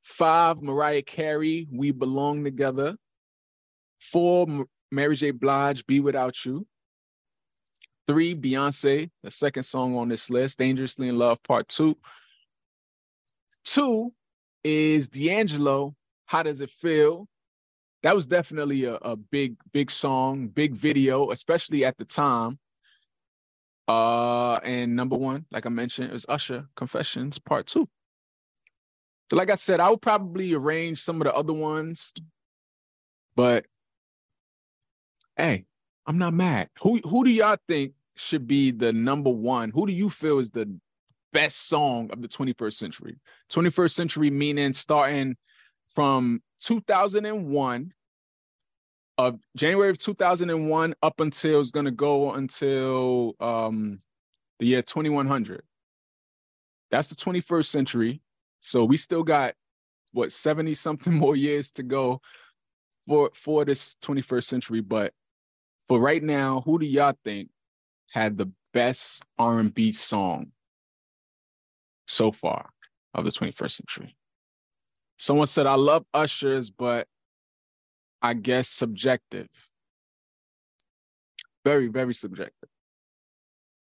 Five, 0.04 0.62
Mariah 0.62 1.02
Carey, 1.02 1.68
We 1.72 1.92
Belong 1.92 2.44
Together. 2.44 2.96
Four, 4.00 4.66
Mary 4.92 5.16
J. 5.16 5.32
Blige, 5.32 5.86
Be 5.86 6.00
Without 6.00 6.46
You. 6.46 6.66
Three, 8.08 8.34
Beyonce, 8.36 9.10
the 9.22 9.32
second 9.32 9.64
song 9.64 9.96
on 9.96 10.10
this 10.10 10.30
list, 10.30 10.58
Dangerously 10.58 11.10
in 11.10 11.18
Love 11.18 11.44
Part 11.44 11.68
Two. 11.68 11.96
Two 13.66 14.14
is 14.64 15.08
D'Angelo, 15.08 15.96
How 16.26 16.42
Does 16.42 16.62
It 16.62 16.72
Feel? 16.72 17.28
That 18.04 18.16
was 18.16 18.28
definitely 18.28 18.86
a, 18.86 18.96
a 18.96 19.16
big, 19.16 19.56
big 19.74 19.92
song, 19.92 20.48
big 20.48 20.74
video, 20.74 21.32
especially 21.32 21.84
at 21.84 21.98
the 21.98 22.06
time. 22.06 22.58
Uh, 23.88 24.56
and 24.64 24.96
number 24.96 25.18
one, 25.18 25.46
like 25.52 25.66
I 25.66 25.70
mentioned, 25.70 26.14
is 26.14 26.26
Usher 26.30 26.68
Confessions 26.76 27.40
Part 27.40 27.68
Two. 27.68 27.90
So, 29.30 29.38
like 29.38 29.50
I 29.50 29.56
said, 29.56 29.80
I 29.80 29.90
would 29.90 30.02
probably 30.02 30.54
arrange 30.54 31.02
some 31.02 31.22
of 31.22 31.26
the 31.26 31.34
other 31.34 31.54
ones, 31.54 32.14
but 33.36 33.66
hey, 35.36 35.66
I'm 36.06 36.18
not 36.18 36.34
mad. 36.34 36.70
Who 36.82 37.00
who 37.00 37.24
do 37.24 37.32
y'all 37.32 37.58
think 37.68 37.94
should 38.16 38.48
be 38.48 38.72
the 38.72 38.94
number 38.94 39.30
one? 39.30 39.72
Who 39.72 39.88
do 39.88 39.94
you 39.94 40.10
feel 40.10 40.40
is 40.40 40.52
the 40.52 40.72
best 41.34 41.68
song 41.68 42.12
of 42.12 42.22
the 42.22 42.28
21st 42.28 42.74
century? 42.74 43.18
21st 43.52 43.92
century 43.92 44.30
meaning 44.30 44.74
starting 44.74 45.36
from 45.96 46.42
2001 46.60 47.94
of 49.18 49.40
January 49.58 49.90
of 49.90 49.98
2001 49.98 50.96
up 51.02 51.20
until 51.20 51.60
it's 51.60 51.72
going 51.72 51.86
to 51.86 51.92
go 51.92 52.34
until 52.34 53.36
um, 53.40 54.02
the 54.60 54.68
year 54.68 54.82
2100. 54.82 55.62
That's 56.92 57.08
the 57.08 57.16
21st 57.16 57.66
century. 57.66 58.22
So 58.62 58.86
we 58.86 58.98
still 58.98 59.24
got 59.24 59.56
what 60.14 60.32
70 60.32 60.74
something 60.76 61.14
more 61.18 61.36
years 61.36 61.72
to 61.72 61.84
go 61.84 62.22
for 63.08 63.32
for 63.34 63.66
this 63.66 63.98
21st 64.04 64.44
century, 64.44 64.82
but 64.82 65.14
for 65.88 66.00
right 66.00 66.22
now, 66.22 66.62
who 66.62 66.80
do 66.80 66.86
y'all 66.86 67.18
think 67.24 67.50
had 68.12 68.38
the 68.38 68.52
best 68.74 69.26
R&B 69.38 69.92
song 69.92 70.52
so 72.08 72.32
far 72.32 72.70
of 73.14 73.26
the 73.26 73.32
21st 73.32 73.72
century? 73.72 74.16
Someone 75.20 75.48
said, 75.48 75.68
I 75.68 75.76
love 75.76 76.06
Usher's, 76.14 76.72
but 76.72 77.08
I 78.22 78.34
guess 78.34 78.70
subjective. 78.70 79.48
Very, 81.66 81.88
very 81.88 82.14
subjective. 82.14 82.70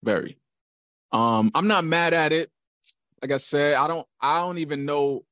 Very. 0.03 0.37
Um, 1.11 1.51
I'm 1.55 1.67
not 1.67 1.83
mad 1.83 2.13
at 2.13 2.31
it. 2.31 2.51
Like 3.21 3.31
I 3.31 3.37
said, 3.37 3.73
I 3.73 3.87
don't 3.87 4.07
I 4.21 4.39
don't 4.39 4.59
even 4.59 4.85
know 4.85 5.23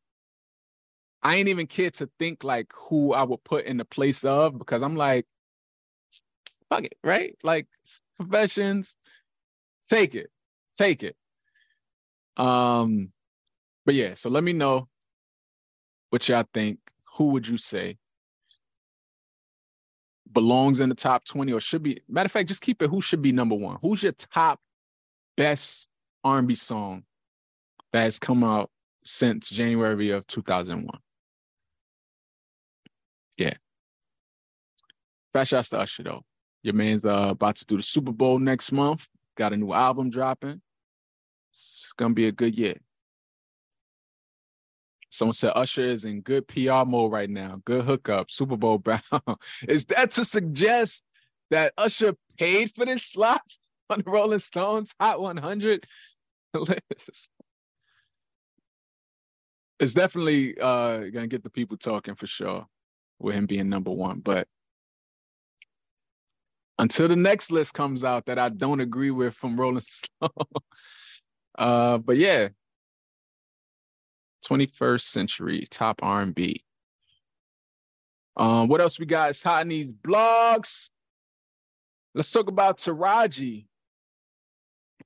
I 1.21 1.35
ain't 1.35 1.49
even 1.49 1.67
care 1.67 1.91
to 1.91 2.09
think 2.19 2.43
like 2.43 2.71
who 2.75 3.13
I 3.13 3.23
would 3.23 3.43
put 3.43 3.65
in 3.65 3.77
the 3.77 3.85
place 3.85 4.25
of 4.25 4.57
because 4.57 4.81
I'm 4.81 4.95
like, 4.95 5.25
fuck 6.69 6.85
it, 6.85 6.97
right? 7.03 7.37
Like 7.43 7.67
professions, 8.17 8.95
take 9.89 10.15
it, 10.15 10.31
take 10.77 11.03
it. 11.03 11.15
Um, 12.35 13.11
but 13.85 13.95
yeah, 13.95 14.15
so 14.15 14.29
let 14.29 14.43
me 14.43 14.53
know 14.53 14.87
what 16.13 16.29
y'all 16.29 16.45
think. 16.53 16.77
Who 17.15 17.29
would 17.29 17.47
you 17.47 17.57
say 17.57 17.97
belongs 20.31 20.79
in 20.79 20.89
the 20.89 20.95
top 20.95 21.25
20 21.25 21.51
or 21.53 21.59
should 21.59 21.81
be 21.81 22.01
matter 22.07 22.27
of 22.27 22.31
fact, 22.31 22.49
just 22.49 22.61
keep 22.61 22.83
it 22.83 22.89
who 22.91 23.01
should 23.01 23.23
be 23.23 23.31
number 23.31 23.55
one? 23.55 23.79
Who's 23.81 24.03
your 24.03 24.11
top 24.11 24.59
best 25.35 25.89
R&B 26.23 26.53
song 26.53 27.03
that 27.93 28.01
has 28.03 28.19
come 28.19 28.43
out 28.43 28.69
since 29.03 29.49
January 29.49 30.11
of 30.11 30.27
2001? 30.27 30.99
Yeah. 33.37 33.53
Fast 35.33 35.49
shots 35.49 35.69
to 35.69 35.79
Usher 35.79 36.03
though. 36.03 36.21
Your 36.61 36.75
man's 36.75 37.05
uh, 37.05 37.29
about 37.31 37.55
to 37.55 37.65
do 37.65 37.77
the 37.77 37.83
Super 37.83 38.11
Bowl 38.11 38.37
next 38.37 38.71
month. 38.71 39.07
Got 39.35 39.53
a 39.53 39.57
new 39.57 39.73
album 39.73 40.11
dropping. 40.11 40.61
It's 41.53 41.91
gonna 41.97 42.13
be 42.13 42.27
a 42.27 42.31
good 42.31 42.55
year. 42.55 42.75
Someone 45.13 45.33
said 45.33 45.51
Usher 45.55 45.83
is 45.83 46.05
in 46.05 46.21
good 46.21 46.47
PR 46.47 46.85
mode 46.87 47.11
right 47.11 47.29
now. 47.29 47.61
Good 47.65 47.85
hookup, 47.85 48.31
Super 48.31 48.57
Bowl 48.57 48.79
bound. 48.79 49.03
is 49.67 49.85
that 49.85 50.09
to 50.11 50.25
suggest 50.25 51.03
that 51.51 51.71
Usher 51.77 52.15
paid 52.39 52.73
for 52.73 52.83
this 52.83 53.03
slot 53.03 53.43
on 53.91 54.01
the 54.03 54.09
Rolling 54.09 54.39
Stones 54.39 54.91
Hot 54.99 55.21
100 55.21 55.85
list? 56.55 57.29
It's 59.79 59.93
definitely 59.93 60.57
uh, 60.59 61.01
gonna 61.09 61.27
get 61.27 61.43
the 61.43 61.51
people 61.51 61.77
talking 61.77 62.15
for 62.15 62.25
sure 62.25 62.65
with 63.19 63.35
him 63.35 63.45
being 63.45 63.69
number 63.69 63.91
one. 63.91 64.19
But 64.19 64.47
until 66.79 67.07
the 67.07 67.15
next 67.15 67.51
list 67.51 67.75
comes 67.75 68.03
out 68.03 68.25
that 68.25 68.39
I 68.39 68.49
don't 68.49 68.79
agree 68.79 69.11
with 69.11 69.35
from 69.35 69.59
Rolling 69.59 69.83
Stone. 69.87 70.29
uh, 71.55 71.99
but 71.99 72.17
yeah, 72.17 72.49
21st 74.47 75.01
century 75.01 75.63
top 75.69 76.01
R&B. 76.03 76.63
Um, 78.35 78.67
what 78.67 78.81
else 78.81 78.99
we 78.99 79.05
got? 79.05 79.29
It's 79.29 79.43
hot 79.43 79.61
in 79.61 79.69
these 79.69 79.93
blogs. 79.93 80.89
Let's 82.15 82.31
talk 82.31 82.47
about 82.47 82.77
Taraji 82.77 83.65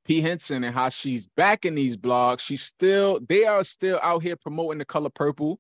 P. 0.06 0.22
Henson 0.22 0.64
and 0.64 0.74
how 0.74 0.90
she's 0.90 1.28
back 1.28 1.66
in 1.66 1.76
these 1.76 1.98
blogs. 1.98 2.40
She's 2.40 2.64
still, 2.64 3.20
they 3.28 3.46
are 3.46 3.64
still 3.64 4.00
out 4.02 4.24
here 4.24 4.38
promoting 4.38 4.80
the 4.80 4.86
color 4.86 5.10
purple. 5.10 5.60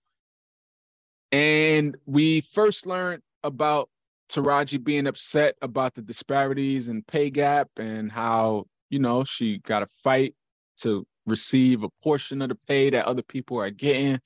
And 1.31 1.97
we 2.05 2.41
first 2.41 2.87
learned 2.87 3.21
about 3.43 3.89
Taraji 4.29 4.81
being 4.81 5.07
upset 5.07 5.55
about 5.61 5.95
the 5.95 6.01
disparities 6.01 6.87
and 6.87 7.05
pay 7.05 7.29
gap 7.29 7.67
and 7.77 8.11
how, 8.11 8.65
you 8.89 8.99
know, 8.99 9.23
she 9.25 9.59
got 9.59 9.83
a 9.83 9.87
fight 10.03 10.35
to 10.77 11.05
receive 11.27 11.83
a 11.83 11.89
portion 12.01 12.41
of 12.41 12.49
the 12.49 12.57
pay 12.67 12.89
that 12.89 13.05
other 13.05 13.21
people 13.21 13.59
are 13.59 13.69
getting, 13.69 14.19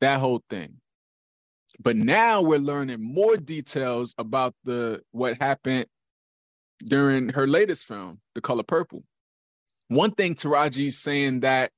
that 0.00 0.20
whole 0.20 0.42
thing. 0.50 0.74
But 1.78 1.96
now 1.96 2.42
we're 2.42 2.58
learning 2.58 3.02
more 3.02 3.36
details 3.36 4.14
about 4.18 4.54
the 4.64 5.00
what 5.12 5.38
happened 5.38 5.86
during 6.84 7.30
her 7.30 7.46
latest 7.46 7.86
film, 7.86 8.20
The 8.34 8.40
Color 8.40 8.64
Purple. 8.64 9.02
One 9.88 10.12
thing 10.12 10.34
Taraji 10.34 10.88
is 10.88 10.98
saying 10.98 11.40
that 11.40 11.70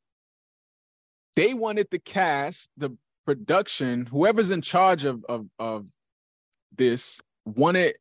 they 1.37 1.55
wanted 1.55 1.89
the 1.91 1.99
cast, 1.99 2.71
the 2.77 2.97
production, 3.25 4.07
whoever's 4.07 4.51
in 4.51 4.63
charge 4.63 5.05
of, 5.05 5.25
of, 5.29 5.47
of 5.59 5.87
this 6.77 7.21
wanted 7.45 7.97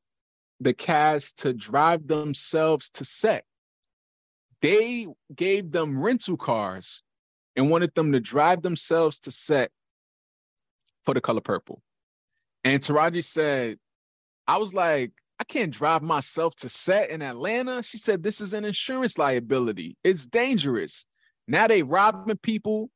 the 0.60 0.74
cast 0.74 1.40
to 1.40 1.54
drive 1.54 2.08
themselves 2.08 2.90
to 2.92 3.06
set. 3.06 3.44
They 4.62 5.08
gave 5.36 5.72
them 5.72 6.02
rental 6.02 6.38
cars 6.38 7.04
and 7.56 7.70
wanted 7.70 7.94
them 7.96 8.12
to 8.12 8.20
drive 8.20 8.62
themselves 8.62 9.20
to 9.22 9.32
set 9.32 9.72
for 11.04 11.14
the 11.14 11.22
color 11.22 11.42
purple. 11.42 11.82
And 12.64 12.82
Taraji 12.82 13.24
said, 13.24 13.78
I 14.48 14.58
was 14.58 14.74
like, 14.74 15.12
I 15.40 15.44
can't 15.44 15.74
drive 15.74 16.04
myself 16.04 16.56
to 16.58 16.70
set 16.70 17.10
in 17.10 17.24
Atlanta. 17.24 17.82
She 17.82 17.98
said, 17.98 18.22
This 18.22 18.42
is 18.42 18.54
an 18.54 18.64
insurance 18.64 19.18
liability. 19.18 19.98
It's 20.04 20.28
dangerous. 20.28 21.06
Now 21.48 21.68
they 21.68 21.82
robbing 21.82 22.38
people. 22.38 22.92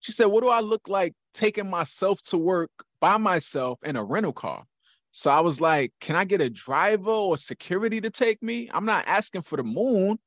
She 0.00 0.12
said, 0.12 0.26
What 0.26 0.44
do 0.44 0.48
I 0.48 0.60
look 0.60 0.88
like 0.88 1.14
taking 1.34 1.68
myself 1.68 2.22
to 2.26 2.38
work 2.38 2.70
by 3.00 3.16
myself 3.16 3.80
in 3.82 3.96
a 3.96 4.04
rental 4.04 4.32
car? 4.32 4.64
So 5.10 5.32
I 5.32 5.40
was 5.40 5.60
like, 5.60 5.92
can 6.00 6.14
I 6.14 6.24
get 6.24 6.40
a 6.40 6.48
driver 6.48 7.10
or 7.10 7.36
security 7.36 8.00
to 8.00 8.10
take 8.10 8.40
me? 8.40 8.70
I'm 8.72 8.84
not 8.84 9.08
asking 9.08 9.42
for 9.42 9.56
the 9.56 9.64
moon. 9.64 10.18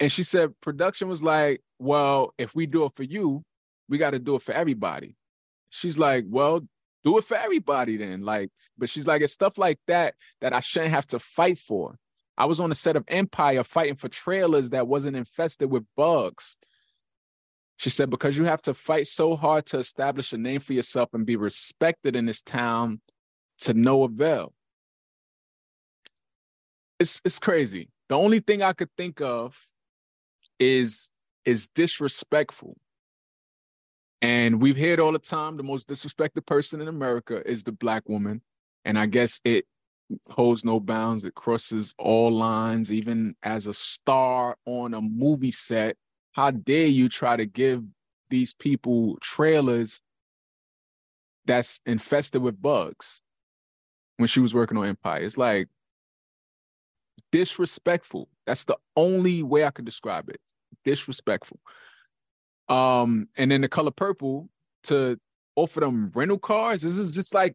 And 0.00 0.10
she 0.10 0.22
said, 0.22 0.58
production 0.60 1.08
was 1.08 1.22
like, 1.22 1.62
well, 1.78 2.34
if 2.38 2.54
we 2.54 2.66
do 2.66 2.84
it 2.84 2.92
for 2.94 3.04
you, 3.04 3.42
we 3.88 3.98
got 3.98 4.10
to 4.10 4.18
do 4.18 4.34
it 4.36 4.42
for 4.42 4.52
everybody. 4.52 5.16
She's 5.70 5.98
like, 5.98 6.24
well, 6.28 6.60
do 7.04 7.18
it 7.18 7.24
for 7.24 7.36
everybody 7.36 7.96
then. 7.96 8.22
Like, 8.22 8.50
but 8.78 8.88
she's 8.88 9.06
like, 9.06 9.22
it's 9.22 9.32
stuff 9.32 9.58
like 9.58 9.78
that 9.86 10.14
that 10.40 10.52
I 10.52 10.60
shouldn't 10.60 10.92
have 10.92 11.06
to 11.08 11.18
fight 11.18 11.58
for. 11.58 11.98
I 12.36 12.46
was 12.46 12.60
on 12.60 12.70
the 12.70 12.74
set 12.74 12.96
of 12.96 13.04
Empire 13.08 13.62
fighting 13.62 13.96
for 13.96 14.08
trailers 14.08 14.70
that 14.70 14.86
wasn't 14.86 15.16
infested 15.16 15.70
with 15.70 15.84
bugs. 15.96 16.56
She 17.76 17.90
said, 17.90 18.10
because 18.10 18.36
you 18.36 18.44
have 18.44 18.62
to 18.62 18.74
fight 18.74 19.06
so 19.06 19.36
hard 19.36 19.66
to 19.66 19.78
establish 19.78 20.32
a 20.32 20.38
name 20.38 20.60
for 20.60 20.72
yourself 20.72 21.10
and 21.14 21.26
be 21.26 21.36
respected 21.36 22.16
in 22.16 22.26
this 22.26 22.42
town 22.42 23.00
to 23.58 23.74
no 23.74 24.04
avail. 24.04 24.52
It's 26.98 27.20
it's 27.24 27.38
crazy. 27.40 27.88
The 28.08 28.16
only 28.16 28.40
thing 28.40 28.62
I 28.62 28.72
could 28.72 28.90
think 28.96 29.20
of 29.20 29.58
is 30.62 31.10
is 31.44 31.68
disrespectful. 31.68 32.76
And 34.20 34.62
we've 34.62 34.78
heard 34.78 35.00
all 35.00 35.12
the 35.12 35.18
time 35.18 35.56
the 35.56 35.64
most 35.64 35.88
disrespected 35.88 36.46
person 36.46 36.80
in 36.80 36.88
America 36.88 37.42
is 37.48 37.64
the 37.64 37.72
black 37.72 38.08
woman. 38.08 38.40
And 38.84 38.98
I 38.98 39.06
guess 39.06 39.40
it 39.44 39.66
holds 40.28 40.64
no 40.64 40.78
bounds. 40.78 41.24
It 41.24 41.34
crosses 41.34 41.94
all 41.98 42.30
lines, 42.30 42.92
even 42.92 43.34
as 43.42 43.66
a 43.66 43.74
star 43.74 44.56
on 44.64 44.94
a 44.94 45.00
movie 45.00 45.50
set. 45.50 45.96
How 46.32 46.52
dare 46.52 46.86
you 46.86 47.08
try 47.08 47.36
to 47.36 47.46
give 47.46 47.82
these 48.30 48.54
people 48.54 49.18
trailers 49.20 50.00
that's 51.46 51.80
infested 51.86 52.40
with 52.40 52.62
bugs? 52.62 53.22
when 54.22 54.28
she 54.28 54.40
was 54.40 54.54
working 54.54 54.78
on 54.78 54.86
Empire. 54.86 55.20
It's 55.20 55.36
like 55.36 55.68
disrespectful. 57.32 58.28
That's 58.46 58.64
the 58.64 58.76
only 58.96 59.42
way 59.42 59.64
I 59.64 59.70
could 59.70 59.84
describe 59.84 60.28
it. 60.28 60.40
Disrespectful. 60.84 61.60
Um, 62.68 63.28
and 63.36 63.50
then 63.50 63.60
the 63.60 63.68
color 63.68 63.90
purple 63.90 64.48
to 64.84 65.18
offer 65.56 65.80
them 65.80 66.10
rental 66.14 66.38
cars. 66.38 66.82
This 66.82 66.98
is 66.98 67.12
just 67.12 67.34
like 67.34 67.54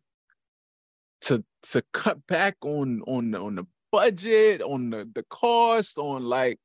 to 1.21 1.43
to 1.71 1.83
cut 1.93 2.25
back 2.27 2.55
on 2.61 3.01
on 3.07 3.33
on 3.35 3.55
the 3.55 3.65
budget, 3.91 4.61
on 4.61 4.89
the 4.89 5.09
the 5.13 5.23
cost, 5.29 5.97
on 5.97 6.23
like, 6.23 6.59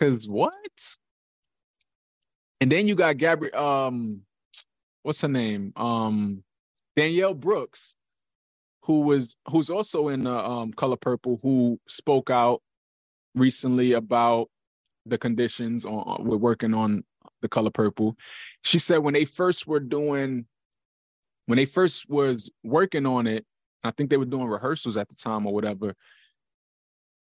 cause 0.00 0.26
what? 0.28 0.52
And 2.60 2.72
then 2.72 2.88
you 2.88 2.94
got 2.94 3.18
Gabrielle. 3.18 3.86
Um, 3.86 4.22
what's 5.02 5.20
her 5.20 5.28
name? 5.28 5.72
Um, 5.76 6.42
Danielle 6.96 7.34
Brooks 7.34 7.96
who 8.86 9.00
was 9.00 9.36
who's 9.50 9.68
also 9.68 10.08
in 10.08 10.22
the 10.22 10.32
um, 10.32 10.72
color 10.72 10.96
purple, 10.96 11.40
who 11.42 11.78
spoke 11.88 12.30
out 12.30 12.62
recently 13.34 13.92
about 13.92 14.48
the 15.06 15.18
conditions 15.18 15.84
on 15.84 16.24
we're 16.24 16.36
working 16.36 16.74
on 16.74 17.04
the 17.42 17.48
color 17.48 17.70
purple. 17.70 18.16
She 18.62 18.78
said 18.78 18.98
when 18.98 19.14
they 19.14 19.24
first 19.24 19.66
were 19.66 19.80
doing 19.80 20.46
when 21.46 21.56
they 21.56 21.64
first 21.64 22.08
was 22.08 22.50
working 22.64 23.06
on 23.06 23.26
it, 23.26 23.46
I 23.84 23.92
think 23.92 24.10
they 24.10 24.16
were 24.16 24.24
doing 24.24 24.48
rehearsals 24.48 24.96
at 24.96 25.08
the 25.08 25.14
time 25.14 25.46
or 25.46 25.54
whatever. 25.54 25.94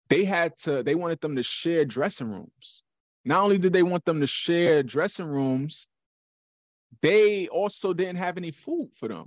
They 0.08 0.24
had 0.24 0.56
to 0.58 0.82
they 0.82 0.94
wanted 0.94 1.20
them 1.20 1.36
to 1.36 1.42
share 1.42 1.84
dressing 1.84 2.30
rooms. 2.30 2.84
Not 3.24 3.42
only 3.42 3.58
did 3.58 3.72
they 3.72 3.82
want 3.82 4.04
them 4.04 4.20
to 4.20 4.26
share 4.26 4.82
dressing 4.82 5.26
rooms, 5.26 5.88
they 7.02 7.48
also 7.48 7.92
didn't 7.92 8.16
have 8.16 8.36
any 8.36 8.50
food 8.50 8.90
for 8.96 9.08
them. 9.08 9.26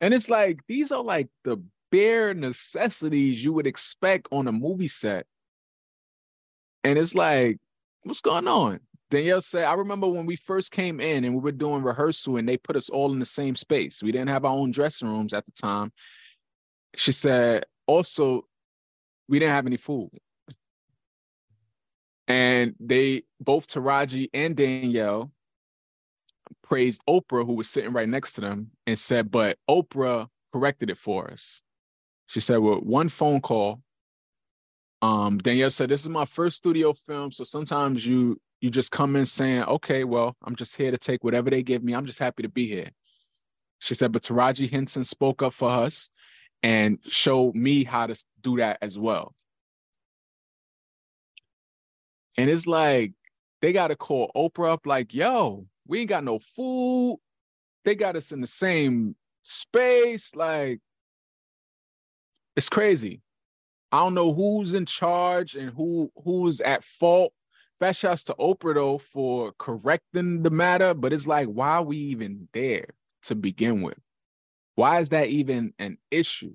And 0.00 0.14
it's 0.14 0.28
like 0.28 0.60
these 0.66 0.92
are 0.92 1.02
like 1.02 1.28
the 1.44 1.62
bare 1.90 2.34
necessities 2.34 3.42
you 3.42 3.52
would 3.52 3.66
expect 3.66 4.28
on 4.30 4.46
a 4.48 4.52
movie 4.52 4.88
set. 4.88 5.26
And 6.84 6.98
it's 6.98 7.14
like, 7.14 7.58
what's 8.02 8.20
going 8.20 8.48
on? 8.48 8.80
Danielle 9.10 9.40
said, 9.40 9.64
I 9.64 9.74
remember 9.74 10.06
when 10.06 10.26
we 10.26 10.36
first 10.36 10.70
came 10.70 11.00
in 11.00 11.24
and 11.24 11.34
we 11.34 11.40
were 11.40 11.52
doing 11.52 11.82
rehearsal 11.82 12.36
and 12.36 12.48
they 12.48 12.56
put 12.56 12.76
us 12.76 12.90
all 12.90 13.12
in 13.12 13.18
the 13.18 13.24
same 13.24 13.56
space. 13.56 14.02
We 14.02 14.12
didn't 14.12 14.28
have 14.28 14.44
our 14.44 14.52
own 14.52 14.70
dressing 14.70 15.08
rooms 15.08 15.32
at 15.32 15.46
the 15.46 15.52
time. 15.52 15.92
She 16.94 17.12
said, 17.12 17.64
also, 17.86 18.46
we 19.28 19.38
didn't 19.38 19.54
have 19.54 19.66
any 19.66 19.78
food. 19.78 20.10
And 22.26 22.74
they 22.78 23.22
both 23.40 23.66
Taraji 23.66 24.28
and 24.34 24.54
Danielle 24.54 25.32
praised 26.62 27.02
Oprah, 27.08 27.46
who 27.46 27.54
was 27.54 27.70
sitting 27.70 27.94
right 27.94 28.08
next 28.08 28.34
to 28.34 28.42
them, 28.42 28.70
and 28.86 28.98
said, 28.98 29.30
but 29.30 29.58
Oprah 29.68 30.28
corrected 30.52 30.90
it 30.90 30.98
for 30.98 31.30
us. 31.30 31.62
She 32.26 32.40
said, 32.40 32.58
with 32.58 32.82
one 32.82 33.08
phone 33.08 33.40
call, 33.40 33.80
um, 35.02 35.38
Danielle 35.38 35.70
said, 35.70 35.88
This 35.88 36.02
is 36.02 36.08
my 36.08 36.24
first 36.24 36.56
studio 36.56 36.92
film. 36.92 37.32
So 37.32 37.44
sometimes 37.44 38.06
you 38.06 38.40
you 38.60 38.70
just 38.70 38.90
come 38.90 39.16
in 39.16 39.24
saying, 39.24 39.62
Okay, 39.64 40.04
well, 40.04 40.36
I'm 40.44 40.56
just 40.56 40.76
here 40.76 40.90
to 40.90 40.98
take 40.98 41.24
whatever 41.24 41.50
they 41.50 41.62
give 41.62 41.82
me. 41.82 41.94
I'm 41.94 42.06
just 42.06 42.18
happy 42.18 42.42
to 42.42 42.48
be 42.48 42.66
here. 42.66 42.90
She 43.78 43.94
said, 43.94 44.12
but 44.12 44.22
Taraji 44.22 44.70
Henson 44.70 45.04
spoke 45.04 45.42
up 45.42 45.54
for 45.54 45.70
us 45.70 46.10
and 46.62 46.98
showed 47.06 47.54
me 47.54 47.84
how 47.84 48.06
to 48.06 48.24
do 48.42 48.56
that 48.56 48.78
as 48.82 48.98
well. 48.98 49.34
And 52.36 52.50
it's 52.50 52.66
like 52.66 53.12
they 53.62 53.72
got 53.72 53.88
to 53.88 53.96
call 53.96 54.30
Oprah 54.36 54.72
up, 54.72 54.86
like, 54.86 55.14
yo, 55.14 55.66
we 55.86 56.00
ain't 56.00 56.08
got 56.08 56.24
no 56.24 56.38
food. 56.38 57.18
They 57.84 57.94
got 57.94 58.16
us 58.16 58.32
in 58.32 58.40
the 58.40 58.46
same 58.46 59.16
space. 59.42 60.34
Like, 60.34 60.80
it's 62.56 62.68
crazy. 62.68 63.20
I 63.90 63.98
don't 63.98 64.14
know 64.14 64.32
who's 64.34 64.74
in 64.74 64.86
charge 64.86 65.56
and 65.56 65.70
who 65.70 66.12
who's 66.24 66.60
at 66.60 66.84
fault. 66.84 67.32
Best 67.80 68.00
shouts 68.00 68.24
to 68.24 68.34
Oprah 68.34 68.74
though 68.74 68.98
for 68.98 69.52
correcting 69.58 70.42
the 70.42 70.50
matter, 70.50 70.94
but 70.94 71.12
it's 71.12 71.26
like, 71.26 71.46
why 71.48 71.70
are 71.70 71.82
we 71.84 71.96
even 71.96 72.48
there 72.52 72.86
to 73.22 73.34
begin 73.34 73.82
with? 73.82 73.98
Why 74.74 75.00
is 75.00 75.10
that 75.10 75.28
even 75.28 75.72
an 75.78 75.98
issue? 76.10 76.54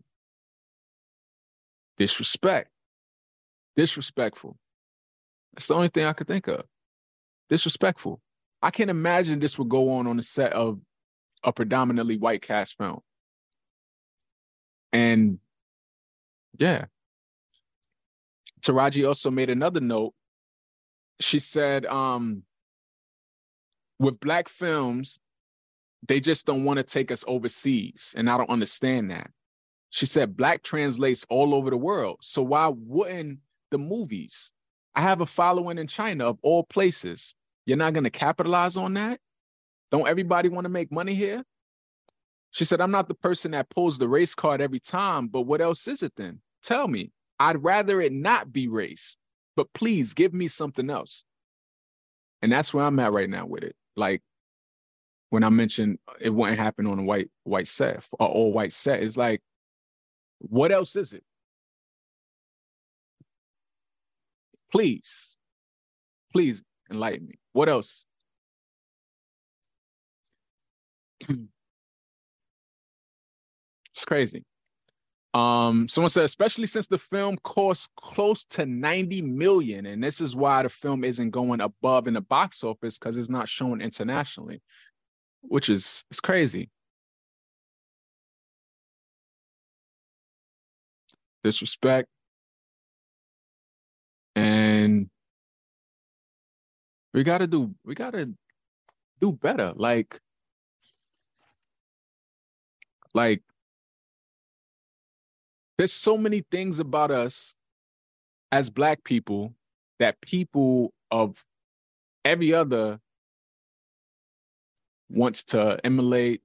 Disrespect. 1.97 2.69
Disrespectful. 3.75 4.57
That's 5.53 5.67
the 5.67 5.75
only 5.75 5.87
thing 5.89 6.05
I 6.05 6.13
could 6.13 6.27
think 6.27 6.47
of. 6.47 6.63
Disrespectful. 7.49 8.21
I 8.61 8.71
can't 8.71 8.89
imagine 8.89 9.39
this 9.39 9.57
would 9.57 9.69
go 9.69 9.93
on 9.93 10.07
on 10.07 10.17
the 10.17 10.23
set 10.23 10.53
of 10.53 10.79
a 11.43 11.51
predominantly 11.51 12.17
white 12.17 12.41
cast 12.41 12.77
film. 12.77 13.01
And 14.91 15.39
yeah. 16.57 16.85
Taraji 18.63 19.07
also 19.07 19.29
made 19.29 19.49
another 19.49 19.81
note. 19.81 20.13
She 21.19 21.39
said, 21.39 21.85
um, 21.85 22.43
with 23.99 24.19
black 24.19 24.49
films, 24.49 25.19
they 26.07 26.19
just 26.19 26.45
don't 26.45 26.65
want 26.65 26.77
to 26.77 26.83
take 26.83 27.11
us 27.11 27.23
overseas. 27.27 28.13
And 28.17 28.29
I 28.29 28.37
don't 28.37 28.49
understand 28.49 29.11
that. 29.11 29.29
She 29.89 30.05
said, 30.05 30.35
black 30.35 30.63
translates 30.63 31.25
all 31.29 31.53
over 31.53 31.69
the 31.69 31.77
world. 31.77 32.17
So 32.21 32.41
why 32.41 32.71
wouldn't 32.73 33.39
the 33.69 33.77
movies? 33.77 34.51
I 34.95 35.01
have 35.01 35.21
a 35.21 35.25
following 35.25 35.77
in 35.77 35.87
China 35.87 36.25
of 36.25 36.39
all 36.41 36.63
places. 36.63 37.35
You're 37.65 37.77
not 37.77 37.93
going 37.93 38.03
to 38.03 38.09
capitalize 38.09 38.75
on 38.75 38.95
that? 38.95 39.19
Don't 39.91 40.07
everybody 40.07 40.49
want 40.49 40.65
to 40.65 40.69
make 40.69 40.91
money 40.91 41.13
here? 41.13 41.43
She 42.51 42.65
said, 42.65 42.81
I'm 42.81 42.91
not 42.91 43.07
the 43.07 43.13
person 43.13 43.51
that 43.51 43.69
pulls 43.69 43.97
the 43.97 44.07
race 44.07 44.35
card 44.35 44.61
every 44.61 44.79
time, 44.79 45.27
but 45.27 45.41
what 45.41 45.61
else 45.61 45.87
is 45.87 46.03
it 46.03 46.13
then? 46.15 46.41
Tell 46.63 46.87
me. 46.87 47.11
I'd 47.43 47.61
rather 47.61 47.99
it 47.99 48.13
not 48.13 48.53
be 48.53 48.69
race, 48.69 49.17
but 49.57 49.67
please 49.73 50.13
give 50.13 50.33
me 50.33 50.47
something 50.47 50.89
else. 50.89 51.25
And 52.41 52.49
that's 52.49 52.73
where 52.73 52.85
I'm 52.85 52.97
at 52.99 53.11
right 53.11 53.29
now 53.29 53.45
with 53.45 53.63
it. 53.63 53.75
Like 53.97 54.21
when 55.29 55.43
I 55.43 55.49
mentioned 55.49 55.99
it 56.21 56.29
wouldn't 56.29 56.57
happen 56.57 56.87
on 56.87 56.99
a 56.99 57.03
white 57.03 57.29
white 57.43 57.67
set 57.67 58.07
or 58.17 58.27
all 58.27 58.53
white 58.53 58.71
set, 58.71 59.03
it's 59.03 59.17
like, 59.17 59.41
what 60.39 60.71
else 60.71 60.95
is 60.95 61.11
it? 61.11 61.23
Please, 64.71 65.35
please 66.31 66.63
enlighten 66.89 67.27
me. 67.27 67.35
What 67.51 67.67
else? 67.67 68.05
it's 71.29 71.39
crazy. 74.07 74.45
Um, 75.33 75.87
someone 75.87 76.09
said, 76.09 76.25
especially 76.25 76.67
since 76.67 76.87
the 76.87 76.99
film 76.99 77.37
costs 77.43 77.89
close 77.95 78.45
to 78.45 78.67
90 78.67 79.23
million, 79.23 79.87
and 79.87 80.03
this 80.03 80.21
is 80.21 80.35
why 80.35 80.61
the 80.61 80.69
film 80.69 81.03
isn't 81.03 81.31
going 81.31 81.59
above 81.59 82.07
in 82.07 82.13
the 82.13 82.21
box 82.21 82.63
office 82.63 82.99
because 82.99 83.17
it's 83.17 83.29
not 83.29 83.49
shown 83.49 83.81
internationally, 83.81 84.61
which 85.41 85.69
is 85.69 86.05
it's 86.11 86.19
crazy. 86.19 86.69
Disrespect. 91.43 92.07
And 94.35 95.09
we 97.13 97.23
gotta 97.23 97.47
do 97.47 97.73
we 97.83 97.95
gotta 97.95 98.31
do 99.19 99.31
better. 99.31 99.73
Like, 99.75 100.19
like 103.15 103.41
there's 105.77 105.93
so 105.93 106.17
many 106.17 106.43
things 106.51 106.79
about 106.79 107.11
us 107.11 107.55
as 108.51 108.69
black 108.69 109.03
people 109.03 109.53
that 109.99 110.19
people 110.21 110.93
of 111.11 111.43
every 112.25 112.53
other 112.53 112.99
wants 115.09 115.43
to 115.45 115.79
emulate 115.83 116.41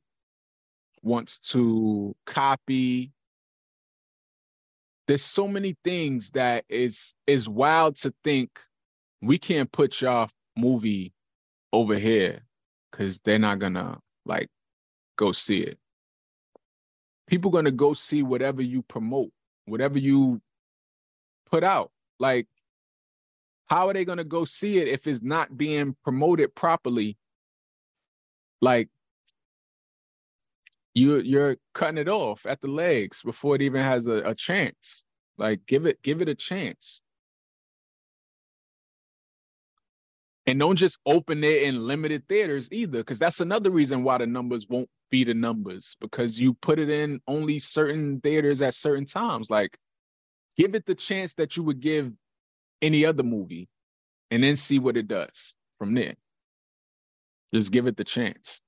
wants 1.03 1.39
to 1.39 2.15
copy. 2.27 3.13
There's 5.07 5.23
so 5.23 5.49
many 5.49 5.77
things 5.85 6.31
that 6.33 6.65
is 6.69 7.15
is 7.27 7.49
wild 7.49 7.97
to 7.97 8.13
think 8.25 8.51
we 9.23 9.39
can't 9.39 9.71
put 9.71 10.01
y'all 10.01 10.31
movie 10.57 11.13
over 11.73 11.95
here 11.95 12.41
because 12.91 13.21
they're 13.21 13.39
not 13.39 13.59
gonna 13.59 13.99
like 14.25 14.49
go 15.17 15.33
see 15.33 15.61
it 15.61 15.79
people 17.29 17.51
gonna 17.51 17.71
go 17.71 17.93
see 17.93 18.23
whatever 18.23 18.63
you 18.63 18.83
promote, 18.83 19.31
whatever 19.67 19.99
you 19.99 20.41
put 21.51 21.63
out. 21.63 21.93
Like, 22.19 22.49
how 23.67 23.89
are 23.89 23.93
they 23.93 24.05
gonna 24.05 24.25
go 24.25 24.45
see 24.45 24.79
it 24.79 24.89
if 24.89 25.07
it's 25.07 25.23
not 25.23 25.57
being 25.57 25.95
promoted 26.03 26.55
properly? 26.55 27.17
Like, 28.61 28.89
you 30.95 31.19
you're 31.19 31.57
cutting 31.75 31.99
it 31.99 32.09
off 32.09 32.45
at 32.47 32.61
the 32.61 32.69
legs 32.69 33.23
before 33.23 33.55
it 33.55 33.63
even 33.63 33.83
has 33.83 34.07
a, 34.07 34.23
a 34.25 34.35
chance. 34.35 35.05
Like, 35.37 35.61
give 35.67 35.87
it 35.87 36.03
give 36.03 36.23
it 36.23 36.29
a 36.29 36.35
chance. 36.35 37.03
And 40.49 40.59
don't 40.59 40.77
just 40.77 40.99
open 41.05 41.45
it 41.45 41.65
in 41.65 41.87
limited 41.87 42.27
theaters 42.27 42.71
either, 42.73 43.01
because 43.01 43.19
that's 43.19 43.41
another 43.41 43.71
reason 43.71 44.03
why 44.03 44.17
the 44.17 44.27
numbers 44.27 44.67
won't 44.67 44.89
be 45.11 45.23
the 45.23 45.35
numbers, 45.35 45.95
because 46.01 46.41
you 46.41 46.55
put 46.55 46.79
it 46.79 46.89
in 46.89 47.21
only 47.29 47.59
certain 47.59 48.19
theaters 48.23 48.63
at 48.63 48.73
certain 48.73 49.05
times. 49.05 49.51
Like, 49.51 49.77
give 50.57 50.75
it 50.75 50.87
the 50.87 50.95
chance 50.95 51.35
that 51.35 51.59
you 51.59 51.65
would 51.65 51.81
give 51.81 52.11
any 52.81 53.05
other 53.05 53.23
movie 53.23 53.69
and 54.31 54.43
then 54.43 54.57
see 54.57 54.79
what 54.79 54.97
it 54.97 55.07
does 55.07 55.55
from 55.79 55.93
there. 55.93 56.15
Just 57.53 57.71
give 57.71 57.87
it 57.87 57.99
the 57.99 58.05
chance. 58.05 58.63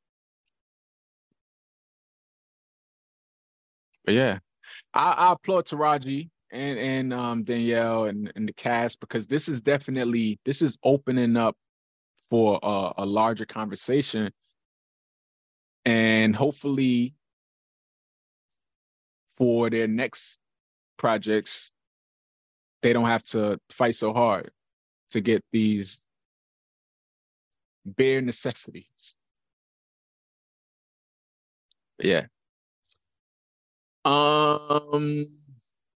But 4.05 4.13
yeah, 4.17 4.41
I, 4.93 5.13
I 5.13 5.33
applaud 5.33 5.65
Taraji 5.65 6.29
and 6.53 6.79
and 6.79 7.15
um, 7.15 7.43
Danielle 7.43 8.05
and, 8.05 8.31
and 8.37 8.47
the 8.47 8.53
cast 8.53 9.01
because 9.01 9.27
this 9.27 9.49
is 9.49 9.63
definitely 9.63 10.39
this 10.45 10.61
is 10.61 10.77
opening 10.85 11.39
up 11.39 11.57
for 12.31 12.59
a, 12.63 12.93
a 12.99 13.07
larger 13.07 13.45
conversation. 13.45 14.33
And 15.85 16.35
hopefully 16.35 17.15
for 19.37 19.69
their 19.71 19.89
next 19.89 20.39
projects 20.97 21.73
they 22.83 22.93
don't 22.93 23.07
have 23.07 23.23
to 23.25 23.59
fight 23.71 23.95
so 23.95 24.13
hard 24.13 24.51
to 25.11 25.21
get 25.21 25.45
these 25.53 26.01
bare 27.85 28.21
necessities. 28.21 29.17
Yeah. 31.99 32.27
Um 34.05 35.27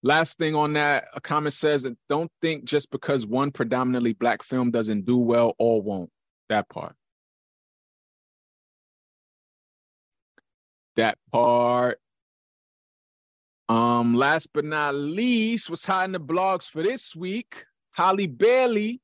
last 0.03 0.37
thing 0.37 0.55
on 0.55 0.75
that 0.75 1.07
a 1.15 1.21
comment 1.21 1.53
says 1.53 1.87
don't 2.11 2.31
think 2.43 2.65
just 2.65 2.91
because 2.91 3.27
one 3.27 3.51
predominantly 3.51 4.13
black 4.13 4.43
film 4.43 4.71
doesn't 4.71 5.07
do 5.07 5.17
well 5.17 5.55
all 5.59 5.81
won't 5.81 6.11
that 6.49 6.69
part. 6.69 6.95
That 10.97 11.19
part. 11.33 11.99
Um, 13.69 14.15
last 14.15 14.51
but 14.53 14.65
not 14.65 14.95
least, 14.95 15.71
what's 15.71 15.85
hot 15.85 16.05
in 16.05 16.13
the 16.13 16.21
blogs 16.21 16.69
for 16.71 16.83
this 16.83 17.17
week? 17.17 17.65
Halle 17.93 18.27
Bailey 18.27 19.01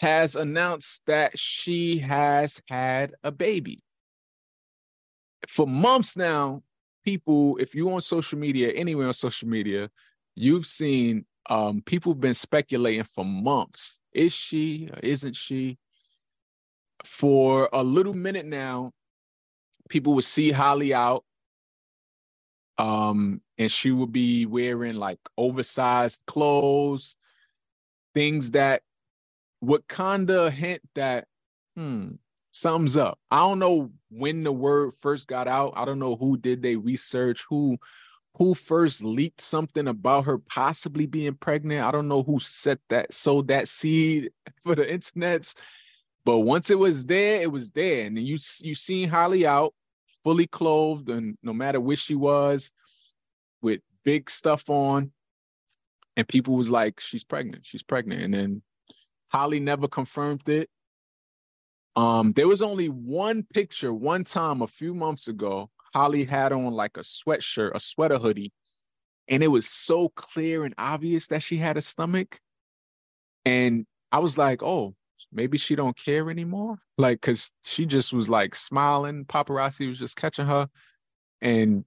has 0.00 0.36
announced 0.36 1.02
that 1.06 1.38
she 1.38 1.98
has 1.98 2.60
had 2.68 3.14
a 3.24 3.32
baby. 3.32 3.80
For 5.48 5.66
months 5.66 6.16
now, 6.16 6.62
people, 7.04 7.56
if 7.58 7.74
you're 7.74 7.92
on 7.92 8.00
social 8.00 8.38
media, 8.38 8.70
anywhere 8.72 9.06
on 9.06 9.14
social 9.14 9.48
media, 9.48 9.90
you've 10.34 10.66
seen 10.66 11.24
um, 11.48 11.80
people 11.82 12.12
have 12.12 12.20
been 12.20 12.34
speculating 12.34 13.04
for 13.04 13.24
months. 13.24 13.98
Is 14.12 14.34
she? 14.34 14.90
Or 14.92 14.98
Isn't 14.98 15.36
she? 15.36 15.78
For 17.04 17.68
a 17.72 17.82
little 17.82 18.14
minute 18.14 18.46
now, 18.46 18.92
people 19.88 20.14
would 20.14 20.24
see 20.24 20.50
Halle 20.50 20.92
out, 20.94 21.24
um, 22.78 23.40
and 23.58 23.70
she 23.70 23.90
would 23.90 24.12
be 24.12 24.46
wearing 24.46 24.96
like 24.96 25.18
oversized 25.36 26.22
clothes, 26.26 27.16
things 28.14 28.52
that 28.52 28.82
would 29.60 29.86
kind 29.88 30.30
of 30.30 30.52
hint 30.52 30.82
that, 30.94 31.26
hmm, 31.76 32.12
something's 32.52 32.96
up. 32.96 33.18
I 33.30 33.40
don't 33.40 33.58
know 33.58 33.90
when 34.10 34.42
the 34.42 34.52
word 34.52 34.94
first 35.00 35.28
got 35.28 35.48
out. 35.48 35.74
I 35.76 35.84
don't 35.84 35.98
know 35.98 36.16
who 36.16 36.36
did 36.36 36.62
they 36.62 36.76
research, 36.76 37.44
who 37.48 37.78
who 38.38 38.52
first 38.52 39.02
leaked 39.02 39.40
something 39.40 39.88
about 39.88 40.26
her 40.26 40.36
possibly 40.36 41.06
being 41.06 41.34
pregnant. 41.34 41.82
I 41.82 41.90
don't 41.90 42.08
know 42.08 42.22
who 42.22 42.38
set 42.38 42.78
that 42.90 43.14
sowed 43.14 43.48
that 43.48 43.66
seed 43.66 44.30
for 44.62 44.74
the 44.74 44.84
internets. 44.84 45.54
But 46.26 46.38
once 46.38 46.70
it 46.70 46.78
was 46.78 47.06
there, 47.06 47.40
it 47.40 47.52
was 47.52 47.70
there. 47.70 48.04
And 48.04 48.16
then 48.16 48.26
you 48.26 48.36
you 48.60 48.74
seen 48.74 49.08
Halle 49.08 49.46
out, 49.46 49.72
fully 50.24 50.48
clothed, 50.48 51.08
and 51.08 51.38
no 51.40 51.52
matter 51.52 51.80
where 51.80 51.94
she 51.94 52.16
was, 52.16 52.72
with 53.62 53.80
big 54.04 54.28
stuff 54.28 54.68
on. 54.68 55.12
And 56.16 56.26
people 56.26 56.56
was 56.56 56.68
like, 56.68 56.98
she's 56.98 57.22
pregnant, 57.22 57.64
she's 57.64 57.84
pregnant. 57.84 58.22
And 58.22 58.34
then 58.34 58.62
Halle 59.28 59.60
never 59.60 59.86
confirmed 59.86 60.48
it. 60.48 60.68
Um, 61.94 62.32
there 62.32 62.48
was 62.48 62.60
only 62.60 62.88
one 62.88 63.44
picture 63.54 63.94
one 63.94 64.24
time 64.24 64.62
a 64.62 64.66
few 64.66 64.94
months 64.94 65.28
ago. 65.28 65.70
Halle 65.94 66.24
had 66.24 66.52
on 66.52 66.72
like 66.72 66.96
a 66.96 67.02
sweatshirt, 67.02 67.70
a 67.72 67.78
sweater 67.78 68.18
hoodie, 68.18 68.52
and 69.28 69.44
it 69.44 69.48
was 69.48 69.68
so 69.68 70.08
clear 70.08 70.64
and 70.64 70.74
obvious 70.76 71.28
that 71.28 71.44
she 71.44 71.56
had 71.56 71.76
a 71.76 71.82
stomach. 71.82 72.40
And 73.44 73.86
I 74.10 74.18
was 74.18 74.36
like, 74.36 74.64
oh, 74.64 74.96
maybe 75.32 75.58
she 75.58 75.74
don't 75.74 75.96
care 75.96 76.30
anymore. 76.30 76.78
Like, 76.98 77.20
cause 77.20 77.52
she 77.62 77.86
just 77.86 78.12
was 78.12 78.28
like 78.28 78.54
smiling. 78.54 79.24
Paparazzi 79.24 79.88
was 79.88 79.98
just 79.98 80.16
catching 80.16 80.46
her, 80.46 80.68
and 81.40 81.84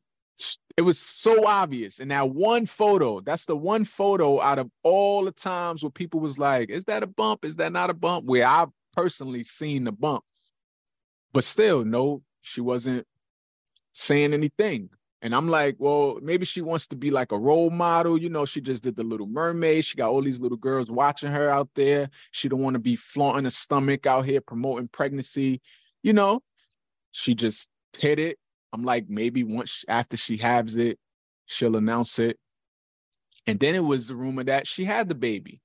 it 0.78 0.82
was 0.82 1.00
so 1.00 1.46
obvious. 1.46 2.00
And 2.00 2.12
that 2.12 2.30
one 2.30 2.66
photo, 2.66 3.20
that's 3.20 3.46
the 3.46 3.56
one 3.56 3.86
photo 3.86 4.42
out 4.42 4.60
of 4.60 4.70
all 4.84 5.26
the 5.26 5.32
times 5.32 5.84
where 5.84 5.90
people 5.90 6.20
was 6.20 6.40
like, 6.40 6.70
is 6.70 6.86
that 6.86 7.04
a 7.04 7.08
bump? 7.08 7.44
Is 7.44 7.58
that 7.58 7.74
not 7.74 7.90
a 7.90 7.94
bump? 7.94 8.26
Where 8.26 8.48
I've 8.48 8.70
personally 8.96 9.44
seen 9.44 9.84
the 9.84 9.92
bump. 9.92 10.24
But 11.34 11.44
still, 11.44 11.84
no, 11.86 12.24
she 12.42 12.62
wasn't 12.62 13.06
saying 13.94 14.34
anything. 14.34 14.90
And 15.22 15.36
I'm 15.36 15.50
like, 15.50 15.76
well, 15.80 16.18
maybe 16.22 16.46
she 16.46 16.62
wants 16.62 16.88
to 16.88 16.96
be 16.96 17.12
like 17.12 17.34
a 17.34 17.38
role 17.38 17.70
model. 17.70 18.18
You 18.18 18.30
know, 18.30 18.46
she 18.46 18.62
just 18.62 18.84
did 18.84 18.96
the 18.96 19.04
Little 19.04 19.28
Mermaid. 19.28 19.84
She 19.84 19.98
got 19.98 20.10
all 20.10 20.22
these 20.22 20.40
little 20.40 20.58
girls 20.58 20.90
watching 20.90 21.32
her 21.32 21.50
out 21.50 21.70
there. 21.76 22.10
She 22.32 22.48
don't 22.48 22.62
want 22.62 22.76
to 22.76 22.80
be 22.80 22.96
flaunting 22.96 23.46
a 23.46 23.52
stomach 23.52 24.06
out 24.06 24.26
here 24.26 24.40
promoting 24.40 24.88
pregnancy. 24.88 25.62
You 26.04 26.14
know, 26.14 26.42
she 27.12 27.36
just 27.36 27.70
hit 27.98 28.18
it 28.20 28.38
I'm 28.72 28.84
like, 28.84 29.10
maybe 29.10 29.44
once 29.44 29.84
after 29.88 30.18
she 30.18 30.38
has 30.38 30.76
it, 30.76 31.00
she'll 31.46 31.76
announce 31.76 32.20
it. 32.20 32.38
And 33.48 33.60
then 33.60 33.76
it 33.76 33.84
was 33.84 34.08
the 34.08 34.16
rumor 34.16 34.44
that 34.44 34.68
she 34.68 34.86
had 34.86 35.10
the 35.10 35.16
baby. 35.16 35.62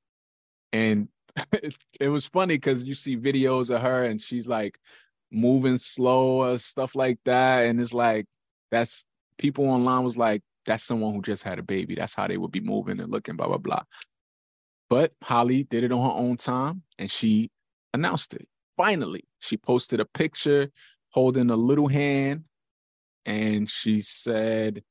And 0.73 1.09
it 2.01 2.09
was 2.09 2.27
funny 2.27 2.55
because 2.55 2.85
you 2.85 2.95
see 2.95 3.17
videos 3.17 3.75
of 3.75 3.83
her 3.83 4.05
and 4.05 4.21
she's 4.21 4.49
like 4.49 4.79
moving 5.31 5.77
slow 5.77 6.45
or 6.45 6.59
stuff 6.59 6.95
like 6.95 7.19
that. 7.25 7.67
And 7.67 7.81
it's 7.81 7.93
like, 7.93 8.27
that's 8.71 9.07
people 9.39 9.67
online 9.67 10.05
was 10.05 10.17
like, 10.17 10.43
that's 10.67 10.85
someone 10.85 11.15
who 11.15 11.23
just 11.23 11.43
had 11.43 11.59
a 11.59 11.63
baby. 11.63 11.95
That's 11.95 12.15
how 12.15 12.27
they 12.27 12.37
would 12.37 12.53
be 12.53 12.61
moving 12.61 13.01
and 13.01 13.11
looking, 13.11 13.37
blah, 13.37 13.49
blah, 13.49 13.59
blah. 13.59 13.83
But 14.89 15.13
Halle 15.23 15.65
did 15.65 15.85
it 15.85 15.93
on 15.93 16.03
her 16.03 16.17
own 16.17 16.37
time 16.37 16.83
and 16.99 17.11
she 17.11 17.51
announced 17.93 18.35
it. 18.35 18.47
Finally, 18.77 19.25
she 19.41 19.57
posted 19.57 20.01
a 20.01 20.05
picture 20.05 20.71
holding 21.11 21.51
a 21.51 21.57
little 21.57 21.89
hand 21.89 22.45
and 23.27 23.71
she 23.71 24.03
said, 24.03 24.83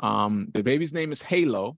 um, 0.00 0.48
the 0.52 0.62
baby's 0.62 0.92
name 0.92 1.12
is 1.12 1.22
Halo. 1.22 1.76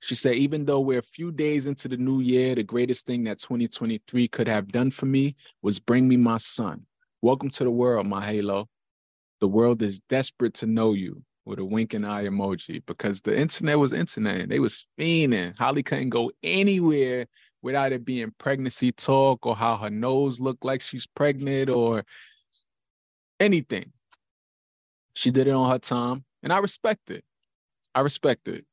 She 0.00 0.14
said, 0.14 0.34
even 0.34 0.64
though 0.64 0.80
we're 0.80 0.98
a 0.98 1.02
few 1.02 1.30
days 1.30 1.66
into 1.66 1.88
the 1.88 1.96
new 1.96 2.20
year, 2.20 2.54
the 2.54 2.62
greatest 2.62 3.06
thing 3.06 3.24
that 3.24 3.38
2023 3.38 4.28
could 4.28 4.48
have 4.48 4.68
done 4.68 4.90
for 4.90 5.06
me 5.06 5.36
was 5.62 5.78
bring 5.78 6.08
me 6.08 6.16
my 6.16 6.38
son. 6.38 6.84
Welcome 7.20 7.50
to 7.50 7.64
the 7.64 7.70
world, 7.70 8.06
my 8.06 8.24
Halo. 8.24 8.68
The 9.42 9.48
world 9.48 9.82
is 9.82 9.98
desperate 10.02 10.54
to 10.54 10.68
know 10.68 10.92
you 10.92 11.20
with 11.44 11.58
a 11.58 11.64
winking 11.64 12.04
eye 12.04 12.26
emoji 12.26 12.80
because 12.86 13.20
the 13.22 13.36
internet 13.36 13.76
was 13.76 13.92
internet. 13.92 14.42
And 14.42 14.52
they 14.52 14.60
was 14.60 14.86
fiending. 14.96 15.58
Halle 15.58 15.82
couldn't 15.82 16.10
go 16.10 16.30
anywhere 16.44 17.26
without 17.60 17.90
it 17.90 18.04
being 18.04 18.32
pregnancy 18.38 18.92
talk 18.92 19.44
or 19.44 19.56
how 19.56 19.76
her 19.78 19.90
nose 19.90 20.38
looked 20.38 20.64
like 20.64 20.80
she's 20.80 21.08
pregnant 21.08 21.70
or 21.70 22.04
anything. 23.40 23.90
She 25.14 25.32
did 25.32 25.48
it 25.48 25.54
on 25.54 25.68
her 25.68 25.80
time, 25.80 26.24
and 26.44 26.52
I 26.52 26.58
respect 26.58 27.10
it. 27.10 27.24
I 27.96 28.02
respect 28.02 28.46
it. 28.46 28.64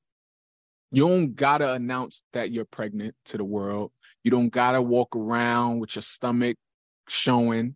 You 0.92 1.08
don't 1.08 1.34
gotta 1.34 1.74
announce 1.74 2.22
that 2.34 2.52
you're 2.52 2.66
pregnant 2.66 3.16
to 3.26 3.38
the 3.40 3.44
world. 3.44 3.92
You 4.24 4.30
don't 4.30 4.50
gotta 4.50 4.84
walk 4.84 5.16
around 5.16 5.80
with 5.80 5.96
your 5.96 6.04
stomach 6.04 6.58
showing. 7.08 7.76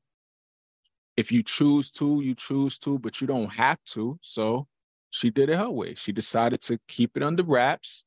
If 1.17 1.31
you 1.31 1.43
choose 1.43 1.91
to, 1.91 2.21
you 2.21 2.35
choose 2.35 2.77
to, 2.79 2.99
but 2.99 3.21
you 3.21 3.27
don't 3.27 3.53
have 3.53 3.79
to. 3.87 4.19
So 4.23 4.67
she 5.11 5.29
did 5.31 5.49
it 5.49 5.57
her 5.57 5.69
way. 5.69 5.95
She 5.95 6.11
decided 6.11 6.61
to 6.63 6.79
keep 6.87 7.17
it 7.17 7.23
under 7.23 7.43
wraps, 7.43 8.05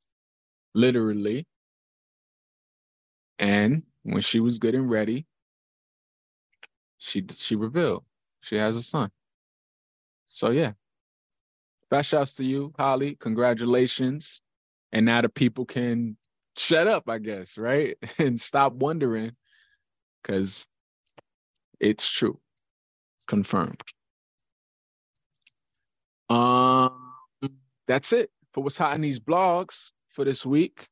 literally. 0.74 1.46
And 3.38 3.84
when 4.04 4.22
she 4.22 4.40
was 4.40 4.58
good 4.58 4.74
and 4.74 4.90
ready, 4.90 5.26
she 6.98 7.24
she 7.34 7.56
revealed 7.56 8.04
she 8.42 8.56
has 8.56 8.76
a 8.76 8.82
son. 8.82 9.10
So 10.28 10.50
yeah. 10.50 10.72
Best 11.90 12.10
shouts 12.10 12.34
to 12.36 12.44
you, 12.44 12.72
Halle. 12.78 13.14
Congratulations. 13.16 14.42
And 14.92 15.06
now 15.06 15.22
the 15.22 15.28
people 15.28 15.64
can 15.66 16.16
shut 16.56 16.88
up, 16.88 17.08
I 17.08 17.18
guess, 17.18 17.58
right? 17.58 17.96
and 18.18 18.40
stop 18.40 18.74
wondering 18.74 19.32
because 20.22 20.66
it's 21.80 22.10
true. 22.10 22.40
Confirmed. 23.26 23.82
Um, 26.28 27.12
that's 27.86 28.12
it 28.12 28.30
for 28.52 28.62
what's 28.62 28.76
hot 28.76 28.94
in 28.94 29.00
these 29.00 29.20
blogs 29.20 29.92
for 30.10 30.24
this 30.24 30.44
week. 30.44 30.88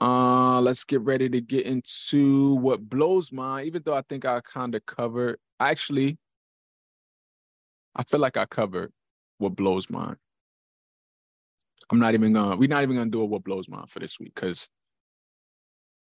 Uh, 0.00 0.60
let's 0.60 0.84
get 0.84 1.00
ready 1.02 1.28
to 1.28 1.40
get 1.40 1.64
into 1.64 2.54
what 2.56 2.80
blows 2.88 3.30
my. 3.30 3.62
Even 3.62 3.82
though 3.84 3.94
I 3.94 4.02
think 4.08 4.24
I 4.24 4.40
kind 4.40 4.74
of 4.74 4.84
covered, 4.84 5.38
actually, 5.60 6.18
I 7.94 8.02
feel 8.02 8.20
like 8.20 8.36
I 8.36 8.46
covered 8.46 8.92
what 9.38 9.54
blows 9.54 9.88
mine. 9.88 10.16
I'm 11.90 12.00
not 12.00 12.14
even 12.14 12.32
gonna 12.32 12.56
we're 12.56 12.68
not 12.68 12.82
even 12.82 12.96
gonna 12.96 13.10
do 13.10 13.20
a 13.20 13.24
what 13.24 13.44
blows 13.44 13.68
mine 13.68 13.86
for 13.86 14.00
this 14.00 14.18
week 14.18 14.34
because 14.34 14.68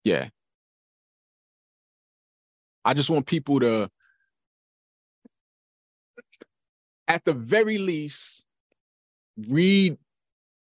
yeah. 0.04 0.28
I 2.84 2.94
just 2.94 3.10
want 3.10 3.26
people 3.26 3.60
to 3.60 3.88
at 7.08 7.24
the 7.24 7.32
very 7.32 7.78
least 7.78 8.44
read 9.48 9.96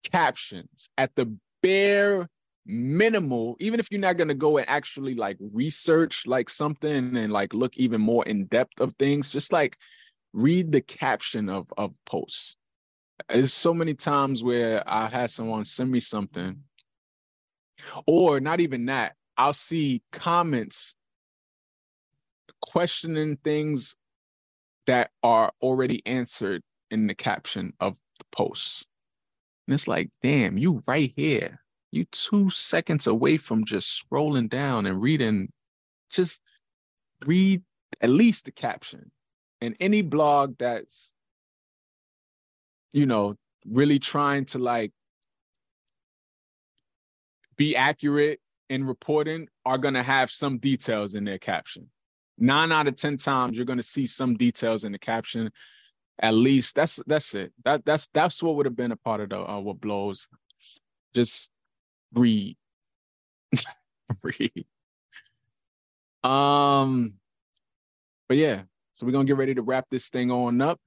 captions 0.04 0.90
at 0.98 1.14
the 1.16 1.32
bare 1.62 2.30
minimal 2.66 3.58
even 3.60 3.80
if 3.80 3.92
you're 3.92 4.00
not 4.00 4.16
going 4.16 4.28
to 4.28 4.34
go 4.34 4.58
and 4.58 4.70
actually 4.70 5.16
like 5.16 5.38
research 5.40 6.28
like 6.28 6.50
something 6.50 7.18
and 7.18 7.34
like 7.34 7.54
look 7.54 7.76
even 7.78 8.00
more 8.00 8.24
in 8.26 8.46
depth 8.46 8.80
of 8.80 8.94
things 8.98 9.28
just 9.28 9.52
like 9.52 9.76
read 10.34 10.72
the 10.72 10.82
caption 10.82 11.50
of 11.50 11.68
of 11.78 11.94
posts. 12.06 12.58
There's 13.28 13.54
so 13.54 13.74
many 13.74 13.94
times 13.94 14.44
where 14.44 14.84
i've 14.88 15.12
had 15.12 15.30
someone 15.30 15.66
send 15.66 15.92
me 15.92 16.00
something, 16.00 16.64
or 18.06 18.40
not 18.40 18.60
even 18.60 18.86
that. 18.88 19.16
I'll 19.38 19.54
see 19.54 20.02
comments 20.12 20.96
questioning 22.62 23.38
things 23.38 23.96
that 24.90 25.12
are 25.22 25.52
already 25.62 26.02
answered 26.08 26.64
in 26.90 27.06
the 27.06 27.14
caption 27.14 27.74
of 27.80 27.96
the 28.18 28.26
post. 28.32 28.88
And 29.68 29.76
it's 29.76 29.88
like, 29.88 30.10
damn, 30.24 30.58
you 30.58 30.82
right 30.88 31.14
here. 31.16 31.62
You 31.92 32.06
two 32.06 32.50
seconds 32.50 33.06
away 33.06 33.38
from 33.38 33.66
just 33.66 34.04
scrolling 34.04 34.50
down 34.50 34.88
and 34.88 35.00
reading. 35.00 35.52
Just 36.10 36.42
read 37.24 37.62
at 38.02 38.10
least 38.10 38.46
the 38.46 38.52
caption 38.52 39.12
and 39.62 39.76
any 39.80 40.02
blog 40.02 40.58
that's 40.58 41.14
you 42.92 43.06
know 43.06 43.36
really 43.66 44.00
trying 44.00 44.46
to 44.46 44.58
like 44.58 44.92
be 47.58 47.76
accurate 47.76 48.40
in 48.70 48.86
reporting 48.86 49.48
are 49.66 49.78
going 49.78 49.94
to 49.94 50.04
have 50.04 50.32
some 50.32 50.58
details 50.58 51.14
in 51.14 51.26
their 51.26 51.38
caption. 51.38 51.90
Nine 52.40 52.72
out 52.72 52.88
of 52.88 52.96
ten 52.96 53.18
times, 53.18 53.58
you're 53.58 53.66
going 53.66 53.78
to 53.78 53.84
see 53.84 54.08
some 54.08 54.36
details 54.36 54.84
in 54.84 54.92
the 54.92 55.00
caption. 55.00 55.52
At 56.22 56.34
least 56.34 56.76
that's 56.76 57.00
that's 57.08 57.36
it. 57.36 57.54
That 57.66 57.86
that's 57.86 58.08
that's 58.14 58.44
what 58.44 58.56
would 58.56 58.66
have 58.66 58.76
been 58.76 58.92
a 58.92 58.98
part 58.98 59.22
of 59.22 59.30
the 59.30 59.40
uh, 59.40 59.60
what 59.60 59.80
blows. 59.80 60.28
Just 61.14 61.52
read, 62.14 62.58
read. 64.24 64.66
Um, 66.24 67.14
but 68.28 68.38
yeah, 68.38 68.64
so 68.96 69.06
we're 69.06 69.12
gonna 69.12 69.26
get 69.26 69.38
ready 69.38 69.56
to 69.56 69.62
wrap 69.62 69.86
this 69.90 70.10
thing 70.10 70.32
on 70.32 70.62
up 70.62 70.80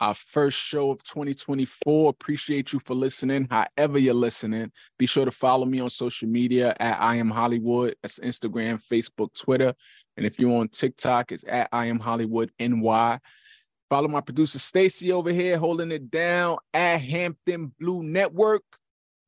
our 0.00 0.14
first 0.14 0.58
show 0.58 0.90
of 0.90 1.02
2024. 1.02 2.10
Appreciate 2.10 2.72
you 2.72 2.80
for 2.80 2.94
listening. 2.94 3.48
However, 3.50 3.98
you're 3.98 4.14
listening, 4.14 4.70
be 4.98 5.06
sure 5.06 5.24
to 5.24 5.30
follow 5.30 5.64
me 5.64 5.80
on 5.80 5.90
social 5.90 6.28
media 6.28 6.74
at 6.80 7.00
I 7.00 7.16
am 7.16 7.30
Holliewood. 7.30 7.94
That's 8.02 8.18
Instagram, 8.18 8.82
Facebook, 8.82 9.34
Twitter. 9.34 9.74
And 10.16 10.26
if 10.26 10.38
you're 10.38 10.58
on 10.58 10.68
TikTok, 10.68 11.32
it's 11.32 11.44
at 11.48 11.68
I 11.72 11.86
am 11.86 11.98
Holliewood 11.98 12.50
NY. 12.58 13.18
Follow 13.88 14.08
my 14.08 14.20
producer 14.20 14.58
Stacy 14.58 15.12
over 15.12 15.30
here, 15.30 15.58
holding 15.58 15.92
it 15.92 16.10
down 16.10 16.56
at 16.74 16.98
Hampton 17.00 17.72
Blu 17.78 18.02
Network. 18.02 18.62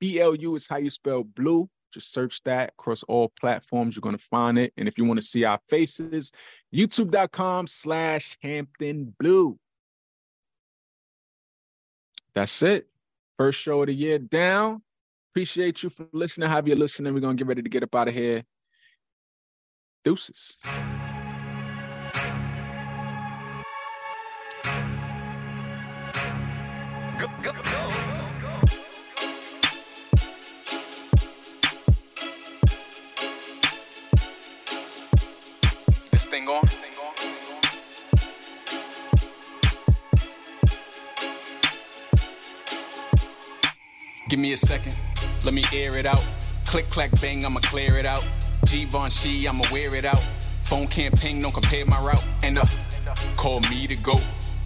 BLU 0.00 0.56
is 0.56 0.66
how 0.68 0.76
you 0.76 0.90
spell 0.90 1.22
blue. 1.22 1.68
Just 1.92 2.12
search 2.12 2.42
that 2.42 2.70
across 2.78 3.02
all 3.04 3.32
platforms. 3.40 3.96
You're 3.96 4.02
going 4.02 4.16
to 4.16 4.24
find 4.24 4.58
it. 4.58 4.72
And 4.76 4.88
if 4.88 4.98
you 4.98 5.04
want 5.04 5.18
to 5.18 5.26
see 5.26 5.44
our 5.44 5.58
faces, 5.68 6.32
youtube.com 6.74 7.66
slash 7.66 8.36
Hampton 8.42 9.14
Blu. 9.18 9.58
That's 12.38 12.62
it. 12.62 12.86
First 13.36 13.58
show 13.58 13.80
of 13.80 13.88
the 13.88 13.92
year 13.92 14.16
down. 14.16 14.80
Appreciate 15.32 15.82
you 15.82 15.90
for 15.90 16.06
listening. 16.12 16.48
Have 16.48 16.68
you 16.68 16.76
listening? 16.76 17.12
We're 17.12 17.18
gonna 17.18 17.34
get 17.34 17.48
ready 17.48 17.62
to 17.62 17.68
get 17.68 17.82
up 17.82 17.96
out 17.96 18.06
of 18.06 18.14
here. 18.14 18.44
Deuces. 20.04 20.56
Let 45.44 45.54
me 45.54 45.64
air 45.72 45.96
it 45.96 46.06
out. 46.06 46.24
Click, 46.66 46.88
clack, 46.90 47.10
bang, 47.20 47.44
I'ma 47.44 47.60
clear 47.60 47.96
it 47.96 48.06
out. 48.06 48.24
Givenchy, 48.66 49.48
I'ma 49.48 49.64
wear 49.72 49.94
it 49.94 50.04
out. 50.04 50.22
Phone 50.64 50.86
can't 50.86 51.18
ping, 51.18 51.40
don't 51.40 51.54
compare 51.54 51.86
my 51.86 51.98
route. 52.00 52.24
And 52.42 52.58
uh, 52.58 52.64
call 53.36 53.60
me 53.60 53.86
to 53.86 53.96
go. 53.96 54.14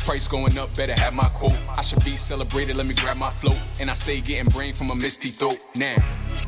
Price 0.01 0.27
going 0.27 0.59
up, 0.59 0.75
better 0.75 0.95
have 0.95 1.15
my 1.15 1.29
quote. 1.29 1.57
I 1.79 1.83
should 1.83 2.05
be 2.05 2.17
celebrated, 2.17 2.77
let 2.77 2.87
me 2.87 2.95
grab 2.95 3.17
my 3.17 3.31
float. 3.31 3.59
And 3.79 3.89
I 3.89 3.93
stay 3.93 4.21
getting 4.21 4.49
brain 4.49 4.75
from 4.75 4.91
a 4.91 4.97
misty 4.97 5.29
throat. 5.29 5.61
Now, 5.77 5.95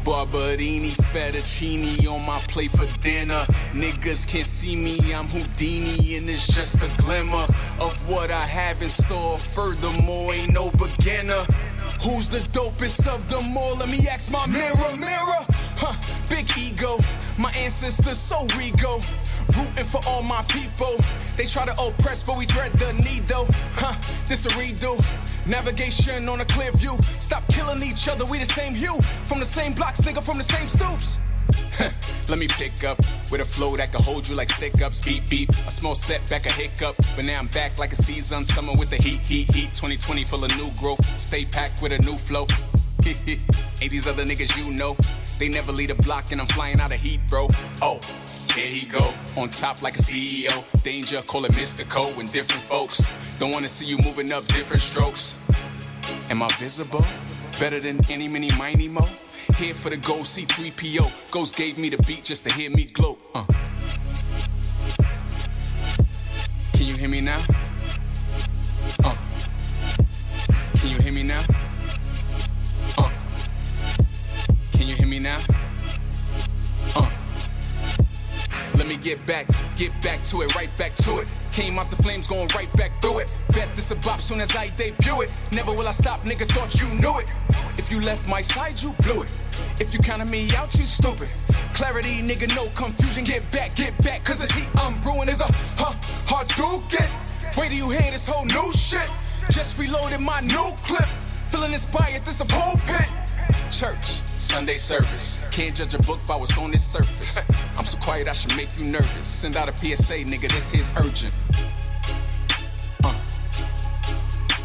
Barberini, 0.04 0.90
fettuccine 0.90 2.04
on 2.08 2.26
my 2.26 2.40
plate 2.48 2.72
for 2.72 2.86
dinner. 3.02 3.44
Niggas 3.72 4.26
can't 4.26 4.44
see 4.44 4.74
me, 4.74 5.14
I'm 5.14 5.26
Houdini, 5.26 6.16
and 6.16 6.28
it's 6.28 6.48
just 6.48 6.82
a 6.82 6.90
glimmer 6.98 7.46
of 7.80 8.08
what 8.08 8.32
I 8.32 8.44
have 8.44 8.82
in 8.82 8.88
store. 8.88 9.38
Furthermore, 9.38 10.34
ain't 10.34 10.52
no 10.52 10.70
beginner. 10.72 11.46
Who's 12.04 12.28
the 12.28 12.40
dopest 12.52 13.06
of 13.08 13.26
them 13.30 13.56
all? 13.56 13.76
Let 13.78 13.88
me 13.88 14.06
ask 14.06 14.30
my 14.30 14.46
mirror, 14.46 14.94
mirror. 14.98 15.40
Huh, 15.74 15.96
big 16.28 16.46
ego. 16.58 16.98
My 17.38 17.50
ancestors 17.52 18.18
so 18.18 18.46
regal. 18.58 19.00
Rooting 19.56 19.86
for 19.86 20.00
all 20.06 20.22
my 20.22 20.42
people. 20.50 20.96
They 21.38 21.46
try 21.46 21.64
to 21.64 21.72
oppress, 21.80 22.22
but 22.22 22.36
we 22.36 22.44
thread 22.44 22.72
the 22.74 22.92
needle. 23.08 23.48
Huh, 23.74 23.94
this 24.26 24.44
a 24.44 24.50
redo. 24.50 25.02
Navigation 25.46 26.28
on 26.28 26.42
a 26.42 26.44
clear 26.44 26.72
view. 26.72 26.98
Stop 27.18 27.48
killing 27.48 27.82
each 27.82 28.06
other, 28.06 28.26
we 28.26 28.36
the 28.38 28.44
same 28.44 28.74
hue. 28.74 29.00
From 29.24 29.40
the 29.40 29.46
same 29.46 29.72
blocks, 29.72 30.02
nigga, 30.02 30.22
from 30.22 30.36
the 30.36 30.44
same 30.44 30.66
stoops. 30.66 31.20
Let 32.28 32.38
me 32.38 32.48
pick 32.48 32.84
up 32.84 32.98
with 33.30 33.40
a 33.40 33.44
flow 33.44 33.76
that 33.76 33.92
can 33.92 34.02
hold 34.02 34.28
you 34.28 34.34
like 34.34 34.50
stick 34.50 34.80
ups. 34.82 35.00
Beep, 35.00 35.28
beep. 35.28 35.50
A 35.66 35.70
small 35.70 35.94
setback, 35.94 36.46
a 36.46 36.50
hiccup. 36.50 36.96
But 37.16 37.24
now 37.24 37.38
I'm 37.38 37.48
back 37.48 37.78
like 37.78 37.92
a 37.92 37.96
season 37.96 38.44
summer 38.44 38.72
with 38.74 38.90
the 38.90 38.96
heat, 38.96 39.20
heat, 39.20 39.54
heat. 39.54 39.74
2020 39.74 40.24
full 40.24 40.44
of 40.44 40.56
new 40.56 40.70
growth. 40.72 41.20
Stay 41.20 41.44
packed 41.44 41.82
with 41.82 41.92
a 41.92 41.98
new 41.98 42.16
flow. 42.16 42.46
Ain't 43.06 43.90
these 43.90 44.06
other 44.06 44.24
niggas 44.24 44.56
you 44.56 44.70
know? 44.72 44.96
They 45.38 45.48
never 45.48 45.72
lead 45.72 45.90
a 45.90 45.94
block 45.96 46.32
and 46.32 46.40
I'm 46.40 46.46
flying 46.46 46.80
out 46.80 46.92
of 46.92 47.00
Heathrow. 47.00 47.54
Oh, 47.82 47.98
here 48.54 48.66
he 48.66 48.86
go. 48.86 49.12
On 49.36 49.48
top 49.48 49.82
like 49.82 49.94
a 49.94 49.98
CEO. 49.98 50.64
Danger, 50.82 51.20
call 51.22 51.44
it 51.44 51.54
mystical. 51.56 52.06
and 52.18 52.32
different 52.32 52.62
folks 52.62 53.10
don't 53.38 53.50
wanna 53.50 53.68
see 53.68 53.86
you 53.86 53.98
moving 53.98 54.32
up 54.32 54.44
different 54.46 54.82
strokes. 54.82 55.38
Am 56.30 56.42
I 56.42 56.48
visible? 56.56 57.04
Better 57.60 57.78
than 57.80 58.00
any, 58.10 58.26
mini, 58.28 58.50
miny, 58.56 58.88
mo? 58.88 59.08
Here 59.56 59.74
for 59.74 59.88
the 59.88 59.96
gold 59.96 60.22
C3PO. 60.22 61.10
Ghost 61.30 61.56
gave 61.56 61.78
me 61.78 61.88
the 61.88 61.98
beat 61.98 62.24
just 62.24 62.44
to 62.44 62.52
hear 62.52 62.68
me 62.68 62.84
gloat. 62.84 63.18
Uh. 63.34 63.44
Can 66.72 66.86
you 66.86 66.94
hear 66.94 67.08
me 67.08 67.20
now? 67.20 67.40
Uh. 69.04 69.16
Can 70.80 70.90
you 70.90 70.98
hear 70.98 71.12
me 71.12 71.22
now? 71.22 71.44
Uh. 72.98 73.10
Can 74.72 74.88
you 74.88 74.96
hear 74.96 75.06
me 75.06 75.20
now? 75.20 75.40
Let 78.84 78.90
me 78.90 79.02
get 79.02 79.24
back, 79.24 79.46
get 79.76 79.98
back 80.02 80.22
to 80.24 80.42
it, 80.42 80.54
right 80.54 80.68
back 80.76 80.94
to 80.96 81.16
it. 81.16 81.32
Came 81.52 81.78
out 81.78 81.88
the 81.88 81.96
flames, 81.96 82.26
going 82.26 82.48
right 82.48 82.70
back 82.74 83.00
through 83.00 83.20
it. 83.20 83.34
Bet 83.52 83.74
this 83.74 83.90
a 83.92 83.96
bop 83.96 84.20
soon 84.20 84.42
as 84.42 84.54
I 84.54 84.68
debut 84.76 85.22
it. 85.22 85.32
Never 85.52 85.72
will 85.72 85.88
I 85.88 85.90
stop, 85.90 86.20
nigga, 86.24 86.46
thought 86.52 86.78
you 86.78 86.86
knew 87.00 87.18
it. 87.18 87.32
If 87.78 87.90
you 87.90 87.98
left 88.02 88.28
my 88.28 88.42
side, 88.42 88.82
you 88.82 88.92
blew 89.00 89.22
it. 89.22 89.32
If 89.80 89.94
you 89.94 90.00
counted 90.00 90.28
me 90.28 90.54
out, 90.54 90.74
you 90.74 90.82
stupid. 90.82 91.32
Clarity, 91.72 92.20
nigga, 92.20 92.54
no 92.54 92.68
confusion. 92.74 93.24
Get 93.24 93.50
back, 93.50 93.74
get 93.74 93.96
back, 94.02 94.22
cause 94.22 94.46
the 94.46 94.52
heat 94.52 94.68
I'm 94.76 95.00
brewing 95.00 95.30
is 95.30 95.40
a 95.40 95.48
huh, 95.78 95.94
hard 96.26 96.90
get. 96.90 97.10
Wait 97.56 97.70
till 97.70 97.78
you 97.78 97.88
hear 97.88 98.12
this 98.12 98.28
whole 98.28 98.44
new 98.44 98.70
shit. 98.74 99.10
Just 99.48 99.78
reloaded 99.78 100.20
my 100.20 100.40
new 100.40 100.74
clip. 100.84 101.08
Feeling 101.48 101.72
inspired, 101.72 102.22
this 102.26 102.42
a 102.42 102.44
pulpit. 102.44 103.23
Church, 103.70 104.26
Sunday 104.28 104.76
service. 104.76 105.40
Can't 105.50 105.74
judge 105.74 105.94
a 105.94 105.98
book 105.98 106.20
by 106.26 106.36
what's 106.36 106.56
on 106.58 106.72
its 106.72 106.84
surface. 106.84 107.38
I'm 107.76 107.84
so 107.84 107.98
quiet, 107.98 108.28
I 108.28 108.32
should 108.32 108.56
make 108.56 108.68
you 108.78 108.84
nervous. 108.84 109.26
Send 109.26 109.56
out 109.56 109.68
a 109.68 109.76
PSA, 109.76 110.24
nigga, 110.24 110.48
this 110.52 110.70
here's 110.70 110.96
urgent. 110.98 111.34
Uh. 113.02 113.14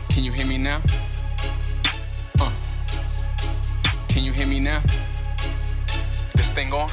Can 0.10 0.24
you 0.24 0.32
hear 0.32 0.46
me 0.46 0.58
now? 0.58 0.82
Uh. 2.40 2.52
Can 4.10 4.24
you 4.24 4.32
hear 4.32 4.48
me 4.48 4.60
now? 4.60 4.82
This 6.36 6.52
thing 6.52 6.72
on? 6.72 6.90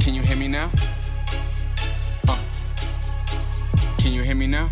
Can 0.00 0.14
you 0.14 0.22
hear 0.22 0.36
me 0.36 0.48
now? 0.48 0.70
Uh. 2.28 2.38
Can 3.98 4.12
you 4.12 4.22
hear 4.22 4.34
me 4.34 4.46
now? 4.46 4.68